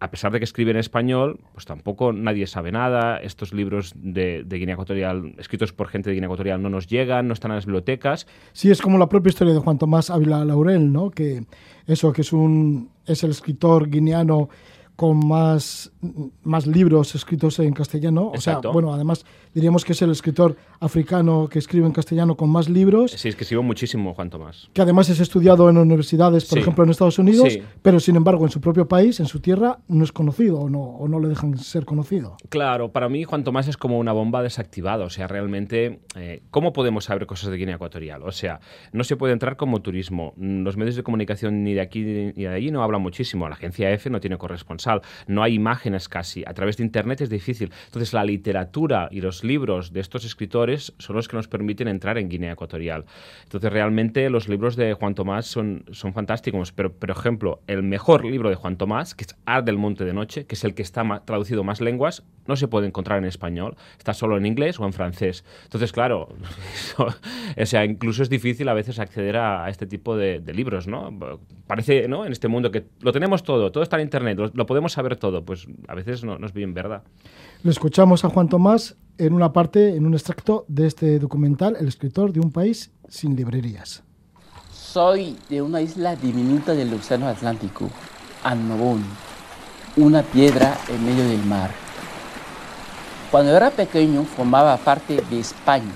a 0.00 0.10
pesar 0.10 0.32
de 0.32 0.38
que 0.38 0.44
escribe 0.44 0.70
en 0.70 0.76
español, 0.76 1.40
pues 1.52 1.66
tampoco 1.66 2.12
nadie 2.12 2.46
sabe 2.46 2.70
nada. 2.70 3.16
Estos 3.16 3.52
libros 3.52 3.92
de, 3.96 4.44
Guinea 4.48 4.74
Ecuatorial, 4.74 5.34
escritos 5.38 5.72
por 5.72 5.88
gente 5.88 6.10
de 6.10 6.14
Guinea 6.14 6.26
Ecuatorial, 6.26 6.62
no 6.62 6.70
nos 6.70 6.86
llegan, 6.86 7.26
no 7.26 7.34
están 7.34 7.50
en 7.50 7.56
las 7.56 7.66
bibliotecas. 7.66 8.26
Sí, 8.52 8.70
es 8.70 8.80
como 8.80 8.98
la 8.98 9.08
propia 9.08 9.30
historia 9.30 9.54
de 9.54 9.60
Juan 9.60 9.78
Tomás 9.78 10.10
Ávila 10.10 10.44
Laurel, 10.44 10.92
¿no? 10.92 11.10
Que 11.10 11.44
eso, 11.86 12.12
que 12.12 12.22
es 12.22 12.32
un 12.32 12.90
es 13.06 13.24
el 13.24 13.30
escritor 13.30 13.88
guineano 13.88 14.48
con 14.98 15.24
más, 15.28 15.92
más 16.42 16.66
libros 16.66 17.14
escritos 17.14 17.60
en 17.60 17.72
castellano. 17.72 18.32
O 18.34 18.40
sea, 18.40 18.58
bueno, 18.58 18.92
además 18.92 19.24
diríamos 19.54 19.84
que 19.84 19.92
es 19.92 20.02
el 20.02 20.10
escritor 20.10 20.56
africano 20.80 21.48
que 21.48 21.60
escribe 21.60 21.86
en 21.86 21.92
castellano 21.92 22.36
con 22.36 22.50
más 22.50 22.68
libros. 22.68 23.12
Sí, 23.12 23.28
es 23.28 23.36
que 23.36 23.44
escribe 23.44 23.62
muchísimo 23.62 24.12
Juan 24.12 24.28
Tomás. 24.28 24.68
Que 24.72 24.82
además 24.82 25.08
es 25.08 25.20
estudiado 25.20 25.70
en 25.70 25.76
universidades, 25.76 26.46
por 26.46 26.58
ejemplo, 26.58 26.82
en 26.82 26.90
Estados 26.90 27.16
Unidos, 27.20 27.60
pero 27.80 28.00
sin 28.00 28.16
embargo 28.16 28.44
en 28.44 28.50
su 28.50 28.60
propio 28.60 28.88
país, 28.88 29.20
en 29.20 29.26
su 29.26 29.38
tierra, 29.38 29.78
no 29.86 30.02
es 30.02 30.10
conocido 30.10 30.58
o 30.58 30.68
no, 30.68 30.80
o 30.80 31.06
no 31.06 31.20
le 31.20 31.28
dejan 31.28 31.56
ser 31.58 31.84
conocido. 31.84 32.36
Claro, 32.48 32.90
para 32.90 33.08
mí 33.08 33.22
Juan 33.22 33.44
Tomás 33.44 33.68
es 33.68 33.76
como 33.76 34.00
una 34.00 34.10
bomba 34.10 34.42
desactivada. 34.42 35.04
O 35.04 35.10
sea, 35.10 35.28
realmente, 35.28 36.00
eh, 36.16 36.42
¿cómo 36.50 36.72
podemos 36.72 37.04
saber 37.04 37.24
cosas 37.26 37.50
de 37.50 37.56
Guinea 37.56 37.76
Ecuatorial? 37.76 38.24
O 38.24 38.32
sea, 38.32 38.58
no 38.90 39.04
se 39.04 39.14
puede 39.14 39.32
entrar 39.32 39.56
como 39.56 39.80
turismo. 39.80 40.34
Los 40.36 40.76
medios 40.76 40.96
de 40.96 41.04
comunicación 41.04 41.62
ni 41.62 41.74
de 41.74 41.82
aquí 41.82 42.00
ni 42.00 42.32
de 42.32 42.48
allí 42.48 42.72
no 42.72 42.82
hablan 42.82 43.00
muchísimo. 43.00 43.48
La 43.48 43.54
agencia 43.54 43.92
EFE 43.92 44.10
no 44.10 44.18
tiene 44.18 44.36
corresponsal. 44.38 44.87
No 45.26 45.42
hay 45.42 45.54
imágenes 45.54 46.08
casi. 46.08 46.44
A 46.46 46.54
través 46.54 46.76
de 46.76 46.84
Internet 46.84 47.20
es 47.20 47.30
difícil. 47.30 47.72
Entonces, 47.86 48.12
la 48.12 48.24
literatura 48.24 49.08
y 49.10 49.20
los 49.20 49.44
libros 49.44 49.92
de 49.92 50.00
estos 50.00 50.24
escritores 50.24 50.94
son 50.98 51.16
los 51.16 51.28
que 51.28 51.36
nos 51.36 51.48
permiten 51.48 51.88
entrar 51.88 52.18
en 52.18 52.28
Guinea 52.28 52.52
Ecuatorial. 52.52 53.04
Entonces, 53.44 53.72
realmente 53.72 54.28
los 54.30 54.48
libros 54.48 54.76
de 54.76 54.94
Juan 54.94 55.14
Tomás 55.14 55.46
son, 55.46 55.84
son 55.92 56.12
fantásticos, 56.12 56.72
pero, 56.72 56.92
por 56.92 57.10
ejemplo, 57.10 57.60
el 57.66 57.82
mejor 57.82 58.24
libro 58.24 58.50
de 58.50 58.56
Juan 58.56 58.76
Tomás, 58.76 59.14
que 59.14 59.24
es 59.24 59.36
Art 59.46 59.64
del 59.66 59.78
Monte 59.78 60.04
de 60.04 60.12
Noche, 60.12 60.46
que 60.46 60.54
es 60.54 60.64
el 60.64 60.74
que 60.74 60.82
está 60.82 61.22
traducido 61.24 61.64
más 61.64 61.80
lenguas, 61.80 62.24
no 62.48 62.56
se 62.56 62.66
puede 62.66 62.86
encontrar 62.86 63.18
en 63.18 63.26
español, 63.26 63.76
está 63.98 64.14
solo 64.14 64.36
en 64.36 64.46
inglés 64.46 64.80
o 64.80 64.86
en 64.86 64.92
francés. 64.92 65.44
Entonces, 65.64 65.92
claro, 65.92 66.28
o 66.98 67.66
sea, 67.66 67.84
incluso 67.84 68.22
es 68.22 68.30
difícil 68.30 68.68
a 68.68 68.74
veces 68.74 68.98
acceder 68.98 69.36
a, 69.36 69.68
este 69.68 69.86
tipo 69.86 70.16
de, 70.16 70.40
libros, 70.52 70.88
¿no? 70.88 71.16
Parece, 71.66 72.08
¿no? 72.08 72.24
En 72.24 72.32
este 72.32 72.48
mundo 72.48 72.70
que 72.70 72.86
lo 73.00 73.12
tenemos 73.12 73.42
todo, 73.42 73.70
todo 73.70 73.82
está 73.82 73.96
en 73.96 74.02
Internet, 74.02 74.38
lo, 74.38 74.66
podemos 74.66 74.77
saber 74.92 75.16
todo, 75.16 75.44
pues 75.44 75.66
a 75.88 75.94
veces 75.94 76.24
no, 76.24 76.38
no 76.38 76.46
es 76.46 76.52
bien 76.52 76.74
verdad. 76.74 77.02
Le 77.62 77.70
escuchamos 77.70 78.24
a 78.24 78.28
Juan 78.28 78.48
Tomás 78.48 78.96
en 79.18 79.32
una 79.32 79.52
parte, 79.52 79.96
en 79.96 80.06
un 80.06 80.14
extracto 80.14 80.64
de 80.68 80.86
este 80.86 81.18
documental, 81.18 81.76
El 81.78 81.88
escritor 81.88 82.32
de 82.32 82.40
un 82.40 82.52
país 82.52 82.92
sin 83.08 83.34
librerías. 83.34 84.02
Soy 84.70 85.36
de 85.48 85.60
una 85.60 85.80
isla 85.80 86.16
diminuta 86.16 86.72
del 86.74 86.94
Océano 86.94 87.26
Atlántico, 87.26 87.90
Annobón, 88.44 89.02
una 89.96 90.22
piedra 90.22 90.78
en 90.88 91.04
medio 91.04 91.28
del 91.28 91.44
mar. 91.44 91.70
Cuando 93.30 93.54
era 93.56 93.70
pequeño 93.70 94.24
formaba 94.24 94.76
parte 94.78 95.22
de 95.28 95.40
España. 95.40 95.92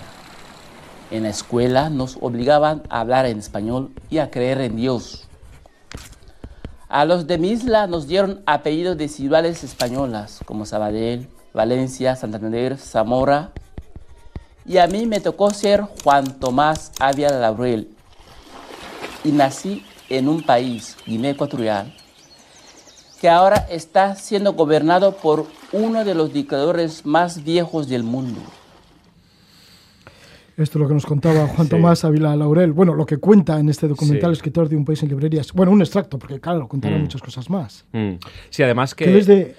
En 1.11 1.22
la 1.22 1.30
escuela 1.30 1.89
nos 1.89 2.18
obligaban 2.20 2.83
a 2.91 3.01
hablar 3.01 3.26
en 3.26 3.39
español 3.39 3.91
y 4.11 4.18
a 4.18 4.30
creer 4.30 4.61
en 4.61 4.76
Dios. 4.76 5.28
A 6.93 7.07
los 7.07 7.26
de 7.26 7.38
mi 7.38 7.49
isla 7.49 7.86
nos 7.86 8.07
dieron 8.07 8.43
apellidos 8.45 8.99
de 8.99 9.09
ciudades 9.09 9.64
españolas 9.64 10.40
como 10.45 10.66
Sabadell, 10.66 11.26
Valencia, 11.55 12.16
Santander, 12.16 12.76
Zamora. 12.76 13.51
Y 14.66 14.76
a 14.76 14.86
mí 14.86 15.07
me 15.07 15.18
tocó 15.18 15.49
ser 15.49 15.86
Juan 16.05 16.38
Tomás 16.38 16.93
Ávila 17.01 17.30
Laurel. 17.30 17.88
Y 19.24 19.30
nací 19.30 19.82
en 20.11 20.28
un 20.28 20.43
país, 20.43 20.99
Guinea 21.07 21.30
Ecuatorial, 21.30 21.95
que 23.22 23.30
ahora 23.30 23.66
está 23.70 24.14
siendo 24.14 24.53
gobernado 24.53 25.16
por 25.16 25.47
uno 25.72 26.05
de 26.05 26.14
los 26.14 26.34
dictadores 26.34 27.07
más 27.07 27.43
viejos 27.43 27.88
del 27.88 28.03
mundo, 28.03 28.43
Esto 30.62 30.78
es 30.78 30.82
lo 30.82 30.88
que 30.88 30.94
nos 30.94 31.06
contaba 31.06 31.48
Juan 31.48 31.68
Tomás 31.68 32.04
Ávila 32.04 32.36
Laurel. 32.36 32.72
Bueno, 32.72 32.94
lo 32.94 33.04
que 33.04 33.16
cuenta 33.16 33.58
en 33.58 33.68
este 33.68 33.88
documental, 33.88 34.30
escritor 34.30 34.68
de 34.68 34.76
Un 34.76 34.84
país 34.84 35.02
en 35.02 35.08
librerías. 35.08 35.52
Bueno, 35.52 35.72
un 35.72 35.80
extracto, 35.80 36.20
porque 36.20 36.38
claro, 36.38 36.68
contará 36.68 36.96
mm. 36.96 37.00
muchas 37.00 37.20
cosas 37.20 37.50
más. 37.50 37.84
Mm. 37.92 38.12
Sí, 38.48 38.62
además 38.62 38.94
que... 38.94 39.06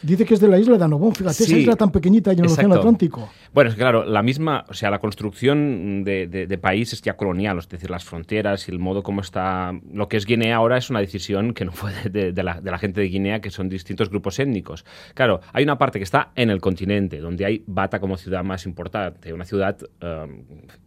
dice 0.01 0.25
que 0.25 0.33
es 0.33 0.39
de 0.39 0.47
la 0.47 0.57
isla 0.57 0.77
de 0.77 0.83
Anobón, 0.85 1.13
fíjate, 1.13 1.43
esa 1.43 1.57
isla 1.57 1.75
tan 1.75 1.91
pequeñita 1.91 2.31
y 2.31 2.37
en 2.37 2.45
el 2.45 2.51
Océano 2.51 2.75
Atlántico. 2.75 3.29
Bueno, 3.53 3.69
es 3.69 3.75
que 3.75 3.81
claro, 3.81 4.05
la 4.05 4.23
misma, 4.23 4.65
o 4.69 4.73
sea, 4.73 4.89
la 4.89 4.99
construcción 4.99 6.03
de, 6.05 6.27
de, 6.27 6.57
país 6.57 6.93
es 6.93 7.01
ya 7.01 7.17
colonial, 7.17 7.59
es 7.59 7.67
decir, 7.67 7.89
las 7.89 8.05
fronteras 8.05 8.67
y 8.69 8.71
el 8.71 8.79
modo 8.79 9.03
como 9.03 9.21
está... 9.21 9.73
Lo 9.91 10.07
que 10.07 10.17
es 10.17 10.25
Guinea 10.25 10.55
ahora 10.55 10.77
es 10.77 10.89
una 10.89 11.01
decisión 11.01 11.53
que 11.53 11.65
no 11.65 11.73
fue 11.73 11.91
de, 12.09 12.43
la, 12.43 12.61
de 12.61 12.71
la 12.71 12.77
gente 12.77 13.01
de 13.01 13.09
Guinea, 13.09 13.41
que 13.41 13.51
son 13.51 13.67
distintos 13.67 14.09
grupos 14.09 14.39
étnicos. 14.39 14.85
Claro, 15.13 15.41
hay 15.51 15.65
una 15.65 15.77
parte 15.77 15.99
que 15.99 16.03
está 16.03 16.31
en 16.35 16.49
el 16.49 16.61
continente, 16.61 17.19
donde 17.19 17.45
hay 17.45 17.63
Bata 17.67 17.99
como 17.99 18.15
ciudad 18.15 18.43
más 18.43 18.65
importante, 18.65 19.33
una 19.33 19.45
ciudad... 19.45 19.77
Um, 20.01 20.43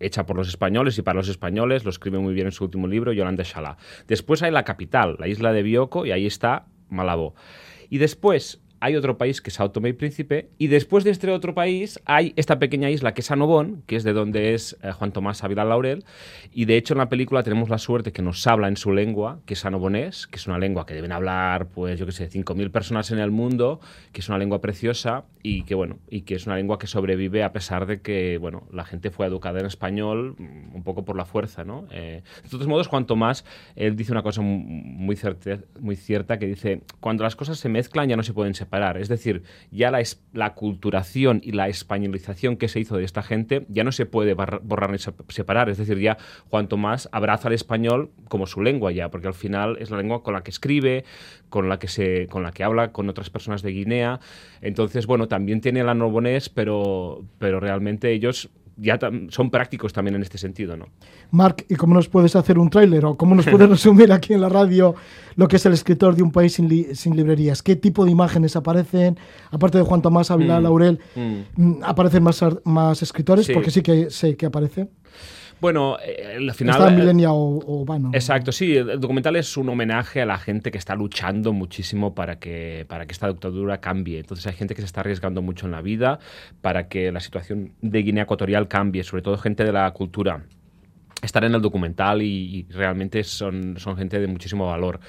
hecha 0.06 0.26
por 0.26 0.36
los 0.36 0.48
españoles 0.48 0.98
y 0.98 1.02
para 1.02 1.18
los 1.18 1.28
españoles, 1.28 1.84
lo 1.84 1.90
escribe 1.90 2.18
muy 2.18 2.34
bien 2.34 2.46
en 2.46 2.52
su 2.52 2.64
último 2.64 2.86
libro, 2.86 3.12
Yolanda 3.12 3.44
Shala. 3.44 3.76
Después 4.06 4.42
hay 4.42 4.50
la 4.50 4.64
capital, 4.64 5.16
la 5.18 5.28
isla 5.28 5.52
de 5.52 5.62
Bioko, 5.62 6.06
y 6.06 6.12
ahí 6.12 6.26
está 6.26 6.66
Malabo. 6.88 7.34
Y 7.90 7.98
después 7.98 8.62
hay 8.80 8.96
otro 8.96 9.18
país 9.18 9.40
que 9.40 9.50
es 9.50 9.54
Sao 9.54 9.70
Tomé 9.70 9.90
y 9.90 9.92
Príncipe, 9.92 10.50
y 10.58 10.68
después 10.68 11.04
de 11.04 11.10
este 11.10 11.30
otro 11.30 11.54
país 11.54 12.00
hay 12.04 12.32
esta 12.36 12.58
pequeña 12.58 12.90
isla 12.90 13.14
que 13.14 13.20
es 13.20 13.30
Anobón, 13.30 13.82
que 13.86 13.96
es 13.96 14.04
de 14.04 14.12
donde 14.12 14.54
es 14.54 14.76
eh, 14.82 14.92
Juan 14.92 15.12
Tomás 15.12 15.42
Ávila 15.44 15.64
Laurel, 15.64 16.04
y 16.52 16.64
de 16.66 16.76
hecho 16.76 16.94
en 16.94 16.98
la 16.98 17.08
película 17.08 17.42
tenemos 17.42 17.68
la 17.68 17.78
suerte 17.78 18.12
que 18.12 18.22
nos 18.22 18.46
habla 18.46 18.68
en 18.68 18.76
su 18.76 18.92
lengua, 18.92 19.40
que 19.46 19.54
es 19.54 19.64
anobonés, 19.64 20.26
que 20.26 20.36
es 20.36 20.46
una 20.46 20.58
lengua 20.58 20.86
que 20.86 20.94
deben 20.94 21.12
hablar, 21.12 21.68
pues 21.68 21.98
yo 21.98 22.06
qué 22.06 22.12
sé, 22.12 22.30
5.000 22.30 22.70
personas 22.70 23.10
en 23.10 23.18
el 23.18 23.30
mundo, 23.30 23.80
que 24.12 24.20
es 24.20 24.28
una 24.28 24.38
lengua 24.38 24.60
preciosa 24.60 25.24
y 25.42 25.62
que 25.62 25.74
bueno, 25.74 25.98
y 26.10 26.22
que 26.22 26.34
es 26.34 26.46
una 26.46 26.56
lengua 26.56 26.78
que 26.78 26.86
sobrevive 26.86 27.44
a 27.44 27.52
pesar 27.52 27.86
de 27.86 28.00
que, 28.00 28.38
bueno, 28.38 28.64
la 28.72 28.84
gente 28.84 29.10
fue 29.10 29.26
educada 29.26 29.60
en 29.60 29.66
español 29.66 30.34
mm, 30.38 30.74
un 30.74 30.82
poco 30.82 31.04
por 31.04 31.16
la 31.16 31.24
fuerza, 31.24 31.64
¿no? 31.64 31.86
Eh, 31.90 32.22
de 32.42 32.48
todos 32.48 32.66
modos, 32.66 32.88
Juan 32.88 33.06
Tomás, 33.06 33.44
él 33.74 33.96
dice 33.96 34.12
una 34.12 34.22
cosa 34.22 34.42
muy, 34.42 35.16
cierta 35.16 36.38
que 36.38 36.46
dice, 36.46 36.82
cuando 37.00 37.24
las 37.24 37.36
cosas 37.36 37.58
se 37.58 37.68
mezclan 37.68 38.08
ya 38.08 38.16
no 38.16 38.22
se 38.22 38.32
pueden 38.32 38.54
separar 38.54 38.65
es 38.96 39.08
decir, 39.08 39.42
ya 39.70 39.90
la, 39.90 40.02
la 40.32 40.54
culturación 40.54 41.40
y 41.42 41.52
la 41.52 41.68
españolización 41.68 42.56
que 42.56 42.68
se 42.68 42.80
hizo 42.80 42.96
de 42.96 43.04
esta 43.04 43.22
gente 43.22 43.66
ya 43.68 43.84
no 43.84 43.92
se 43.92 44.06
puede 44.06 44.34
borrar 44.34 44.90
ni 44.90 44.98
separar. 45.28 45.68
Es 45.68 45.78
decir, 45.78 45.98
ya 45.98 46.18
Juan 46.50 46.68
Tomás 46.68 47.08
abraza 47.12 47.48
al 47.48 47.54
español 47.54 48.10
como 48.28 48.46
su 48.46 48.62
lengua 48.62 48.92
ya, 48.92 49.10
porque 49.10 49.28
al 49.28 49.34
final 49.34 49.76
es 49.80 49.90
la 49.90 49.98
lengua 49.98 50.22
con 50.22 50.34
la 50.34 50.42
que 50.42 50.50
escribe, 50.50 51.04
con 51.48 51.68
la 51.68 51.78
que, 51.78 51.88
se, 51.88 52.26
con 52.28 52.42
la 52.42 52.52
que 52.52 52.64
habla 52.64 52.92
con 52.92 53.08
otras 53.08 53.30
personas 53.30 53.62
de 53.62 53.70
Guinea. 53.70 54.20
Entonces, 54.60 55.06
bueno, 55.06 55.28
también 55.28 55.60
tiene 55.60 55.80
el 55.80 55.88
anobonés, 55.88 56.48
pero, 56.48 57.24
pero 57.38 57.60
realmente 57.60 58.12
ellos 58.12 58.50
ya 58.76 58.98
son 59.30 59.50
prácticos 59.50 59.92
también 59.92 60.16
en 60.16 60.22
este 60.22 60.38
sentido, 60.38 60.76
¿no? 60.76 60.86
Marc, 61.30 61.64
¿y 61.68 61.76
cómo 61.76 61.94
nos 61.94 62.08
puedes 62.08 62.36
hacer 62.36 62.58
un 62.58 62.68
tráiler 62.68 63.04
o 63.06 63.16
cómo 63.16 63.34
nos 63.34 63.46
puedes 63.46 63.68
resumir 63.70 64.12
aquí 64.12 64.34
en 64.34 64.40
la 64.40 64.48
radio 64.48 64.94
lo 65.34 65.48
que 65.48 65.56
es 65.56 65.66
el 65.66 65.72
escritor 65.72 66.14
de 66.14 66.22
un 66.22 66.30
país 66.30 66.54
sin, 66.54 67.16
librerías? 67.16 67.62
¿Qué 67.62 67.76
tipo 67.76 68.04
de 68.04 68.10
imágenes 68.10 68.54
aparecen? 68.54 69.18
Aparte 69.50 69.78
de 69.78 69.84
Juan 69.84 70.02
Tomás 70.02 70.30
Ávila, 70.30 70.60
mm, 70.60 70.62
Laurel, 70.62 71.00
mm. 71.14 71.84
¿aparecen 71.84 72.22
más, 72.22 72.44
más 72.64 73.02
escritores? 73.02 73.48
Porque 73.52 73.70
sí 73.70 73.82
que 73.82 74.10
sé 74.10 74.36
que 74.36 74.46
aparece. 74.46 74.88
Bueno, 75.60 75.96
eh, 76.04 76.36
al 76.36 76.52
final... 76.54 76.76
Está 76.76 76.90
Milenia 76.90 77.28
o, 77.32 77.84
Vano. 77.84 78.10
Exacto, 78.12 78.52
sí. 78.52 78.76
El 78.76 79.00
documental 79.00 79.36
es 79.36 79.56
un 79.56 79.68
homenaje 79.68 80.20
a 80.20 80.26
la 80.26 80.38
gente 80.38 80.70
que 80.70 80.78
está 80.78 80.94
luchando 80.94 81.52
muchísimo 81.52 82.14
para 82.14 82.38
que, 82.38 82.84
para 82.88 83.06
que 83.06 83.12
esta 83.12 83.28
dictadura 83.28 83.80
cambie. 83.80 84.18
Entonces 84.18 84.46
hay 84.46 84.54
gente 84.54 84.74
que 84.74 84.82
se 84.82 84.86
está 84.86 85.00
arriesgando 85.00 85.42
mucho 85.42 85.66
en 85.66 85.72
la 85.72 85.80
vida 85.80 86.18
para 86.60 86.88
que 86.88 87.10
la 87.10 87.20
situación 87.20 87.72
de 87.80 88.02
Guinea 88.02 88.24
Ecuatorial 88.24 88.68
cambie, 88.68 89.02
sobre 89.02 89.22
todo 89.22 89.38
gente 89.38 89.64
de 89.64 89.72
la 89.72 89.90
cultura 89.92 90.44
estar 91.22 91.44
en 91.44 91.54
el 91.54 91.62
documental 91.62 92.22
y, 92.22 92.66
realmente 92.70 93.24
son, 93.24 93.78
son 93.78 93.96
gente 93.96 94.20
de 94.20 94.26
muchísimo 94.26 94.66
valor. 94.66 95.00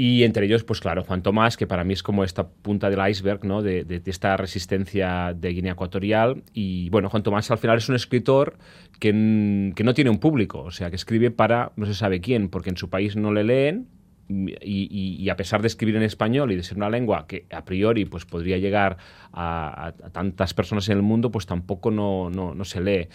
Y 0.00 0.22
entre 0.22 0.46
ellos, 0.46 0.62
pues 0.62 0.78
claro, 0.78 1.02
Juan 1.02 1.24
Tomás, 1.24 1.56
que 1.56 1.66
para 1.66 1.82
mí 1.82 1.92
es 1.92 2.04
como 2.04 2.22
esta 2.22 2.46
punta 2.46 2.88
del 2.88 3.00
iceberg, 3.10 3.44
¿no? 3.44 3.62
De, 3.62 3.82
de, 3.82 4.00
esta 4.06 4.36
resistencia 4.36 5.34
de 5.34 5.48
Guinea 5.48 5.72
Ecuatorial. 5.72 6.44
Y 6.52 6.88
bueno, 6.90 7.10
Juan 7.10 7.24
Tomás 7.24 7.50
al 7.50 7.58
final 7.58 7.78
es 7.78 7.88
un 7.88 7.96
escritor 7.96 8.58
que, 9.00 9.72
que 9.74 9.82
no 9.82 9.94
tiene 9.94 10.10
un 10.10 10.18
público, 10.18 10.60
o 10.60 10.70
sea, 10.70 10.90
que 10.90 10.94
escribe 10.94 11.32
para 11.32 11.72
no 11.74 11.84
se 11.84 11.94
sabe 11.94 12.20
quién, 12.20 12.48
porque 12.48 12.70
en 12.70 12.76
su 12.76 12.88
país 12.88 13.16
no 13.16 13.32
le 13.32 13.42
leen, 13.42 13.88
y, 14.28 15.18
y, 15.20 15.28
a 15.30 15.36
pesar 15.36 15.62
de 15.62 15.66
escribir 15.66 15.96
en 15.96 16.04
español 16.04 16.52
y 16.52 16.54
de 16.54 16.62
ser 16.62 16.76
una 16.76 16.90
lengua 16.90 17.26
que 17.26 17.46
a 17.50 17.64
priori 17.64 18.04
pues, 18.04 18.24
podría 18.24 18.58
llegar 18.58 18.98
a, 19.32 19.88
a, 19.88 20.10
tantas 20.10 20.54
personas 20.54 20.88
en 20.90 20.98
el 20.98 21.02
mundo, 21.02 21.32
pues 21.32 21.46
tampoco 21.46 21.90
no, 21.90 22.30
no, 22.30 22.54
no, 22.54 22.64
se 22.64 22.80
lee. 22.80 23.08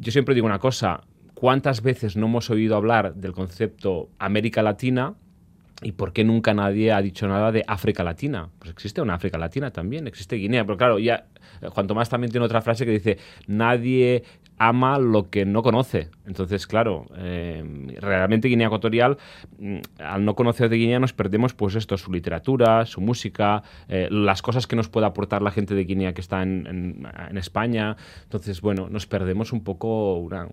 Yo 0.00 0.10
siempre 0.10 0.34
digo 0.34 0.48
una 0.48 0.58
cosa, 0.58 1.02
¿cuántas 1.34 1.82
veces 1.82 2.16
no 2.16 2.26
hemos 2.26 2.50
oído 2.50 2.74
hablar 2.74 3.14
del 3.14 3.30
concepto 3.30 4.08
América 4.18 4.60
Latina 4.60 5.14
¿Y 5.82 5.92
por 5.92 6.12
qué 6.12 6.24
nunca 6.24 6.54
nadie 6.54 6.92
ha 6.92 7.02
dicho 7.02 7.26
nada 7.26 7.52
de 7.52 7.64
África 7.66 8.04
Latina? 8.04 8.48
Pues 8.58 8.70
existe 8.70 9.02
una 9.02 9.14
África 9.14 9.38
Latina 9.38 9.70
también, 9.70 10.06
existe 10.06 10.36
Guinea. 10.36 10.64
Pero 10.64 10.76
claro, 10.76 10.98
ya 10.98 11.26
Juan 11.68 11.86
Tomás 11.86 12.08
también 12.08 12.30
tiene 12.30 12.46
otra 12.46 12.62
frase 12.62 12.84
que 12.84 12.92
dice, 12.92 13.18
nadie 13.46 14.22
ama 14.56 14.98
lo 14.98 15.30
que 15.30 15.44
no 15.44 15.62
conoce. 15.62 16.10
Entonces, 16.26 16.66
claro, 16.66 17.06
eh, 17.16 17.62
realmente 18.00 18.48
Guinea 18.48 18.68
Ecuatorial, 18.68 19.18
mm, 19.58 19.78
al 19.98 20.24
no 20.24 20.34
conocer 20.34 20.68
de 20.68 20.76
Guinea 20.76 21.00
nos 21.00 21.12
perdemos 21.12 21.54
pues 21.54 21.74
esto, 21.74 21.98
su 21.98 22.12
literatura, 22.12 22.86
su 22.86 23.00
música, 23.00 23.62
eh, 23.88 24.08
las 24.10 24.42
cosas 24.42 24.66
que 24.66 24.76
nos 24.76 24.88
puede 24.88 25.06
aportar 25.06 25.42
la 25.42 25.50
gente 25.50 25.74
de 25.74 25.84
Guinea 25.84 26.14
que 26.14 26.20
está 26.20 26.42
en, 26.42 27.04
España. 27.34 27.96
Entonces, 28.22 28.60
bueno, 28.60 28.88
nos 28.88 29.06
perdemos 29.06 29.52
un 29.52 29.64
poco 29.64 30.18
una, 30.18 30.48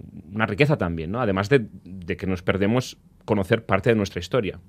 riqueza 0.47 0.77
también, 0.77 1.11
¿no? 1.11 1.21
Además 1.21 1.47
de 1.49 2.17
que 2.17 2.25
nos 2.27 2.41
perdemos 2.41 2.97
conocer 3.25 3.65
parte 3.65 3.91
de 3.91 3.95
nuestra 3.95 4.19
historia. 4.19 4.59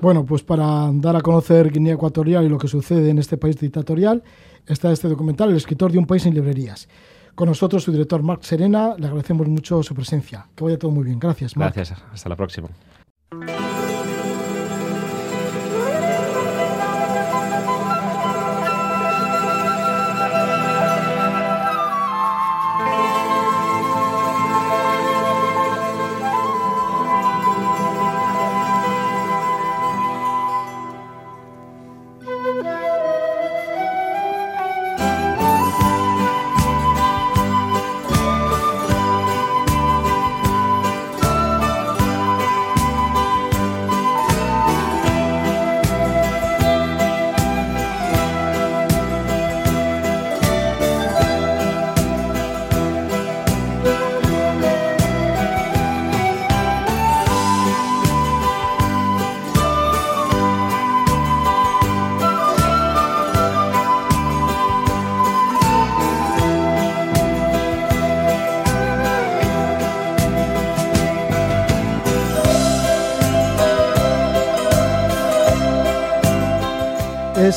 Bueno, 0.00 0.24
pues 0.24 0.42
para 0.42 0.90
dar 0.92 1.16
a 1.16 1.20
conocer 1.20 1.70
Guinea 1.70 1.94
Ecuatorial 1.94 2.44
y 2.44 2.48
lo 2.48 2.58
que 2.58 2.68
sucede 2.68 3.10
en 3.10 3.18
este 3.18 3.36
país 3.36 3.58
dictatorial, 3.58 4.22
está 4.66 4.90
este 4.92 5.08
documental, 5.08 5.50
El 5.50 5.56
escritor 5.56 5.92
de 5.92 5.98
un 5.98 6.06
país 6.06 6.24
en 6.26 6.34
librerías. 6.34 6.88
Con 7.34 7.48
nosotros 7.48 7.82
su 7.82 7.92
director 7.92 8.22
Marc 8.22 8.42
Serena, 8.42 8.94
le 8.98 9.06
agradecemos 9.06 9.46
mucho 9.48 9.82
su 9.82 9.94
presencia. 9.94 10.46
Que 10.54 10.64
vaya 10.64 10.78
todo 10.78 10.90
muy 10.90 11.04
bien. 11.04 11.18
Gracias, 11.18 11.56
Marc. 11.56 11.74
Gracias, 11.74 12.02
hasta 12.12 12.28
la 12.28 12.36
próxima. 12.36 12.68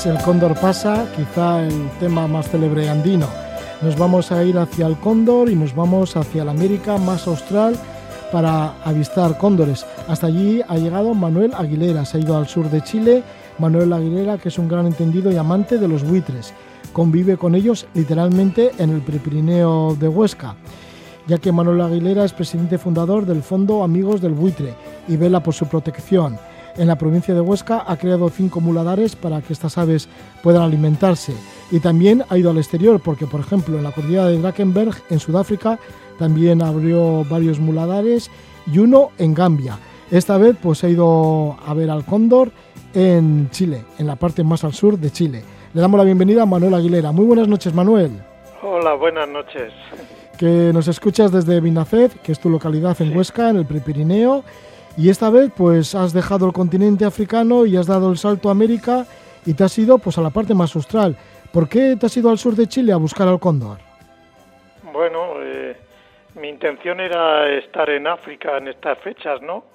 El 0.06 0.22
Cóndor 0.22 0.60
pasa, 0.60 1.06
quizá 1.16 1.66
el 1.66 1.90
tema 1.98 2.28
más 2.28 2.50
célebre 2.50 2.90
andino. 2.90 3.26
Nos 3.82 3.98
vamos 3.98 4.34
a 4.34 4.44
ir 4.44 4.58
hacia 4.58 4.86
el 4.86 4.98
Cóndor 4.98 5.50
y 5.50 5.56
nos 5.56 5.74
vamos 5.74 6.18
hacia 6.18 6.44
la 6.44 6.52
América 6.52 6.98
más 6.98 7.26
austral 7.26 7.78
para 8.30 8.74
avistar 8.84 9.38
cóndores. 9.38 9.86
Hasta 10.10 10.28
allí 10.28 10.62
ha 10.68 10.76
llegado 10.76 11.14
Manuel 11.14 11.54
Aguilera, 11.54 12.04
se 12.04 12.18
ha 12.18 12.20
ido 12.20 12.36
al 12.36 12.50
sur 12.50 12.70
de 12.70 12.82
Chile. 12.82 13.24
Manuel 13.60 13.94
Aguilera, 13.94 14.38
que 14.38 14.50
es 14.50 14.60
un 14.60 14.68
gran 14.68 14.88
entendido 14.88 15.32
y 15.32 15.38
amante 15.38 15.78
de 15.78 15.88
los 15.88 16.04
buitres, 16.04 16.54
convive 16.92 17.38
con 17.38 17.56
ellos 17.56 17.88
literalmente 17.94 18.72
en 18.80 18.90
el 18.90 19.02
Prepirineo 19.02 19.96
de 19.98 20.10
Huesca, 20.10 20.56
ya 21.28 21.38
que 21.38 21.54
Manuel 21.54 21.80
Aguilera 21.80 22.26
es 22.26 22.34
presidente 22.34 22.78
fundador 22.78 23.26
del 23.26 23.42
Fondo 23.42 23.84
Amigos 23.84 24.20
del 24.20 24.34
Buitre 24.34 24.74
y 25.08 25.16
vela 25.16 25.42
por 25.42 25.54
su 25.54 25.66
protección 25.68 26.38
en 26.78 26.88
la 26.88 26.98
provincia 26.98 27.34
de 27.34 27.42
Huesca 27.42 27.84
ha 27.88 27.98
creado 27.98 28.30
cinco 28.30 28.60
muladares 28.62 29.16
para 29.16 29.42
que 29.42 29.54
estas 29.54 29.78
aves 29.78 30.08
puedan 30.42 30.64
alimentarse. 30.64 31.34
Y 31.72 31.80
también 31.80 32.24
ha 32.30 32.38
ido 32.38 32.52
al 32.52 32.58
exterior 32.58 33.00
porque, 33.00 33.28
por 33.28 33.40
ejemplo, 33.40 33.78
en 33.78 33.84
la 33.84 33.92
cordillera 33.92 34.28
de 34.28 34.40
Drakensberg, 34.40 34.96
en 35.10 35.20
Sudáfrica, 35.20 35.80
también 36.18 36.62
abrió 36.62 37.24
varios 37.26 37.60
muladares 37.60 38.30
y 38.72 38.80
uno 38.80 39.12
en 39.18 39.34
Gambia. 39.34 39.78
Esta 40.12 40.38
vez 40.38 40.56
pues 40.62 40.84
ha 40.84 40.90
ido 40.90 41.58
a 41.66 41.74
ver 41.74 41.90
al 41.90 42.06
cóndor 42.06 42.52
en 42.94 43.50
Chile, 43.50 43.84
en 43.98 44.08
la 44.08 44.16
parte 44.16 44.44
más 44.44 44.64
al 44.64 44.74
sur 44.74 44.98
de 44.98 45.12
Chile. 45.12 45.44
Le 45.74 45.82
damos 45.82 45.98
la 45.98 46.04
bienvenida 46.04 46.44
a 46.44 46.46
Manuel 46.46 46.76
Aguilera. 46.76 47.12
Muy 47.12 47.26
buenas 47.26 47.48
noches, 47.48 47.74
Manuel. 47.74 48.12
Hola, 48.62 48.94
buenas 48.94 49.28
noches. 49.28 49.74
Que 50.38 50.72
nos 50.72 50.88
escuchas 50.88 51.32
desde 51.32 51.60
Binaced, 51.60 52.12
que 52.24 52.32
es 52.32 52.40
tu 52.40 52.50
localidad 52.50 52.96
en 53.02 53.16
Huesca, 53.16 53.50
en 53.50 53.58
el 53.58 53.66
Prepirineo, 53.66 54.44
y 54.98 55.10
esta 55.10 55.30
vez 55.30 55.52
pues 55.56 55.96
has 55.96 56.14
dejado 56.14 56.46
el 56.46 56.54
continente 56.54 57.06
africano 57.06 57.66
y 57.66 57.78
has 57.78 57.88
dado 57.88 58.12
el 58.12 58.18
salto 58.18 58.50
a 58.50 58.52
América 58.52 59.06
y 59.46 59.54
te 59.56 59.64
has 59.64 59.78
ido 59.78 59.98
pues 59.98 60.18
a 60.18 60.22
la 60.22 60.30
parte 60.30 60.54
más 60.54 60.76
austral. 60.76 61.16
¿Por 61.52 61.68
qué 61.68 61.96
te 62.00 62.06
has 62.06 62.18
ido 62.18 62.30
al 62.30 62.38
sur 62.38 62.56
de 62.56 62.68
Chile 62.68 62.94
a 62.94 62.98
buscar 62.98 63.28
al 63.28 63.40
cóndor? 63.40 63.78
Bueno, 64.92 65.42
eh, 65.42 65.76
mi 66.36 66.50
intención 66.50 67.00
era 67.00 67.50
estar 67.50 67.90
en 67.90 68.08
África 68.08 68.58
en 68.58 68.68
estas 68.68 69.00
fechas, 69.00 69.42
¿no? 69.42 69.66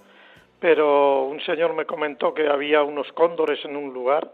Pero 0.61 1.25
un 1.25 1.41
señor 1.41 1.75
me 1.75 1.85
comentó 1.85 2.35
que 2.35 2.49
había 2.49 2.83
unos 2.83 3.11
cóndores 3.13 3.65
en 3.65 3.77
un 3.77 3.93
lugar, 3.93 4.31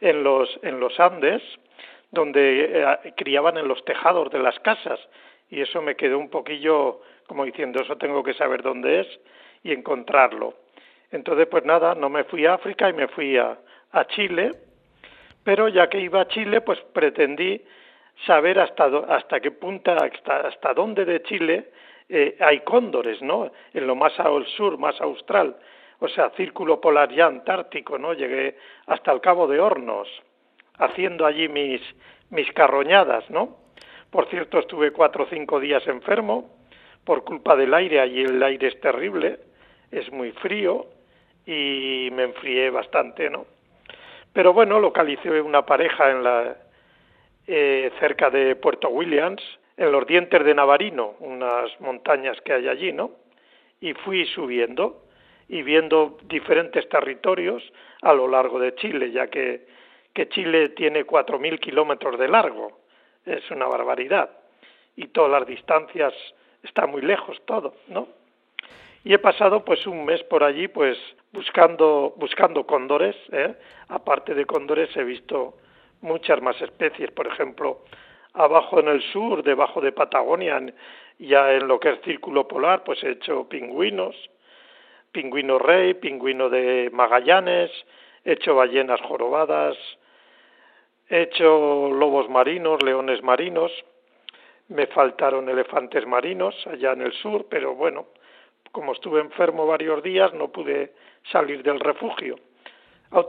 en 0.00 0.22
los, 0.22 0.48
en 0.62 0.78
los 0.78 0.98
Andes, 1.00 1.42
donde 2.10 2.82
eh, 2.82 3.14
criaban 3.16 3.56
en 3.56 3.68
los 3.68 3.84
tejados 3.84 4.30
de 4.30 4.38
las 4.38 4.58
casas. 4.60 5.00
Y 5.50 5.60
eso 5.60 5.82
me 5.82 5.96
quedó 5.96 6.18
un 6.18 6.30
poquillo 6.30 7.00
como 7.26 7.44
diciendo, 7.44 7.80
eso 7.82 7.96
tengo 7.96 8.22
que 8.22 8.34
saber 8.34 8.62
dónde 8.62 9.00
es 9.00 9.06
y 9.64 9.72
encontrarlo. 9.72 10.54
Entonces, 11.10 11.48
pues 11.48 11.64
nada, 11.64 11.94
no 11.96 12.08
me 12.08 12.24
fui 12.24 12.46
a 12.46 12.54
África 12.54 12.88
y 12.88 12.92
me 12.92 13.08
fui 13.08 13.36
a, 13.36 13.58
a 13.90 14.04
Chile, 14.06 14.52
pero 15.42 15.68
ya 15.68 15.88
que 15.88 15.98
iba 15.98 16.20
a 16.20 16.28
Chile, 16.28 16.60
pues 16.60 16.80
pretendí 16.92 17.60
saber 18.26 18.60
hasta, 18.60 18.84
hasta 19.08 19.40
qué 19.40 19.50
punta, 19.50 19.96
hasta, 19.96 20.48
hasta 20.48 20.74
dónde 20.74 21.04
de 21.04 21.22
Chile 21.22 21.70
eh, 22.08 22.36
hay 22.40 22.60
cóndores, 22.60 23.20
¿no? 23.22 23.50
En 23.72 23.86
lo 23.86 23.94
más 23.94 24.18
al 24.20 24.46
sur, 24.46 24.78
más 24.78 25.00
austral, 25.00 25.56
o 25.98 26.08
sea, 26.08 26.30
círculo 26.30 26.80
polar 26.80 27.10
ya 27.12 27.26
antártico, 27.26 27.98
¿no? 27.98 28.12
Llegué 28.12 28.56
hasta 28.86 29.12
el 29.12 29.20
Cabo 29.20 29.46
de 29.46 29.60
Hornos, 29.60 30.08
haciendo 30.78 31.24
allí 31.24 31.48
mis, 31.48 31.80
mis 32.30 32.50
carroñadas, 32.52 33.28
¿no? 33.30 33.56
Por 34.10 34.28
cierto, 34.28 34.58
estuve 34.58 34.92
cuatro 34.92 35.24
o 35.24 35.26
cinco 35.28 35.58
días 35.58 35.86
enfermo 35.86 36.50
por 37.04 37.24
culpa 37.24 37.56
del 37.56 37.74
aire, 37.74 38.00
allí 38.00 38.22
el 38.22 38.42
aire 38.42 38.68
es 38.68 38.80
terrible, 38.80 39.38
es 39.94 40.10
muy 40.12 40.32
frío 40.32 40.86
y 41.46 42.08
me 42.12 42.24
enfrié 42.24 42.70
bastante, 42.70 43.30
¿no? 43.30 43.46
Pero 44.32 44.52
bueno, 44.52 44.80
localicé 44.80 45.40
una 45.40 45.64
pareja 45.64 46.10
en 46.10 46.24
la, 46.24 46.56
eh, 47.46 47.92
cerca 48.00 48.30
de 48.30 48.56
Puerto 48.56 48.88
Williams, 48.88 49.42
en 49.76 49.92
los 49.92 50.06
dientes 50.06 50.44
de 50.44 50.54
Navarino, 50.54 51.14
unas 51.20 51.78
montañas 51.80 52.40
que 52.40 52.54
hay 52.54 52.68
allí, 52.68 52.92
¿no? 52.92 53.12
Y 53.80 53.92
fui 53.94 54.26
subiendo 54.26 55.02
y 55.48 55.62
viendo 55.62 56.18
diferentes 56.24 56.88
territorios 56.88 57.62
a 58.02 58.12
lo 58.12 58.26
largo 58.26 58.58
de 58.58 58.74
Chile, 58.74 59.12
ya 59.12 59.28
que, 59.28 59.66
que 60.12 60.28
Chile 60.28 60.70
tiene 60.70 61.06
4.000 61.06 61.60
kilómetros 61.60 62.18
de 62.18 62.28
largo, 62.28 62.80
es 63.24 63.48
una 63.50 63.66
barbaridad, 63.66 64.30
y 64.96 65.08
todas 65.08 65.30
las 65.30 65.46
distancias 65.46 66.14
está 66.62 66.86
muy 66.86 67.02
lejos 67.02 67.40
todo, 67.44 67.74
¿no? 67.88 68.23
Y 69.04 69.12
he 69.12 69.18
pasado 69.18 69.64
pues 69.64 69.86
un 69.86 70.04
mes 70.06 70.22
por 70.24 70.42
allí 70.42 70.66
pues 70.68 70.98
buscando 71.30 72.14
buscando 72.16 72.66
cóndores, 72.66 73.14
¿eh? 73.32 73.54
aparte 73.88 74.34
de 74.34 74.46
cóndores 74.46 74.96
he 74.96 75.04
visto 75.04 75.58
muchas 76.00 76.40
más 76.40 76.60
especies, 76.62 77.10
por 77.10 77.26
ejemplo, 77.26 77.80
abajo 78.32 78.80
en 78.80 78.88
el 78.88 79.02
sur, 79.12 79.42
debajo 79.42 79.80
de 79.80 79.92
Patagonia, 79.92 80.60
ya 81.18 81.52
en 81.52 81.68
lo 81.68 81.78
que 81.78 81.90
es 81.90 82.00
círculo 82.02 82.48
polar, 82.48 82.82
pues 82.84 83.02
he 83.04 83.10
hecho 83.10 83.48
pingüinos, 83.48 84.16
pingüino 85.12 85.58
rey, 85.58 85.94
pingüino 85.94 86.48
de 86.48 86.90
Magallanes, 86.92 87.70
he 88.24 88.32
hecho 88.32 88.54
ballenas 88.54 89.00
jorobadas, 89.02 89.76
he 91.08 91.22
hecho 91.22 91.90
lobos 91.90 92.28
marinos, 92.28 92.82
leones 92.82 93.22
marinos, 93.22 93.72
me 94.68 94.86
faltaron 94.86 95.48
elefantes 95.48 96.06
marinos 96.06 96.54
allá 96.66 96.92
en 96.92 97.02
el 97.02 97.12
sur, 97.12 97.46
pero 97.48 97.74
bueno, 97.74 98.06
como 98.74 98.92
estuve 98.92 99.20
enfermo 99.20 99.66
varios 99.66 100.02
días 100.02 100.34
no 100.34 100.48
pude 100.48 100.94
salir 101.30 101.62
del 101.62 101.78
refugio. 101.78 102.34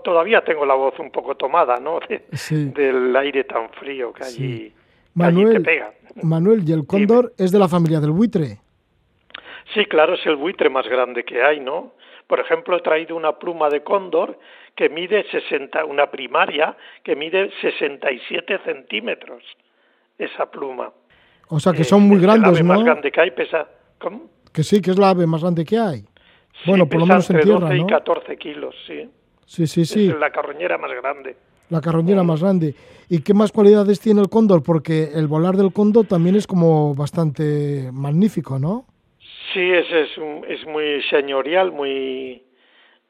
Todavía 0.04 0.44
tengo 0.44 0.66
la 0.66 0.74
voz 0.74 0.98
un 0.98 1.12
poco 1.12 1.36
tomada, 1.36 1.80
¿no? 1.80 2.00
Del 2.50 3.16
aire 3.16 3.44
tan 3.44 3.70
frío 3.70 4.12
que 4.12 4.24
allí, 4.24 4.74
Manuel, 5.14 5.58
te 5.58 5.60
pega. 5.62 5.94
Manuel, 6.24 6.68
¿y 6.68 6.74
el 6.74 6.88
cóndor 6.88 7.34
es 7.38 7.52
de 7.52 7.60
la 7.60 7.68
familia 7.68 8.00
del 8.00 8.10
buitre? 8.10 8.58
Sí, 9.76 9.86
claro, 9.86 10.16
es 10.16 10.26
el 10.26 10.36
buitre 10.36 10.72
más 10.72 10.88
grande 10.88 11.24
que 11.24 11.44
hay, 11.44 11.60
¿no? 11.60 11.94
Por 12.26 12.40
ejemplo, 12.40 12.78
he 12.78 12.82
traído 12.82 13.16
una 13.16 13.38
pluma 13.38 13.70
de 13.70 13.84
cóndor 13.84 14.40
que 14.76 14.90
mide 14.90 15.24
60, 15.30 15.86
una 15.86 16.10
primaria 16.10 16.76
que 17.04 17.16
mide 17.16 17.52
67 17.62 18.62
centímetros, 18.66 19.44
esa 20.18 20.50
pluma. 20.50 20.92
O 21.50 21.60
sea 21.60 21.72
que 21.72 21.84
son 21.84 22.02
muy 22.02 22.20
grandes, 22.20 22.50
el 22.50 22.56
ave 22.56 22.64
¿no? 22.64 22.74
más 22.74 22.84
grande 22.84 23.12
que 23.12 23.22
hay 23.22 23.30
pesa... 23.30 23.68
¿Cómo? 24.00 24.36
Que 24.56 24.64
sí, 24.64 24.82
que 24.82 24.92
es 24.92 24.98
la 24.98 25.10
ave 25.10 25.28
más 25.28 25.42
grande 25.42 25.66
que 25.66 25.78
hay. 25.78 26.00
Sí, 26.00 26.08
bueno, 26.66 26.88
por 26.88 27.02
lo 27.02 27.06
menos 27.06 27.30
en 27.30 27.36
entre 27.36 27.46
tierra, 27.52 27.68
12 27.68 27.78
¿no? 27.78 27.84
y 27.84 27.88
14 27.88 28.38
kilos, 28.38 28.74
sí. 28.88 29.10
Sí, 29.46 29.68
sí, 29.68 29.84
sí. 29.86 30.08
Es 30.10 30.18
la 30.18 30.32
carroñera 30.32 30.78
más 30.78 30.92
grande. 30.94 31.36
La 31.70 31.82
carroñera 31.82 32.24
más 32.24 32.42
grande. 32.42 32.74
¿Y 33.10 33.22
qué 33.22 33.34
más 33.34 33.52
cualidades 33.52 34.00
tiene 34.00 34.22
el 34.22 34.30
cóndor? 34.30 34.64
Porque 34.64 35.10
el 35.14 35.28
volar 35.28 35.58
del 35.58 35.74
cóndor 35.74 36.06
también 36.08 36.38
es 36.38 36.48
como 36.48 36.96
bastante 36.96 37.90
magnífico, 37.92 38.58
¿no? 38.58 38.86
Sí, 39.54 39.60
es, 39.72 39.92
es, 39.92 40.18
un- 40.18 40.46
es 40.48 40.66
muy 40.66 41.04
señorial, 41.10 41.74
muy 41.74 42.42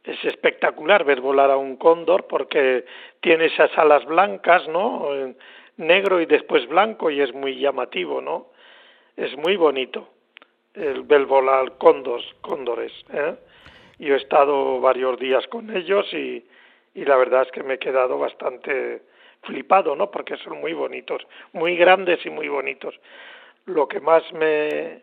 es 0.04 0.18
espectacular 0.26 1.04
ver 1.04 1.22
volar 1.22 1.52
a 1.52 1.58
un 1.58 1.76
cóndor 1.78 2.26
porque 2.28 2.86
tiene 3.22 3.46
esas 3.46 3.70
alas 3.78 4.04
blancas, 4.06 4.68
¿no? 4.68 5.14
En 5.14 5.38
Negro 5.78 6.20
y 6.22 6.26
después 6.26 6.68
blanco 6.68 7.12
y 7.12 7.22
es 7.22 7.34
muy 7.36 7.60
llamativo, 7.60 8.20
¿no? 8.20 8.48
Es 9.16 9.38
muy 9.38 9.56
bonito 9.58 10.10
el 10.76 11.04
ver 11.04 11.26
volar 11.26 11.78
cóndores, 11.78 12.26
cóndores, 12.42 12.92
¿eh? 13.14 13.36
Yo 13.98 14.14
he 14.14 14.18
estado 14.18 14.80
varios 14.82 15.18
días 15.20 15.48
con 15.48 15.76
ellos 15.76 16.06
y, 16.14 16.46
y 16.94 17.06
la 17.06 17.16
verdad 17.16 17.44
es 17.44 17.52
que 17.52 17.64
me 17.64 17.76
he 17.76 17.80
quedado 17.80 18.18
bastante 18.18 19.04
flipado, 19.44 19.96
¿no? 19.96 20.12
Porque 20.12 20.36
son 20.38 20.60
muy 20.60 20.74
bonitos, 20.74 21.26
muy 21.54 21.78
grandes 21.78 22.26
y 22.26 22.30
muy 22.30 22.50
bonitos. 22.50 23.00
Lo 23.66 23.88
que 23.88 24.02
más 24.02 24.24
me, 24.34 25.02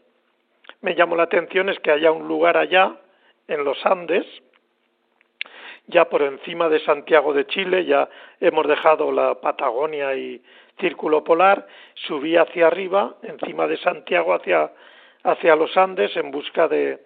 me 0.82 0.94
llamó 0.94 1.16
la 1.16 1.24
atención 1.24 1.68
es 1.68 1.78
que 1.80 1.90
haya 1.90 2.12
un 2.12 2.28
lugar 2.28 2.56
allá, 2.56 2.96
en 3.48 3.64
los 3.64 3.84
Andes, 3.84 4.26
ya 5.86 6.08
por 6.08 6.22
encima 6.22 6.68
de 6.68 6.80
Santiago 6.80 7.34
de 7.34 7.46
Chile, 7.46 7.84
ya 7.84 8.08
hemos 8.40 8.66
dejado 8.68 9.10
la 9.10 9.40
Patagonia 9.40 10.14
y 10.14 10.42
Círculo 10.78 11.24
Polar, 11.24 11.66
subí 11.94 12.36
hacia 12.36 12.68
arriba, 12.68 13.16
encima 13.22 13.66
de 13.66 13.76
Santiago, 13.78 14.32
hacia, 14.32 14.70
hacia 15.24 15.56
los 15.56 15.76
Andes, 15.76 16.16
en 16.16 16.30
busca 16.30 16.68
de, 16.68 17.00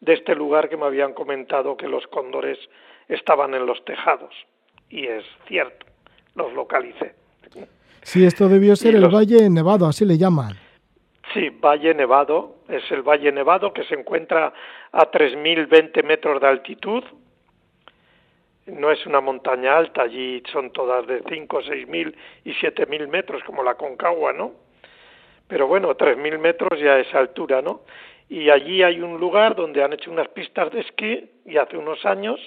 de 0.00 0.12
este 0.12 0.34
lugar 0.34 0.68
que 0.68 0.76
me 0.76 0.86
habían 0.86 1.12
comentado 1.12 1.76
que 1.76 1.88
los 1.88 2.06
cóndores 2.08 2.58
estaban 3.08 3.54
en 3.54 3.66
los 3.66 3.84
tejados. 3.84 4.34
Y 4.90 5.06
es 5.06 5.24
cierto, 5.46 5.86
los 6.34 6.52
localicé. 6.52 7.14
Sí, 8.02 8.24
esto 8.24 8.48
debió 8.48 8.74
ser 8.76 8.94
el 8.94 9.08
Valle 9.08 9.50
Nevado, 9.50 9.86
así 9.86 10.04
le 10.04 10.16
llaman. 10.16 10.54
Sí, 11.34 11.50
Valle 11.50 11.92
Nevado, 11.94 12.56
es 12.68 12.90
el 12.90 13.02
Valle 13.02 13.30
Nevado 13.32 13.72
que 13.72 13.84
se 13.84 13.94
encuentra 13.94 14.52
a 14.92 15.10
3.020 15.10 16.02
metros 16.04 16.40
de 16.40 16.46
altitud. 16.46 17.04
No 18.66 18.90
es 18.90 19.04
una 19.06 19.20
montaña 19.20 19.76
alta, 19.76 20.02
allí 20.02 20.42
son 20.50 20.72
todas 20.72 21.06
de 21.06 21.22
5, 21.28 21.60
6.000 21.62 22.14
y 22.44 22.52
7.000 22.52 23.08
metros, 23.08 23.42
como 23.44 23.62
la 23.62 23.74
Concagua, 23.74 24.32
¿no? 24.32 24.52
Pero 25.48 25.66
bueno, 25.66 25.96
3.000 25.96 26.38
metros 26.38 26.78
ya 26.78 26.98
es 26.98 27.12
altura, 27.14 27.62
¿no? 27.62 27.80
Y 28.28 28.50
allí 28.50 28.82
hay 28.82 29.00
un 29.00 29.18
lugar 29.18 29.56
donde 29.56 29.82
han 29.82 29.94
hecho 29.94 30.10
unas 30.10 30.28
pistas 30.28 30.70
de 30.70 30.80
esquí 30.80 31.30
y 31.46 31.56
hace 31.56 31.78
unos 31.78 32.04
años 32.04 32.38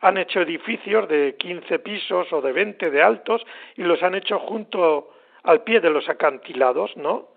han 0.00 0.18
hecho 0.18 0.40
edificios 0.40 1.08
de 1.08 1.36
15 1.38 1.78
pisos 1.78 2.30
o 2.32 2.42
de 2.42 2.52
20 2.52 2.90
de 2.90 3.02
altos 3.02 3.46
y 3.76 3.82
los 3.82 4.02
han 4.02 4.14
hecho 4.14 4.38
junto 4.40 5.14
al 5.44 5.62
pie 5.62 5.80
de 5.80 5.90
los 5.90 6.08
acantilados, 6.08 6.94
¿no? 6.96 7.28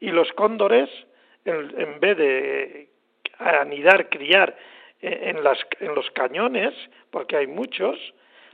Y 0.00 0.10
los 0.10 0.32
cóndores, 0.32 0.88
en, 1.44 1.98
vez 2.00 2.16
de 2.16 2.88
anidar, 3.38 4.08
criar 4.08 4.56
eh, 5.02 5.32
en, 5.34 5.42
las, 5.42 5.58
en 5.80 5.94
los 5.94 6.10
cañones, 6.12 6.72
porque 7.10 7.36
hay 7.36 7.46
muchos, 7.46 7.98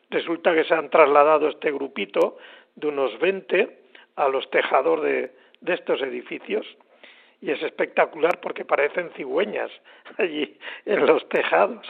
resulta 0.09 0.55
que 0.55 0.65
se 0.65 0.75
han 0.75 0.91
trasladado 0.91 1.49
este 1.49 1.71
grupito 1.71 2.39
de 2.75 2.89
unos 2.89 3.19
20 3.21 3.79
a 4.17 4.29
los 4.29 4.51
tejados 4.51 5.03
de, 5.03 5.31
de 5.61 5.75
estos 5.75 6.01
edificios. 6.03 6.67
Y 7.41 7.51
es 7.51 7.63
espectacular 7.63 8.41
porque 8.41 8.65
parecen 8.65 9.11
cigüeñas 9.17 9.71
allí 10.19 10.59
en 10.85 11.07
los 11.07 11.27
tejados. 11.29 11.87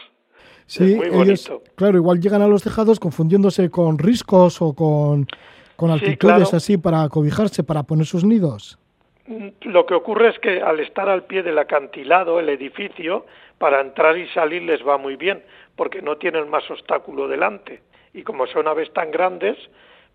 Sí, 0.67 0.93
es 0.93 0.97
muy 0.97 1.07
ellos, 1.07 1.49
bonito. 1.49 1.63
claro, 1.75 1.97
igual 1.97 2.21
llegan 2.21 2.43
a 2.43 2.47
los 2.49 2.63
tejados 2.63 3.01
confundiéndose 3.01 3.71
con 3.71 3.99
riscos 3.99 4.63
o 4.63 4.73
con, 4.73 5.27
con 5.75 5.89
Sí, 5.89 5.93
altitudes 5.95 6.19
claro. 6.49 6.57
así 6.57 6.79
para 6.79 7.09
cobijarse, 7.09 7.65
para 7.65 7.83
poner 7.83 8.07
sus 8.07 8.25
nidos. 8.25 8.79
Lo 9.63 9.87
que 9.87 9.95
ocurre 9.95 10.29
es 10.31 10.39
que 10.39 10.61
al 10.61 10.79
estar 10.81 11.09
al 11.09 11.25
pie 11.25 11.43
del 11.43 11.59
acantilado, 11.59 12.39
el 12.41 12.49
edificio, 12.49 13.27
para 13.59 13.81
entrar 13.81 14.17
y 14.17 14.29
salir 14.29 14.63
les 14.63 14.87
va 14.87 14.97
muy 14.99 15.17
bien, 15.17 15.43
porque 15.77 16.03
no 16.03 16.17
tienen 16.17 16.49
más 16.49 16.69
obstáculo 16.71 17.27
delante. 17.29 17.81
Y 18.13 18.23
como 18.23 18.47
son 18.47 18.67
aves 18.69 18.93
tan 18.93 19.11
grandes, 19.11 19.57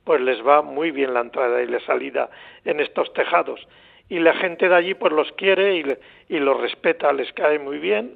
pues 0.06 0.22
les 0.22 0.46
va 0.46 0.62
muy 0.62 0.92
bien 0.92 1.14
la 1.14 1.22
entrada 1.22 1.62
y 1.62 1.68
la 1.68 1.82
salida 1.82 2.30
en 2.64 2.80
estos 2.80 3.12
tejados. 3.14 3.60
Y 4.08 4.20
la 4.20 4.34
gente 4.36 4.70
de 4.70 4.76
allí 4.76 4.94
pues 4.94 5.12
los 5.12 5.32
quiere 5.34 5.78
y, 5.78 5.84
y 6.30 6.40
los 6.40 6.62
respeta, 6.62 7.12
les 7.12 7.34
cae 7.34 7.60
muy 7.60 7.80
bien. 7.80 8.16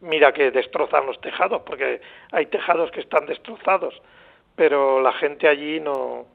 Mira 0.00 0.32
que 0.32 0.50
destrozan 0.50 1.06
los 1.06 1.20
tejados, 1.20 1.62
porque 1.64 2.00
hay 2.32 2.46
tejados 2.46 2.90
que 2.90 3.00
están 3.00 3.24
destrozados, 3.26 3.94
pero 4.56 5.00
la 5.00 5.12
gente 5.12 5.46
allí 5.46 5.78
no, 5.78 6.26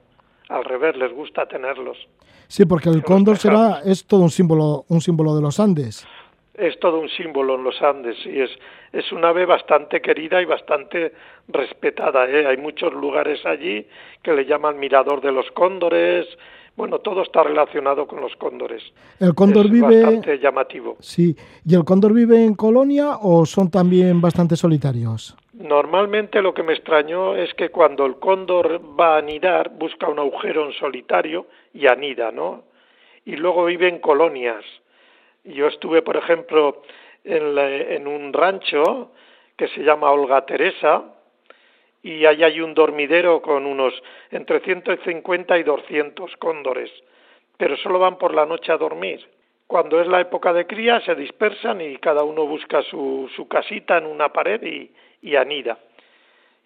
al 0.48 0.64
revés, 0.64 0.96
les 0.96 1.12
gusta 1.12 1.46
tenerlos. 1.48 1.98
Sí, 2.48 2.66
porque 2.66 2.88
el 2.88 3.04
cóndor 3.04 3.38
será, 3.38 3.82
es 3.84 4.06
todo 4.06 4.22
un 4.22 4.30
símbolo, 4.30 4.86
un 4.88 5.02
símbolo 5.02 5.36
de 5.36 5.42
los 5.42 5.60
Andes. 5.60 6.08
Es 6.54 6.80
todo 6.80 7.00
un 7.00 7.10
símbolo 7.10 7.56
en 7.56 7.66
los 7.66 7.82
Andes 7.82 8.16
y 8.26 8.40
es, 8.40 8.52
es 8.98 9.12
un 9.12 9.24
ave 9.24 9.46
bastante 9.46 10.02
querida 10.02 10.42
y 10.42 10.46
bastante 10.46 11.14
respetada. 11.48 12.28
¿eh? 12.28 12.48
Hay 12.48 12.58
muchos 12.58 12.94
lugares 12.94 13.46
allí 13.46 13.86
que 14.24 14.34
le 14.34 14.46
llaman 14.46 14.80
mirador 14.80 15.22
de 15.22 15.32
los 15.32 15.50
cóndores. 15.52 16.26
Bueno, 16.76 17.00
todo 17.00 17.22
está 17.22 17.44
relacionado 17.44 18.08
con 18.08 18.22
los 18.22 18.36
cóndores. 18.36 18.84
El 19.20 19.36
cóndor 19.36 19.68
es 19.68 19.72
vive. 19.72 20.02
Bastante 20.02 20.40
llamativo. 20.40 20.98
Sí. 21.00 21.36
¿Y 21.66 21.76
el 21.76 21.84
cóndor 21.84 22.14
vive 22.14 22.44
en 22.44 22.56
colonia 22.56 23.18
o 23.22 23.46
son 23.46 23.70
también 23.70 24.20
bastante 24.20 24.56
solitarios? 24.56 25.36
Normalmente 25.54 26.42
lo 26.42 26.54
que 26.54 26.64
me 26.64 26.74
extrañó 26.74 27.36
es 27.36 27.54
que 27.56 27.70
cuando 27.70 28.06
el 28.06 28.18
cóndor 28.18 28.82
va 29.00 29.16
a 29.16 29.20
anidar, 29.20 29.70
busca 29.70 30.08
un 30.08 30.20
agujero 30.20 30.66
en 30.66 30.74
solitario 30.74 31.48
y 31.74 31.88
anida, 31.88 32.32
¿no? 32.32 32.64
Y 33.26 33.36
luego 33.36 33.66
vive 33.66 33.88
en 33.90 34.00
colonias. 34.00 34.64
Yo 35.44 35.68
estuve, 35.68 36.02
por 36.02 36.18
ejemplo, 36.18 36.84
en, 37.28 37.58
en 37.58 38.08
un 38.08 38.34
rancho 38.34 39.12
que 39.56 39.68
se 39.70 39.82
llama 39.82 40.12
Olga 40.12 40.46
Teresa 40.46 41.04
y 42.04 42.26
ahí 42.26 42.44
hay 42.44 42.62
un 42.62 42.74
dormidero 42.74 43.42
con 43.42 43.66
unos 43.66 43.94
entre 44.32 44.62
150 44.62 45.58
y 45.58 45.64
200 45.64 46.38
cóndores, 46.38 46.92
pero 47.58 47.76
solo 47.78 48.00
van 48.00 48.18
por 48.18 48.34
la 48.34 48.46
noche 48.46 48.72
a 48.72 48.78
dormir. 48.78 49.28
Cuando 49.66 50.00
es 50.00 50.08
la 50.08 50.22
época 50.22 50.54
de 50.54 50.66
cría 50.66 51.02
se 51.02 51.16
dispersan 51.16 51.82
y 51.82 51.98
cada 51.98 52.24
uno 52.24 52.46
busca 52.46 52.82
su, 52.84 53.30
su 53.36 53.48
casita 53.48 53.98
en 53.98 54.06
una 54.06 54.32
pared 54.32 54.64
y, 54.64 54.92
y 55.22 55.36
anida. 55.36 55.78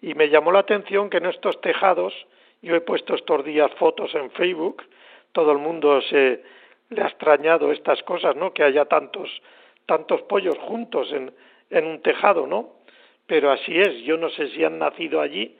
Y 0.00 0.14
me 0.14 0.28
llamó 0.28 0.52
la 0.52 0.60
atención 0.60 1.10
que 1.10 1.16
en 1.16 1.26
estos 1.26 1.60
tejados, 1.60 2.14
yo 2.60 2.76
he 2.76 2.80
puesto 2.80 3.14
estos 3.14 3.44
días 3.44 3.72
fotos 3.72 4.14
en 4.14 4.30
Facebook, 4.32 4.84
todo 5.32 5.50
el 5.50 5.58
mundo 5.58 6.00
se 6.02 6.42
le 6.90 7.02
ha 7.02 7.06
extrañado 7.06 7.72
estas 7.72 8.02
cosas, 8.02 8.36
¿no? 8.36 8.52
Que 8.52 8.62
haya 8.62 8.84
tantos 8.84 9.28
tantos 9.92 10.22
pollos 10.22 10.56
juntos 10.56 11.12
en, 11.12 11.30
en 11.68 11.86
un 11.86 12.00
tejado, 12.00 12.46
¿no? 12.46 12.70
Pero 13.26 13.52
así 13.52 13.78
es, 13.78 14.02
yo 14.04 14.16
no 14.16 14.30
sé 14.30 14.48
si 14.48 14.64
han 14.64 14.78
nacido 14.78 15.20
allí 15.20 15.54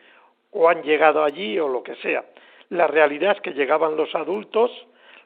o 0.53 0.71
han 0.71 0.83
llegado 0.83 1.23
allí 1.23 1.59
o 1.59 1.69
lo 1.69 1.83
que 1.83 1.97
sea. 1.97 2.25
La 2.71 2.87
realidad 2.87 3.33
es 3.37 3.43
que 3.43 3.53
llegaban 3.53 3.95
los 3.95 4.15
adultos, 4.15 4.71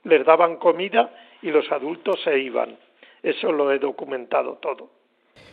les 0.03 0.27
daban 0.27 0.57
comida 0.57 1.15
y 1.41 1.53
los 1.53 1.71
adultos 1.71 2.21
se 2.25 2.37
iban. 2.41 2.77
Eso 3.23 3.53
lo 3.53 3.71
he 3.71 3.79
documentado 3.79 4.59
todo. 4.61 4.91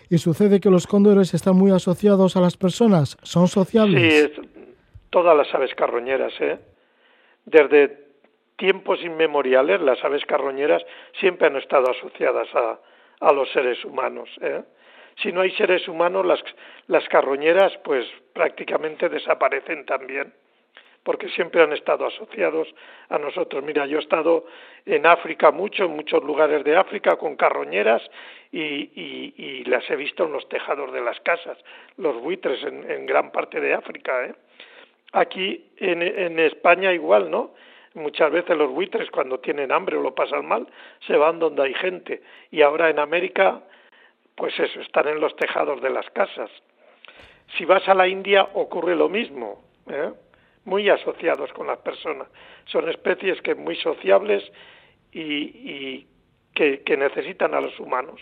¿Y 0.09 0.17
sucede 0.17 0.59
que 0.59 0.71
los 0.71 0.87
cóndores 0.87 1.35
están 1.35 1.55
muy 1.55 1.69
asociados 1.69 2.35
a 2.35 2.41
las 2.41 2.57
personas? 2.57 3.17
¿Son 3.21 3.47
sociables? 3.47 4.31
Sí, 4.35 4.41
todas 5.11 5.37
las 5.37 5.53
aves 5.53 5.75
carroñeras, 5.75 6.33
¿eh? 6.39 6.57
Desde 7.45 8.03
tiempos 8.55 8.99
inmemoriales, 9.03 9.79
las 9.79 10.03
aves 10.03 10.25
carroñeras 10.25 10.81
siempre 11.19 11.45
han 11.47 11.57
estado 11.57 11.91
asociadas 11.91 12.47
a, 12.55 12.79
a 13.20 13.34
los 13.34 13.51
seres 13.51 13.84
humanos. 13.86 14.30
¿eh? 14.41 14.64
Si 15.22 15.32
no 15.32 15.41
hay 15.41 15.51
seres 15.51 15.88
humanos, 15.88 16.26
las, 16.26 16.43
las 16.88 17.07
carroñeras 17.09 17.78
pues 17.84 18.05
prácticamente 18.34 19.09
desaparecen 19.09 19.86
también 19.86 20.34
porque 21.03 21.30
siempre 21.30 21.61
han 21.61 21.74
estado 21.74 22.05
asociados 22.05 22.68
a 23.09 23.18
nosotros. 23.18 23.64
Mira, 23.64 23.86
yo 23.86 23.97
he 23.97 24.01
estado 24.01 24.45
en 24.86 25.05
África 25.05 25.51
mucho, 25.51 25.86
en 25.86 25.95
muchos 25.95 26.24
lugares 26.24 26.64
de 26.64 26.76
África, 26.76 27.18
con 27.18 27.36
carroñeras 27.36 28.01
y, 28.51 29.64
las 29.66 29.89
he 29.89 29.95
visto 29.95 30.26
en 30.26 30.34
los 30.34 30.47
tejados 30.49 30.93
de 30.93 31.01
las 31.01 31.20
casas, 31.22 31.57
los 31.97 32.22
buitres 32.22 32.64
en, 32.64 33.05
gran 33.05 33.32
parte 33.32 33.59
de 33.59 33.74
África. 33.74 34.26
¿eh? 34.26 34.36
Aquí 35.14 35.72
en, 35.78 36.01
en 36.01 36.39
España 36.39 36.93
igual, 36.93 37.30
¿no? 37.30 37.51
Muchas 37.95 38.31
veces 38.31 38.57
los 38.57 38.71
buitres 38.71 39.09
cuando 39.11 39.39
tienen 39.39 39.71
hambre 39.71 39.97
o 39.97 40.01
lo 40.01 40.15
pasan 40.15 40.47
mal 40.47 40.67
se 41.05 41.15
van 41.15 41.39
donde 41.39 41.63
hay 41.63 41.73
gente 41.75 42.23
y 42.51 42.61
ahora 42.61 42.89
en 42.89 42.99
América 42.99 43.61
pues 44.35 44.59
eso, 44.59 44.79
están 44.81 45.07
en 45.07 45.19
los 45.19 45.35
tejados 45.35 45.79
de 45.81 45.91
las 45.91 46.09
casas. 46.09 46.49
Si 47.55 47.65
vas 47.65 47.87
a 47.87 47.93
la 47.93 48.07
India 48.07 48.47
ocurre 48.55 48.95
lo 48.95 49.09
mismo. 49.09 49.61
¿eh? 49.87 50.11
muy 50.65 50.89
asociados 50.89 51.51
con 51.53 51.67
las 51.67 51.79
personas. 51.79 52.27
Son 52.65 52.87
especies 52.89 53.41
que 53.41 53.55
muy 53.55 53.75
sociables 53.77 54.43
y, 55.11 56.05
que, 56.53 56.97
necesitan 56.97 57.53
a 57.53 57.61
los 57.61 57.77
humanos. 57.79 58.19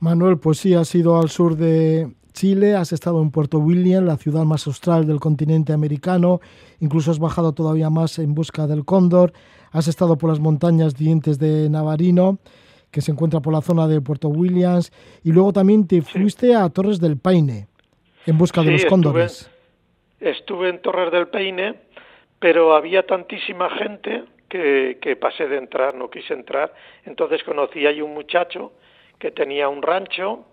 Manuel, 0.00 0.38
pues 0.38 0.58
sí, 0.58 0.74
has 0.74 0.94
ido 0.94 1.20
al 1.20 1.28
sur 1.28 1.56
de 1.56 2.08
Chile, 2.34 2.76
has 2.76 2.92
estado 2.92 3.22
en 3.22 3.30
Puerto 3.30 3.58
William, 3.58 4.04
la 4.04 4.18
ciudad 4.18 4.44
más 4.44 4.66
austral 4.66 5.06
del 5.06 5.20
continente 5.20 5.72
americano, 5.72 6.40
incluso 6.80 7.10
has 7.10 7.18
bajado 7.18 7.54
todavía 7.54 7.88
más 7.88 8.18
en 8.18 8.34
busca 8.34 8.66
del 8.66 8.84
cóndor, 8.84 9.32
has 9.72 9.88
estado 9.88 10.18
por 10.18 10.28
las 10.28 10.40
montañas 10.40 10.94
dientes 10.94 11.38
de 11.38 11.70
Navarino, 11.70 12.38
que 12.90 13.00
se 13.00 13.12
encuentra 13.12 13.40
por 13.40 13.54
la 13.54 13.62
zona 13.62 13.88
de 13.88 14.02
Puerto 14.02 14.28
Williams, 14.28 14.92
y 15.22 15.32
luego 15.32 15.54
también 15.54 15.86
te 15.86 16.02
fuiste 16.02 16.54
a 16.54 16.68
Torres 16.68 17.00
del 17.00 17.16
Paine 17.16 17.68
en 18.26 18.36
busca 18.36 18.62
de 18.62 18.72
los 18.72 18.84
cóndores 18.84 19.50
estuve 20.30 20.68
en 20.68 20.80
Torres 20.80 21.12
del 21.12 21.28
Peine, 21.28 21.74
pero 22.38 22.74
había 22.74 23.04
tantísima 23.04 23.70
gente 23.70 24.24
que, 24.48 24.98
que 25.00 25.16
pasé 25.16 25.46
de 25.48 25.58
entrar, 25.58 25.94
no 25.94 26.10
quise 26.10 26.34
entrar. 26.34 26.72
Entonces 27.04 27.42
conocí 27.44 27.86
ahí 27.86 28.00
un 28.00 28.14
muchacho 28.14 28.72
que 29.18 29.30
tenía 29.30 29.68
un 29.68 29.82
rancho 29.82 30.46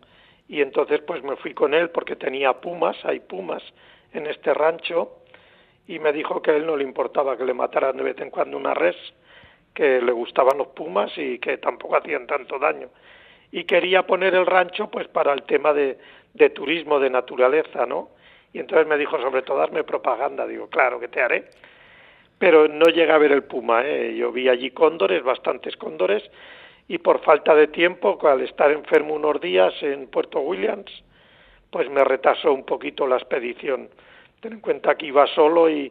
y 0.51 0.61
entonces 0.61 0.99
pues 1.07 1.23
me 1.23 1.37
fui 1.37 1.53
con 1.53 1.73
él 1.73 1.91
porque 1.91 2.17
tenía 2.17 2.51
pumas, 2.59 2.97
hay 3.05 3.21
pumas 3.21 3.63
en 4.11 4.27
este 4.27 4.53
rancho 4.53 5.19
y 5.87 5.97
me 5.97 6.11
dijo 6.11 6.41
que 6.41 6.51
a 6.51 6.57
él 6.57 6.65
no 6.65 6.75
le 6.75 6.83
importaba 6.83 7.37
que 7.37 7.45
le 7.45 7.53
mataran 7.53 7.95
de 7.95 8.03
vez 8.03 8.19
en 8.19 8.29
cuando 8.29 8.57
una 8.57 8.73
res, 8.73 8.97
que 9.73 10.01
le 10.01 10.11
gustaban 10.11 10.57
los 10.57 10.67
pumas 10.67 11.09
y 11.17 11.39
que 11.39 11.57
tampoco 11.57 11.95
hacían 11.95 12.27
tanto 12.27 12.59
daño. 12.59 12.89
Y 13.53 13.63
quería 13.63 14.05
poner 14.05 14.35
el 14.35 14.45
rancho 14.45 14.91
pues 14.91 15.07
para 15.07 15.31
el 15.31 15.43
tema 15.43 15.71
de, 15.71 15.97
de 16.33 16.49
turismo, 16.49 16.99
de 16.99 17.09
naturaleza, 17.09 17.85
¿no? 17.85 18.09
Y 18.51 18.59
entonces 18.59 18.85
me 18.87 18.97
dijo, 18.97 19.21
sobre 19.21 19.43
todo, 19.43 19.57
darme 19.57 19.85
propaganda. 19.85 20.45
Digo, 20.45 20.67
claro 20.67 20.99
que 20.99 21.07
te 21.07 21.21
haré. 21.21 21.45
Pero 22.37 22.67
no 22.67 22.87
llega 22.87 23.15
a 23.15 23.19
ver 23.19 23.31
el 23.31 23.43
puma. 23.43 23.83
¿eh? 23.85 24.15
Yo 24.17 24.33
vi 24.33 24.49
allí 24.49 24.71
cóndores, 24.71 25.23
bastantes 25.23 25.77
cóndores, 25.77 26.29
y 26.91 26.97
por 26.97 27.21
falta 27.21 27.55
de 27.55 27.67
tiempo, 27.67 28.19
al 28.27 28.41
estar 28.41 28.69
enfermo 28.69 29.13
unos 29.13 29.39
días 29.39 29.73
en 29.81 30.07
Puerto 30.07 30.41
Williams, 30.41 30.91
pues 31.69 31.89
me 31.89 32.03
retrasó 32.03 32.51
un 32.51 32.65
poquito 32.65 33.07
la 33.07 33.15
expedición. 33.15 33.87
Ten 34.41 34.51
en 34.51 34.59
cuenta 34.59 34.95
que 34.95 35.05
iba 35.05 35.25
solo 35.27 35.69
y, 35.69 35.89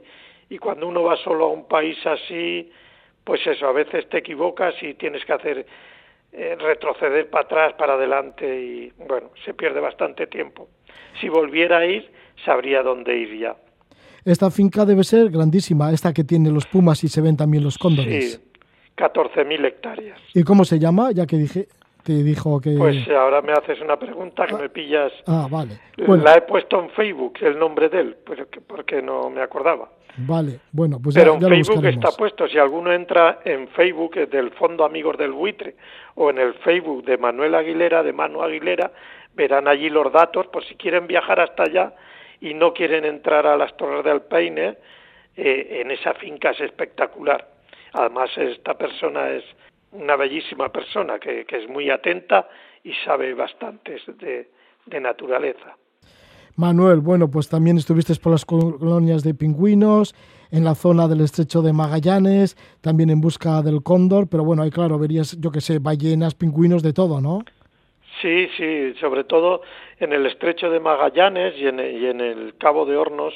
y 0.51 0.59
cuando 0.59 0.87
uno 0.87 1.03
va 1.05 1.17
solo 1.17 1.47
a 1.47 1.49
un 1.49 1.67
país 1.67 1.97
así, 2.05 2.71
pues 3.25 3.41
eso, 3.47 3.67
a 3.67 3.73
veces 3.73 4.11
te 4.11 4.19
equivocas 4.19 4.75
y 4.83 4.93
tienes 4.93 5.25
que 5.25 5.33
hacer 5.33 5.67
eh, 6.33 6.57
retroceder 6.61 7.31
para 7.31 7.45
atrás, 7.45 7.73
para 7.79 7.95
adelante 7.95 8.45
y 8.61 8.93
bueno, 9.09 9.31
se 9.43 9.55
pierde 9.55 9.81
bastante 9.81 10.27
tiempo. 10.27 10.69
Si 11.19 11.31
volviera 11.31 11.79
a 11.79 11.87
ir, 11.87 12.11
sabría 12.45 12.83
dónde 12.83 13.17
ir 13.17 13.39
ya. 13.39 13.57
Esta 14.23 14.51
finca 14.51 14.85
debe 14.85 15.05
ser 15.05 15.31
grandísima, 15.31 15.93
esta 15.93 16.13
que 16.13 16.25
tiene 16.25 16.51
los 16.51 16.67
pumas 16.67 17.03
y 17.05 17.09
se 17.09 17.23
ven 17.23 17.39
también 17.39 17.65
los 17.65 17.79
cóndores. 17.79 18.35
Sí, 18.35 18.50
14.000 19.01 19.65
hectáreas. 19.65 20.21
¿Y 20.35 20.43
cómo 20.43 20.65
se 20.65 20.79
llama? 20.79 21.11
Ya 21.13 21.27
que 21.27 21.37
dije, 21.37 21.69
te 22.05 22.13
dijo 22.23 22.61
que... 22.61 22.77
Pues 22.77 23.09
ahora 23.09 23.41
me 23.41 23.53
haces 23.53 23.81
una 23.81 23.97
pregunta 23.97 24.47
que 24.47 24.55
me 24.55 24.69
pillas. 24.69 25.13
Ah, 25.27 25.49
vale. 25.51 25.79
La 25.97 26.35
he 26.35 26.43
puesto 26.43 26.79
en 26.79 26.91
Facebook, 26.91 27.39
el 27.41 27.59
nombre 27.59 27.89
de 27.89 28.01
él, 28.01 28.17
porque 28.67 29.01
no 29.01 29.31
me 29.31 29.41
acordaba. 29.41 29.89
Vale, 30.17 30.61
bueno, 30.73 30.99
pues 31.03 31.15
Pero 31.15 31.39
ya, 31.39 31.47
en 31.47 31.65
Facebook 31.65 31.87
está 31.87 32.11
puesto. 32.11 32.47
Si 32.49 32.59
alguno 32.59 32.93
entra 32.93 33.41
en 33.45 33.69
Facebook 33.69 34.17
del 34.29 34.51
Fondo 34.51 34.85
Amigos 34.85 35.17
del 35.17 35.33
Buitre 35.33 35.77
o 36.17 36.31
en 36.31 36.39
el 36.39 36.55
Facebook 36.55 37.05
de 37.05 37.17
Manuel 37.17 37.55
Aguilera, 37.55 38.03
de 38.03 38.13
Manu 38.13 38.43
Aguilera, 38.43 38.91
verán 39.35 39.69
allí 39.69 39.89
los 39.89 40.13
datos 40.13 40.47
por 40.49 40.65
si 40.65 40.75
quieren 40.75 41.07
viajar 41.07 41.41
hasta 41.41 41.63
allá 41.63 41.95
y 42.41 42.55
no 42.55 42.73
quieren 42.75 43.05
entrar 43.05 43.47
a 43.47 43.57
las 43.57 43.77
Torres 43.77 44.05
del 44.05 44.23
Paine, 44.23 44.77
eh, 45.37 45.81
en 45.81 45.91
esa 45.91 46.15
finca 46.15 46.51
es 46.51 46.61
espectacular. 46.61 47.50
Además, 47.93 48.30
esta 48.36 48.74
persona 48.76 49.30
es 49.30 49.45
una 49.93 50.16
bellísima 50.16 50.70
persona 50.70 51.18
que, 51.18 51.47
es 51.49 51.68
muy 51.68 51.91
atenta 51.91 52.49
y 52.84 52.93
sabe 53.05 53.34
bastante 53.34 54.01
de, 54.18 54.51
de 54.86 55.01
naturaleza. 55.01 55.76
Manuel, 56.57 57.01
bueno, 57.01 57.30
pues 57.30 57.49
también 57.49 57.78
estuviste 57.78 58.14
por 58.16 58.32
las 58.32 58.45
colonias 58.45 59.22
de 59.22 59.34
pingüinos, 59.34 60.14
en 60.53 60.64
la 60.64 60.74
zona 60.74 61.09
del 61.09 61.20
estrecho 61.20 61.62
de 61.62 61.72
Magallanes, 61.72 62.57
también 62.80 63.11
en 63.11 63.20
busca 63.20 63.62
del 63.62 63.82
cóndor, 63.82 64.28
pero 64.28 64.45
bueno, 64.45 64.62
ahí 64.62 64.70
claro, 64.70 64.99
verías, 64.99 65.38
yo 65.41 65.51
que 65.51 65.61
sé, 65.61 65.78
ballenas, 65.78 66.34
pingüinos, 66.34 66.82
de 66.82 66.93
todo, 66.93 67.20
¿no? 67.20 67.45
Sí, 68.20 68.49
sí, 68.57 68.95
sobre 69.01 69.24
todo 69.24 69.62
en 69.99 70.12
el 70.12 70.26
estrecho 70.26 70.68
de 70.70 70.80
Magallanes 70.80 71.55
y 71.57 71.66
en, 71.66 71.78
y 71.78 72.07
en 72.07 72.20
el 72.20 72.55
Cabo 72.59 72.84
de 72.84 72.97
Hornos 72.97 73.34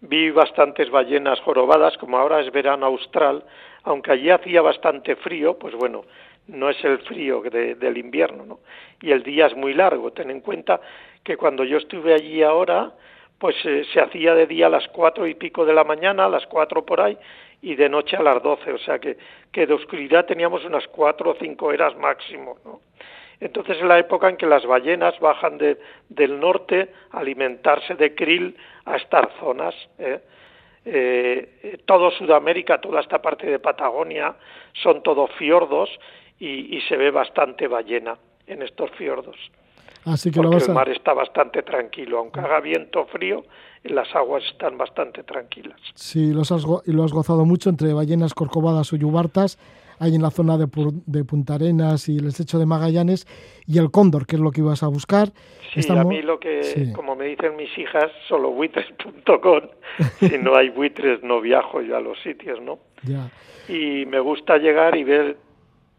vi 0.00 0.30
bastantes 0.30 0.90
ballenas 0.90 1.40
jorobadas, 1.40 1.96
como 1.98 2.18
ahora 2.18 2.40
es 2.40 2.50
verano 2.52 2.86
austral, 2.86 3.44
aunque 3.84 4.12
allí 4.12 4.30
hacía 4.30 4.62
bastante 4.62 5.16
frío, 5.16 5.58
pues 5.58 5.74
bueno, 5.74 6.04
no 6.46 6.70
es 6.70 6.82
el 6.84 6.98
frío 7.00 7.42
del 7.42 7.98
invierno, 7.98 8.44
¿no? 8.44 8.60
Y 9.00 9.12
el 9.12 9.22
día 9.22 9.46
es 9.46 9.56
muy 9.56 9.74
largo. 9.74 10.12
Ten 10.12 10.30
en 10.30 10.40
cuenta 10.40 10.80
que 11.22 11.36
cuando 11.36 11.64
yo 11.64 11.78
estuve 11.78 12.14
allí 12.14 12.42
ahora, 12.42 12.92
pues 13.38 13.56
eh, 13.64 13.84
se 13.92 14.00
hacía 14.00 14.34
de 14.34 14.46
día 14.46 14.66
a 14.66 14.70
las 14.70 14.88
cuatro 14.88 15.26
y 15.26 15.34
pico 15.34 15.64
de 15.64 15.74
la 15.74 15.84
mañana, 15.84 16.24
a 16.24 16.28
las 16.28 16.46
cuatro 16.46 16.84
por 16.84 17.00
ahí, 17.00 17.16
y 17.60 17.74
de 17.74 17.88
noche 17.88 18.16
a 18.16 18.22
las 18.22 18.42
doce, 18.42 18.72
o 18.72 18.78
sea 18.78 18.98
que, 18.98 19.16
que 19.52 19.66
de 19.66 19.74
oscuridad 19.74 20.26
teníamos 20.26 20.64
unas 20.64 20.86
cuatro 20.88 21.32
o 21.32 21.34
cinco 21.34 21.66
horas 21.66 21.96
máximo, 21.96 22.58
¿no? 22.64 22.80
Entonces 23.40 23.76
es 23.76 23.84
la 23.84 23.98
época 23.98 24.28
en 24.28 24.36
que 24.36 24.46
las 24.46 24.66
ballenas 24.66 25.18
bajan 25.20 25.58
de, 25.58 25.78
del 26.08 26.40
norte 26.40 26.92
a 27.12 27.20
alimentarse 27.20 27.94
de 27.94 28.14
krill 28.14 28.56
a 28.84 28.96
estas 28.96 29.28
zonas. 29.38 29.74
¿eh? 29.98 30.20
Eh, 30.84 31.78
todo 31.84 32.10
Sudamérica, 32.10 32.80
toda 32.80 33.00
esta 33.00 33.20
parte 33.20 33.46
de 33.46 33.58
Patagonia, 33.58 34.34
son 34.82 35.02
todos 35.02 35.30
fiordos 35.32 35.90
y, 36.40 36.80
se 36.88 36.96
ve 36.96 37.10
bastante 37.10 37.66
ballena 37.68 38.16
en 38.46 38.62
estos 38.62 38.90
fiordos. 38.92 39.36
Así 40.04 40.30
que 40.30 40.40
Porque 40.40 40.64
el 40.64 40.72
mar 40.72 40.88
está 40.88 41.12
bastante 41.12 41.62
tranquilo, 41.62 42.18
aunque 42.18 42.40
haga 42.40 42.60
viento 42.60 43.04
frío, 43.06 43.44
las 43.84 44.14
aguas 44.14 44.44
están 44.44 44.78
bastante 44.78 45.22
tranquilas. 45.24 45.78
Sí, 45.94 46.32
los 46.32 46.52
has, 46.52 46.64
lo 46.64 47.04
has 47.04 47.12
gozado 47.12 47.44
mucho 47.44 47.68
entre 47.68 47.92
ballenas 47.92 48.32
corcovadas 48.32 48.92
o 48.92 48.96
yubartas, 48.96 49.58
ahí 49.98 50.14
en 50.14 50.22
la 50.22 50.30
zona 50.30 50.56
de, 50.56 50.66
de, 51.06 51.24
Punta 51.24 51.54
Arenas 51.54 52.08
y 52.08 52.18
el 52.18 52.28
estrecho 52.28 52.58
de 52.58 52.66
Magallanes, 52.66 53.26
y 53.66 53.78
el 53.78 53.90
cóndor, 53.90 54.26
que 54.26 54.36
es 54.36 54.40
lo 54.40 54.50
que 54.50 54.60
ibas 54.60 54.82
a 54.82 54.88
buscar. 54.88 55.28
Sí, 55.74 55.80
a 55.90 56.04
mí 56.04 56.22
lo 56.22 56.38
que, 56.38 56.92
como 56.94 57.14
me 57.14 57.26
dicen 57.26 57.56
mis 57.56 57.76
hijas, 57.78 58.10
solo 58.26 58.50
buitres.com, 58.50 59.60
si 60.20 60.38
no 60.38 60.56
hay 60.56 60.70
buitres 60.70 61.22
no 61.22 61.40
viajo 61.40 61.82
yo 61.82 61.96
a 61.96 62.00
los 62.00 62.18
sitios, 62.22 62.60
¿no? 62.60 62.78
Ya. 63.02 63.30
Y 63.68 64.06
me 64.06 64.20
gusta 64.20 64.56
llegar 64.58 64.96
y 64.96 65.04
ver 65.04 65.36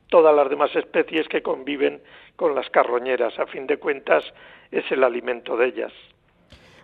todas 0.09 0.35
las 0.35 0.49
demás 0.49 0.75
especies 0.75 1.27
que 1.27 1.41
conviven 1.41 2.01
con 2.35 2.55
las 2.55 2.69
carroñeras. 2.69 3.37
A 3.39 3.45
fin 3.45 3.67
de 3.67 3.77
cuentas, 3.77 4.23
es 4.71 4.83
el 4.91 5.03
alimento 5.03 5.55
de 5.55 5.67
ellas. 5.67 5.93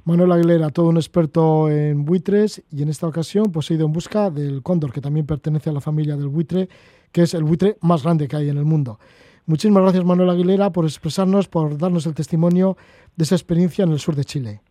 Manuel 0.08 0.32
Aguilera, 0.34 0.70
todo 0.70 0.90
un 0.90 0.98
experto 0.98 1.68
en 1.68 2.06
buitres 2.06 2.64
y 2.72 2.84
en 2.84 2.90
esta 2.90 3.08
ocasión 3.08 3.52
pues 3.52 3.72
he 3.72 3.74
ido 3.74 3.88
en 3.88 3.92
busca 3.92 4.30
del 4.30 4.62
cóndor, 4.62 4.94
que 4.94 5.02
también 5.02 5.26
pertenece 5.26 5.72
a 5.72 5.74
la 5.74 5.82
familia 5.82 6.16
del 6.16 6.28
buitre, 6.28 6.70
que 7.12 7.24
es 7.24 7.34
el 7.34 7.44
buitre 7.44 7.78
más 7.82 8.04
grande 8.04 8.28
que 8.28 8.36
hay 8.36 8.50
en 8.50 8.58
el 8.58 8.66
mundo. 8.66 9.00
Muchísimas 9.48 9.82
gracias 9.82 10.06
Manuel 10.06 10.30
Aguilera 10.30 10.70
por 10.70 10.86
expresarnos, 10.86 11.48
por 11.48 11.80
darnos 11.80 12.06
el 12.06 12.14
testimonio 12.14 12.78
de 13.16 13.24
esa 13.24 13.34
experiencia 13.34 13.84
en 13.84 13.94
el 13.94 14.00
sur 14.00 14.16
de 14.16 14.26
Chile. 14.26 14.62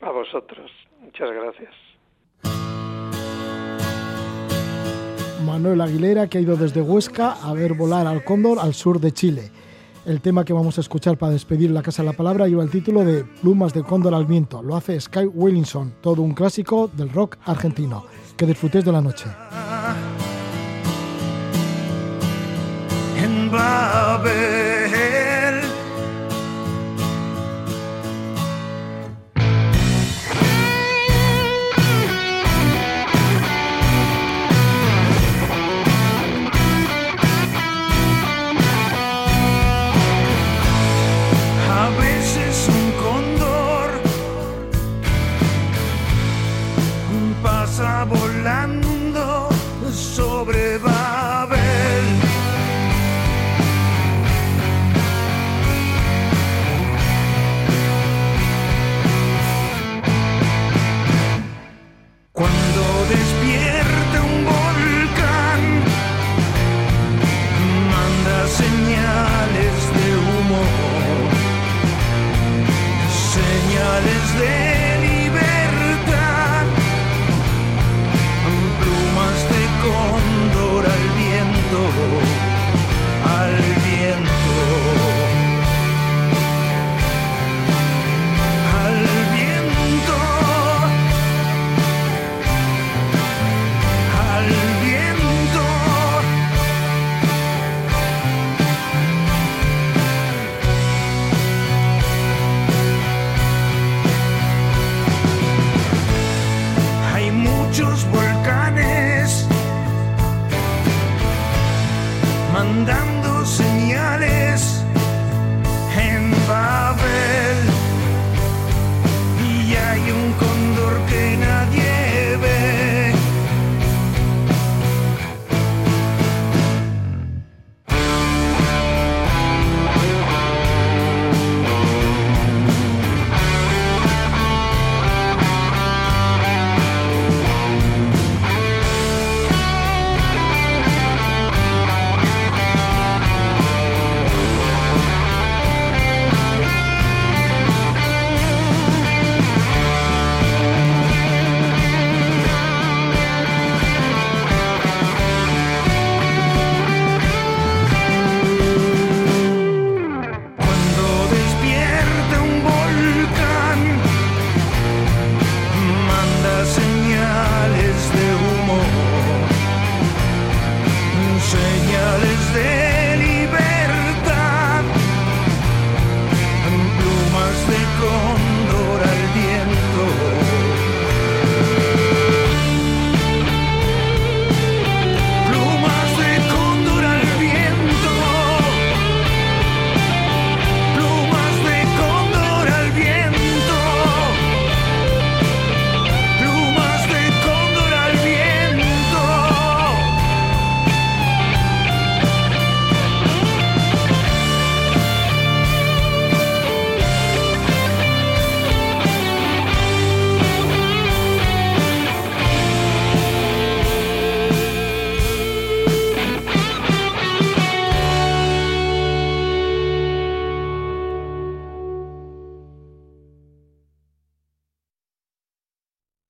A 0.00 0.10
vosotros, 0.10 0.68
muchas 1.00 1.28
gracias. 1.30 1.72
Manuel 5.46 5.80
Aguilera, 5.82 6.26
que 6.26 6.38
ha 6.38 6.40
ido 6.40 6.56
desde 6.56 6.82
Huesca 6.82 7.34
a 7.34 7.54
ver 7.54 7.74
volar 7.74 8.08
al 8.08 8.24
cóndor 8.24 8.58
al 8.58 8.74
sur 8.74 8.98
de 8.98 9.12
Chile. 9.12 9.52
El 10.10 10.20
tema 10.20 10.44
que 10.44 10.52
vamos 10.52 10.76
a 10.76 10.80
escuchar 10.80 11.16
para 11.16 11.30
despedir 11.30 11.70
la 11.70 11.82
Casa 11.82 12.02
de 12.02 12.06
la 12.06 12.16
Palabra 12.16 12.48
lleva 12.48 12.64
el 12.64 12.70
título 12.70 13.04
de 13.04 13.22
Plumas 13.22 13.72
de 13.72 13.84
cóndor 13.84 14.12
al 14.12 14.26
viento. 14.26 14.60
Lo 14.60 14.74
hace 14.74 15.00
Sky 15.00 15.26
Willinson, 15.26 15.94
todo 16.00 16.22
un 16.22 16.34
clásico 16.34 16.90
del 16.92 17.10
rock 17.10 17.36
argentino. 17.44 18.04
Que 18.36 18.44
disfrutéis 18.44 18.84
de 18.84 18.90
la 18.90 19.00
noche. 19.00 19.26